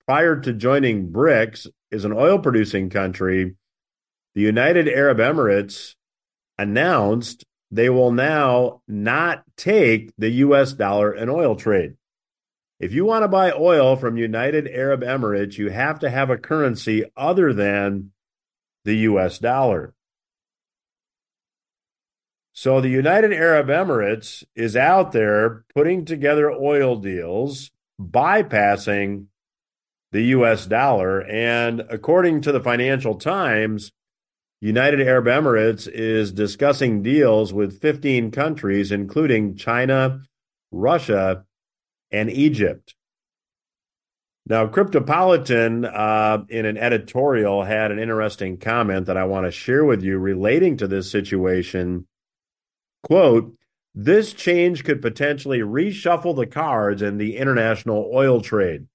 prior 0.07 0.39
to 0.41 0.53
joining 0.53 1.11
BRICS, 1.11 1.67
is 1.91 2.05
an 2.05 2.13
oil 2.13 2.39
producing 2.39 2.91
country. 2.91 3.57
The 4.35 4.43
United 4.43 4.89
Arab 4.89 5.19
Emirates 5.19 5.95
announced 6.59 7.45
they 7.71 7.89
will 7.89 8.13
now 8.13 8.83
not 8.87 9.43
take 9.57 10.13
the 10.19 10.31
US 10.31 10.73
dollar 10.73 11.13
in 11.13 11.29
oil 11.29 11.57
trade. 11.57 11.95
If 12.79 12.93
you 12.93 13.05
want 13.05 13.25
to 13.25 13.29
buy 13.29 13.53
oil 13.53 13.97
from 13.97 14.17
United 14.17 14.69
Arab 14.69 15.03
Emirates, 15.03 15.59
you 15.59 15.71
have 15.71 16.01
to 16.01 16.11
have 16.11 16.31
a 16.31 16.39
currency 16.39 17.05
other 17.17 17.53
than 17.53 18.13
the 18.85 18.97
US 18.97 19.39
dollar. 19.39 19.95
So 22.53 22.81
the 22.81 22.89
United 22.89 23.33
Arab 23.33 23.69
Emirates 23.69 24.45
is 24.55 24.77
out 24.77 25.13
there 25.13 25.65
putting 25.75 26.05
together 26.05 26.51
oil 26.51 26.97
deals, 26.97 27.71
bypassing 28.01 29.27
the 30.13 30.23
US 30.23 30.67
dollar. 30.67 31.23
And 31.23 31.83
according 31.89 32.41
to 32.43 32.53
the 32.53 32.61
Financial 32.61 33.15
Times, 33.15 33.93
United 34.61 35.01
Arab 35.01 35.27
Emirates 35.27 35.89
is 35.89 36.33
discussing 36.33 37.03
deals 37.03 37.53
with 37.53 37.81
15 37.81 38.31
countries, 38.31 38.93
including 38.93 39.57
China, 39.57 40.23
Russia, 40.71 41.45
and 42.11 42.29
Egypt. 42.31 42.95
Now, 44.47 44.67
Cryptopolitan, 44.67 45.89
uh, 45.91 46.45
in 46.49 46.67
an 46.67 46.77
editorial, 46.77 47.63
had 47.63 47.93
an 47.93 47.99
interesting 47.99 48.57
comment 48.59 49.07
that 49.07 49.17
I 49.17 49.25
want 49.25 49.47
to 49.47 49.53
share 49.53 49.85
with 49.85 50.03
you 50.03 50.19
relating 50.19 50.77
to 50.79 50.89
this 50.89 51.11
situation 51.11 52.07
Quote, 53.03 53.55
this 53.95 54.33
change 54.33 54.85
could 54.85 55.03
potentially 55.03 55.61
reshuffle 55.61 56.37
the 56.37 56.47
cards 56.47 57.03
in 57.03 57.19
the 57.19 57.37
international 57.37 58.11
oil 58.15 58.41
trade, 58.41 58.87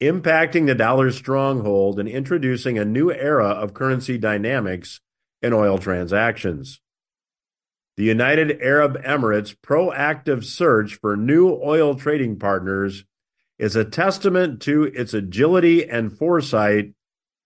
impacting 0.00 0.66
the 0.66 0.74
dollar's 0.74 1.16
stronghold 1.16 2.00
and 2.00 2.08
introducing 2.08 2.78
a 2.78 2.84
new 2.84 3.12
era 3.12 3.48
of 3.48 3.74
currency 3.74 4.16
dynamics 4.16 5.00
in 5.42 5.52
oil 5.52 5.78
transactions. 5.78 6.80
The 7.96 8.04
United 8.04 8.62
Arab 8.62 8.96
Emirates' 9.02 9.54
proactive 9.54 10.44
search 10.44 10.94
for 10.94 11.16
new 11.16 11.60
oil 11.62 11.94
trading 11.94 12.38
partners 12.38 13.04
is 13.58 13.76
a 13.76 13.84
testament 13.84 14.62
to 14.62 14.84
its 14.84 15.12
agility 15.12 15.86
and 15.86 16.16
foresight 16.16 16.94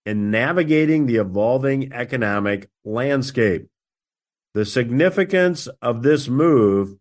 in 0.07 0.31
navigating 0.31 1.07
the 1.07 1.17
evolving 1.17 1.93
economic 1.93 2.69
landscape. 2.85 3.67
The 4.55 4.65
significance 4.65 5.67
of 5.83 6.03
this 6.03 6.29
move 6.29 6.97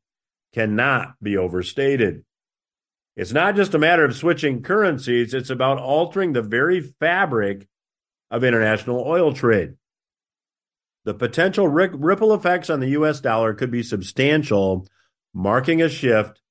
cannot 0.53 1.15
be 1.21 1.37
overstated. 1.37 2.25
It's 3.15 3.31
not 3.31 3.55
just 3.55 3.75
a 3.75 3.79
matter 3.79 4.03
of 4.03 4.15
switching 4.15 4.63
currencies, 4.63 5.35
it's 5.35 5.51
about 5.51 5.77
altering 5.77 6.33
the 6.33 6.41
very 6.41 6.81
fabric 6.81 7.67
of 8.31 8.43
international 8.43 9.03
oil 9.05 9.33
trade. 9.33 9.75
The 11.05 11.13
potential 11.13 11.67
ripple 11.67 12.33
effects 12.33 12.71
on 12.71 12.79
the 12.79 12.89
US 12.89 13.19
dollar 13.19 13.53
could 13.53 13.69
be 13.69 13.83
substantial, 13.83 14.87
marking 15.33 15.81
a 15.81 15.89
shift 15.89 16.41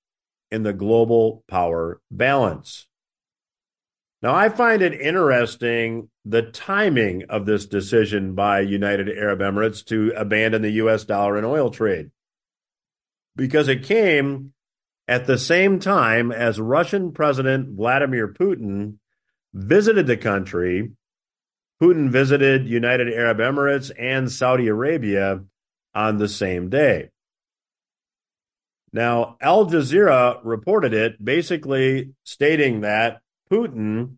in 0.53 0.63
the 0.63 0.73
global 0.73 1.43
power 1.49 2.01
balance. 2.11 2.87
Now, 4.23 4.35
I 4.37 4.49
find 4.51 4.83
it 4.83 5.01
interesting 5.01 6.09
the 6.25 6.43
timing 6.43 7.25
of 7.29 7.45
this 7.45 7.66
decision 7.66 8.35
by 8.35 8.61
United 8.61 9.09
Arab 9.09 9.41
Emirates 9.41 9.85
to 9.87 10.12
abandon 10.16 10.62
the 10.62 10.70
US 10.73 11.05
dollar 11.05 11.37
in 11.37 11.45
oil 11.45 11.70
trade 11.70 12.11
because 13.35 13.66
it 13.66 13.83
came 13.83 14.53
at 15.09 15.27
the 15.27 15.39
same 15.39 15.81
time 15.81 16.31
as 16.31 16.61
Russian 16.61 17.12
President 17.12 17.77
Vladimir 17.77 18.29
Putin 18.29 18.99
visited 19.53 20.07
the 20.07 20.16
country, 20.16 20.93
Putin 21.83 22.09
visited 22.09 22.68
United 22.68 23.12
Arab 23.12 23.39
Emirates 23.39 23.91
and 23.99 24.31
Saudi 24.31 24.68
Arabia 24.68 25.43
on 25.97 26.18
the 26.18 26.29
same 26.29 26.68
day. 26.68 27.11
Now, 28.93 29.37
Al 29.41 29.66
Jazeera 29.66 30.39
reported 30.45 30.95
it, 30.95 31.23
basically 31.23 32.12
stating 32.25 32.83
that 32.83 33.22
Putin 33.53 34.17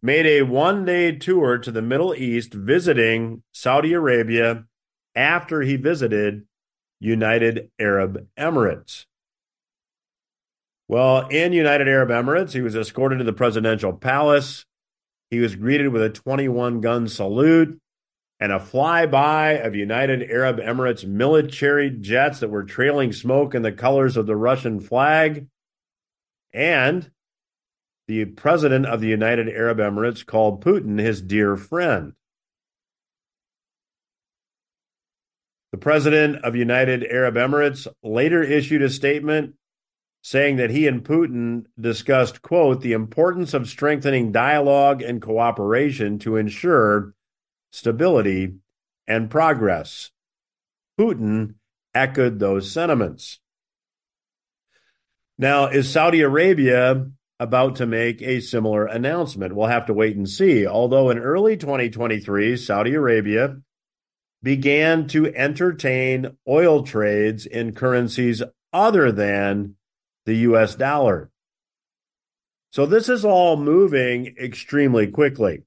made 0.00 0.26
a 0.26 0.42
one 0.42 0.84
day 0.84 1.10
tour 1.10 1.58
to 1.58 1.72
the 1.72 1.82
Middle 1.82 2.14
East 2.14 2.54
visiting 2.54 3.42
Saudi 3.50 3.92
Arabia 3.92 4.66
after 5.16 5.62
he 5.62 5.74
visited 5.74 6.46
United 7.00 7.70
Arab 7.80 8.28
Emirates. 8.38 9.06
Well, 10.86 11.26
in 11.30 11.52
United 11.52 11.88
Arab 11.88 12.10
Emirates, 12.10 12.52
he 12.52 12.60
was 12.60 12.76
escorted 12.76 13.18
to 13.18 13.24
the 13.24 13.32
presidential 13.32 13.92
palace. 13.92 14.64
He 15.30 15.40
was 15.40 15.56
greeted 15.56 15.88
with 15.88 16.02
a 16.02 16.10
21 16.10 16.80
gun 16.80 17.08
salute 17.08 17.80
and 18.38 18.52
a 18.52 18.60
flyby 18.60 19.66
of 19.66 19.74
United 19.74 20.30
Arab 20.30 20.58
Emirates 20.58 21.04
military 21.04 21.90
jets 21.90 22.38
that 22.38 22.50
were 22.50 22.62
trailing 22.62 23.12
smoke 23.12 23.52
in 23.52 23.62
the 23.62 23.72
colors 23.72 24.16
of 24.16 24.26
the 24.26 24.36
Russian 24.36 24.78
flag. 24.78 25.48
And 26.52 27.10
the 28.06 28.24
president 28.26 28.86
of 28.86 29.00
the 29.00 29.08
United 29.08 29.48
Arab 29.48 29.78
Emirates 29.78 30.24
called 30.24 30.64
Putin 30.64 30.98
his 30.98 31.22
dear 31.22 31.56
friend. 31.56 32.12
The 35.72 35.78
president 35.78 36.44
of 36.44 36.54
United 36.54 37.04
Arab 37.04 37.34
Emirates 37.34 37.88
later 38.02 38.42
issued 38.42 38.82
a 38.82 38.90
statement 38.90 39.54
saying 40.22 40.56
that 40.56 40.70
he 40.70 40.86
and 40.86 41.04
Putin 41.04 41.66
discussed, 41.78 42.40
quote, 42.40 42.80
the 42.80 42.92
importance 42.92 43.52
of 43.52 43.68
strengthening 43.68 44.32
dialogue 44.32 45.02
and 45.02 45.20
cooperation 45.20 46.18
to 46.20 46.36
ensure 46.36 47.12
stability 47.72 48.54
and 49.06 49.30
progress. 49.30 50.10
Putin 50.98 51.54
echoed 51.94 52.38
those 52.38 52.70
sentiments. 52.70 53.40
Now, 55.36 55.66
is 55.66 55.90
Saudi 55.90 56.20
Arabia 56.20 57.10
about 57.44 57.76
to 57.76 57.86
make 57.86 58.22
a 58.22 58.40
similar 58.40 58.86
announcement? 58.86 59.54
We'll 59.54 59.68
have 59.68 59.86
to 59.86 59.94
wait 59.94 60.16
and 60.16 60.28
see. 60.28 60.66
Although 60.66 61.10
in 61.10 61.18
early 61.18 61.56
2023, 61.56 62.56
Saudi 62.56 62.94
Arabia 62.94 63.58
began 64.42 65.06
to 65.08 65.34
entertain 65.34 66.36
oil 66.48 66.82
trades 66.82 67.46
in 67.46 67.74
currencies 67.74 68.42
other 68.72 69.12
than 69.12 69.76
the 70.26 70.34
US 70.36 70.74
dollar. 70.74 71.30
So 72.70 72.86
this 72.86 73.08
is 73.08 73.24
all 73.24 73.56
moving 73.56 74.34
extremely 74.38 75.06
quickly. 75.06 75.62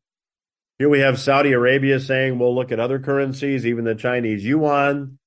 Here 0.77 0.89
we 0.89 0.99
have 0.99 1.19
Saudi 1.19 1.53
Arabia 1.53 1.99
saying 1.99 2.37
we'll 2.37 2.53
look 2.53 2.71
at 2.71 2.79
other 2.79 2.99
currencies, 2.99 3.65
even 3.65 3.85
the 3.85 3.95
Chinese 3.95 4.43
yuan. 4.43 5.17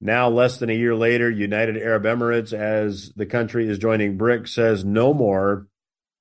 Now, 0.00 0.28
less 0.28 0.58
than 0.58 0.70
a 0.70 0.74
year 0.74 0.94
later, 0.94 1.30
United 1.30 1.76
Arab 1.78 2.04
Emirates, 2.04 2.52
as 2.52 3.12
the 3.16 3.26
country 3.26 3.68
is 3.68 3.78
joining 3.78 4.18
BRICS, 4.18 4.48
says 4.48 4.84
no 4.84 5.14
more 5.14 5.66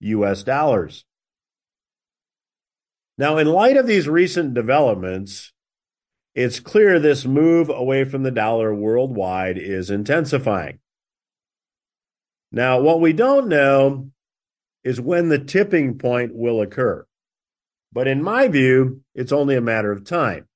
US 0.05 0.43
dollars. 0.43 1.05
Now, 3.17 3.37
in 3.37 3.47
light 3.47 3.77
of 3.77 3.87
these 3.87 4.07
recent 4.07 4.53
developments, 4.53 5.53
it's 6.33 6.59
clear 6.59 6.99
this 6.99 7.25
move 7.25 7.69
away 7.69 8.03
from 8.03 8.23
the 8.23 8.31
dollar 8.31 8.73
worldwide 8.73 9.57
is 9.57 9.89
intensifying. 9.89 10.79
Now, 12.51 12.81
what 12.81 12.99
we 12.99 13.13
don't 13.13 13.47
know 13.47 14.11
is 14.83 14.99
when 14.99 15.29
the 15.29 15.39
tipping 15.39 15.97
point 15.97 16.35
will 16.35 16.61
occur. 16.61 17.05
But 17.91 18.07
in 18.07 18.21
my 18.21 18.49
view, 18.49 19.01
it's 19.15 19.31
only 19.31 19.55
a 19.55 19.61
matter 19.61 19.91
of 19.91 20.03
time. 20.03 20.47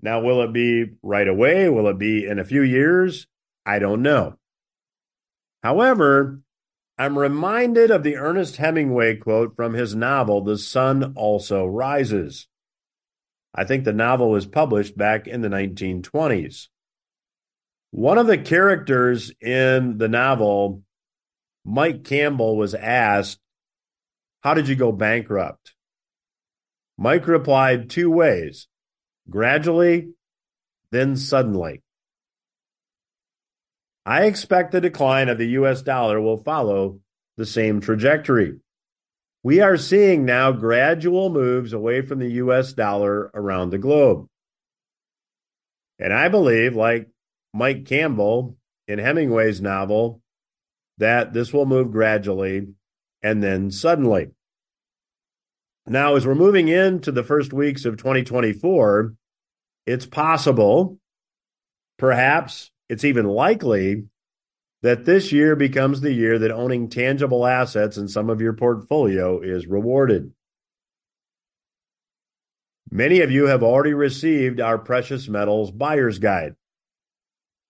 Now, 0.00 0.20
will 0.20 0.42
it 0.42 0.52
be 0.52 0.92
right 1.02 1.26
away? 1.26 1.68
Will 1.68 1.88
it 1.88 1.98
be 1.98 2.26
in 2.26 2.38
a 2.38 2.44
few 2.44 2.62
years? 2.62 3.26
I 3.66 3.80
don't 3.80 4.02
know. 4.02 4.38
However, 5.62 6.40
I'm 7.02 7.18
reminded 7.18 7.90
of 7.90 8.04
the 8.04 8.16
Ernest 8.16 8.58
Hemingway 8.58 9.16
quote 9.16 9.56
from 9.56 9.74
his 9.74 9.92
novel, 9.92 10.40
The 10.40 10.56
Sun 10.56 11.14
Also 11.16 11.66
Rises. 11.66 12.46
I 13.52 13.64
think 13.64 13.82
the 13.82 13.92
novel 13.92 14.30
was 14.30 14.46
published 14.46 14.96
back 14.96 15.26
in 15.26 15.40
the 15.40 15.48
1920s. 15.48 16.68
One 17.90 18.18
of 18.18 18.28
the 18.28 18.38
characters 18.38 19.32
in 19.40 19.98
the 19.98 20.06
novel, 20.06 20.84
Mike 21.64 22.04
Campbell, 22.04 22.56
was 22.56 22.72
asked, 22.72 23.40
How 24.42 24.54
did 24.54 24.68
you 24.68 24.76
go 24.76 24.92
bankrupt? 24.92 25.74
Mike 26.96 27.26
replied 27.26 27.90
two 27.90 28.12
ways 28.12 28.68
gradually, 29.28 30.10
then 30.92 31.16
suddenly. 31.16 31.82
I 34.04 34.24
expect 34.24 34.72
the 34.72 34.80
decline 34.80 35.28
of 35.28 35.38
the 35.38 35.50
US 35.50 35.82
dollar 35.82 36.20
will 36.20 36.36
follow 36.36 37.00
the 37.36 37.46
same 37.46 37.80
trajectory. 37.80 38.58
We 39.44 39.60
are 39.60 39.76
seeing 39.76 40.24
now 40.24 40.52
gradual 40.52 41.30
moves 41.30 41.72
away 41.72 42.02
from 42.02 42.18
the 42.18 42.32
US 42.32 42.72
dollar 42.72 43.30
around 43.34 43.70
the 43.70 43.78
globe. 43.78 44.26
And 45.98 46.12
I 46.12 46.28
believe, 46.28 46.74
like 46.74 47.08
Mike 47.54 47.86
Campbell 47.86 48.56
in 48.88 48.98
Hemingway's 48.98 49.60
novel, 49.60 50.20
that 50.98 51.32
this 51.32 51.52
will 51.52 51.66
move 51.66 51.92
gradually 51.92 52.68
and 53.22 53.42
then 53.42 53.70
suddenly. 53.70 54.30
Now, 55.86 56.16
as 56.16 56.26
we're 56.26 56.34
moving 56.34 56.68
into 56.68 57.12
the 57.12 57.22
first 57.22 57.52
weeks 57.52 57.84
of 57.84 57.96
2024, 57.96 59.14
it's 59.86 60.06
possible, 60.06 60.98
perhaps 61.98 62.71
it's 62.92 63.04
even 63.04 63.24
likely, 63.24 64.04
that 64.82 65.06
this 65.06 65.32
year 65.32 65.56
becomes 65.56 66.02
the 66.02 66.12
year 66.12 66.38
that 66.38 66.50
owning 66.50 66.90
tangible 66.90 67.46
assets 67.46 67.96
in 67.96 68.06
some 68.06 68.28
of 68.28 68.42
your 68.42 68.52
portfolio 68.52 69.40
is 69.40 69.66
rewarded. 69.66 70.30
Many 72.90 73.22
of 73.22 73.30
you 73.30 73.46
have 73.46 73.62
already 73.62 73.94
received 73.94 74.60
our 74.60 74.76
precious 74.76 75.26
metals 75.26 75.70
buyer's 75.70 76.18
guide. 76.18 76.54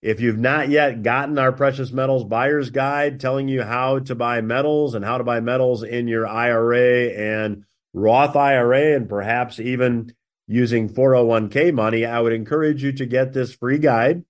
If 0.02 0.20
you've 0.20 0.40
not 0.40 0.70
yet 0.70 1.04
gotten 1.04 1.38
our 1.38 1.52
precious 1.52 1.92
metals 1.92 2.24
buyer's 2.24 2.70
guide 2.70 3.20
telling 3.20 3.46
you 3.46 3.62
how 3.62 4.00
to 4.00 4.16
buy 4.16 4.40
metals 4.40 4.96
and 4.96 5.04
how 5.04 5.18
to 5.18 5.24
buy 5.24 5.38
metals 5.38 5.84
in 5.84 6.08
your 6.08 6.26
IRA 6.26 7.10
and 7.10 7.62
Roth 7.94 8.34
IRA 8.34 8.96
and 8.96 9.08
perhaps 9.08 9.60
even 9.60 10.12
using 10.48 10.88
401k 10.88 11.72
money, 11.72 12.04
I 12.04 12.18
would 12.18 12.32
encourage 12.32 12.82
you 12.82 12.90
to 12.94 13.06
get 13.06 13.32
this 13.32 13.54
free 13.54 13.78
guide. 13.78 14.24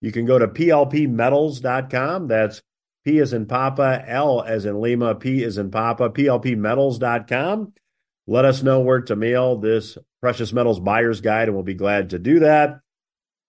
You 0.00 0.12
can 0.12 0.24
go 0.24 0.38
to 0.38 0.48
plpmetals.com. 0.48 2.28
That's 2.28 2.62
P 3.04 3.18
as 3.18 3.32
in 3.32 3.46
Papa, 3.46 4.04
L 4.06 4.42
as 4.42 4.64
in 4.64 4.80
Lima, 4.80 5.14
P 5.14 5.42
as 5.44 5.58
in 5.58 5.70
Papa, 5.70 6.10
plpmetals.com. 6.10 7.72
Let 8.26 8.44
us 8.44 8.62
know 8.62 8.80
where 8.80 9.00
to 9.02 9.16
mail 9.16 9.56
this 9.56 9.98
precious 10.20 10.52
metals 10.52 10.80
buyer's 10.80 11.20
guide, 11.20 11.48
and 11.48 11.54
we'll 11.54 11.64
be 11.64 11.74
glad 11.74 12.10
to 12.10 12.18
do 12.18 12.40
that. 12.40 12.80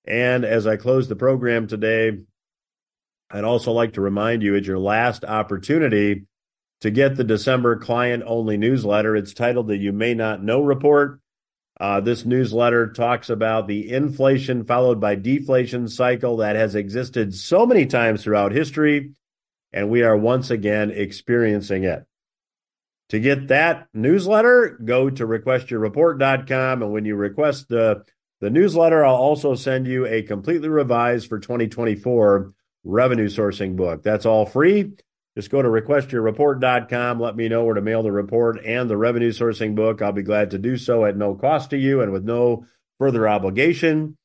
And 0.06 0.46
as 0.46 0.66
I 0.66 0.78
close 0.78 1.08
the 1.08 1.16
program 1.16 1.68
today, 1.68 2.18
I'd 3.30 3.44
also 3.44 3.72
like 3.72 3.94
to 3.94 4.02
remind 4.02 4.44
you 4.44 4.56
it's 4.56 4.68
your 4.68 4.80
last 4.80 5.24
opportunity 5.24 6.26
to 6.82 6.92
get 6.92 7.16
the 7.16 7.24
December 7.24 7.78
client 7.78 8.24
only 8.26 8.58
newsletter. 8.58 9.16
It's 9.16 9.34
titled 9.34 9.68
the 9.68 9.78
You 9.78 9.94
May 9.94 10.14
Not 10.14 10.44
Know 10.44 10.62
Report. 10.62 11.20
Uh, 11.82 12.00
this 12.00 12.26
newsletter 12.26 12.92
talks 12.92 13.32
about 13.32 13.66
the 13.66 13.92
inflation 13.92 14.64
followed 14.64 15.00
by 15.00 15.16
deflation 15.16 15.88
cycle 15.88 16.38
that 16.38 16.56
has 16.56 16.76
existed 16.76 17.34
so 17.34 17.66
many 17.66 17.88
times 17.88 18.24
throughout 18.24 18.52
history, 18.52 19.14
and 19.74 19.90
we 19.90 20.04
are 20.04 20.16
once 20.16 20.52
again 20.52 20.92
experiencing 20.92 21.84
it. 21.84 22.06
To 23.10 23.20
get 23.20 23.48
that 23.48 23.88
newsletter, 23.96 24.80
go 24.86 25.10
to 25.10 25.26
requestyourreport.com. 25.26 26.84
And 26.84 26.94
when 26.94 27.06
you 27.06 27.16
request 27.16 27.68
the, 27.68 28.06
the 28.42 28.52
newsletter, 28.52 29.04
I'll 29.04 29.16
also 29.16 29.56
send 29.56 29.88
you 29.88 30.06
a 30.06 30.22
completely 30.22 30.70
revised 30.70 31.30
for 31.30 31.40
2024 31.40 32.54
revenue 32.84 33.28
sourcing 33.28 33.76
book. 33.76 34.04
That's 34.04 34.28
all 34.28 34.46
free. 34.46 34.92
Just 35.36 35.50
go 35.50 35.62
to 35.62 35.70
requestyourreport.com. 35.70 37.20
Let 37.20 37.36
me 37.36 37.48
know 37.48 37.64
where 37.64 37.76
to 37.76 37.82
mail 37.82 38.04
the 38.04 38.12
report 38.12 38.60
and 38.66 38.90
the 38.90 38.98
revenue 38.98 39.32
sourcing 39.32 39.76
book. 39.76 40.02
I'll 40.02 40.12
be 40.12 40.24
glad 40.24 40.52
to 40.52 40.58
do 40.58 40.76
so 40.76 41.06
at 41.06 41.16
no 41.16 41.36
cost 41.36 41.70
to 41.70 41.78
you 41.78 42.02
and 42.02 42.12
with 42.12 42.26
no 42.26 42.66
further 43.00 43.30
obligation. 43.30 44.18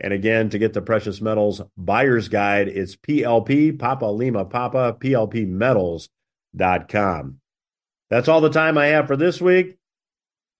And 0.00 0.12
again, 0.12 0.50
to 0.50 0.58
get 0.58 0.74
the 0.74 0.82
precious 0.82 1.20
metals 1.20 1.60
buyer's 1.76 2.28
guide, 2.28 2.68
it's 2.68 2.96
PLP, 2.96 3.78
Papa 3.78 4.06
Lima 4.06 4.44
Papa, 4.44 4.96
PLPmetals.com. 5.00 7.36
That's 8.10 8.28
all 8.28 8.40
the 8.40 8.50
time 8.50 8.78
I 8.78 8.86
have 8.86 9.06
for 9.06 9.16
this 9.16 9.40
week. 9.40 9.76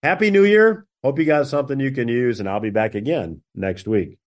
Happy 0.02 0.30
New 0.30 0.44
Year. 0.44 0.86
Hope 1.02 1.18
you 1.18 1.24
got 1.24 1.46
something 1.46 1.78
you 1.78 1.92
can 1.92 2.08
use, 2.08 2.40
and 2.40 2.48
I'll 2.48 2.60
be 2.60 2.70
back 2.70 2.94
again 2.94 3.42
next 3.54 3.86
week. 3.86 4.18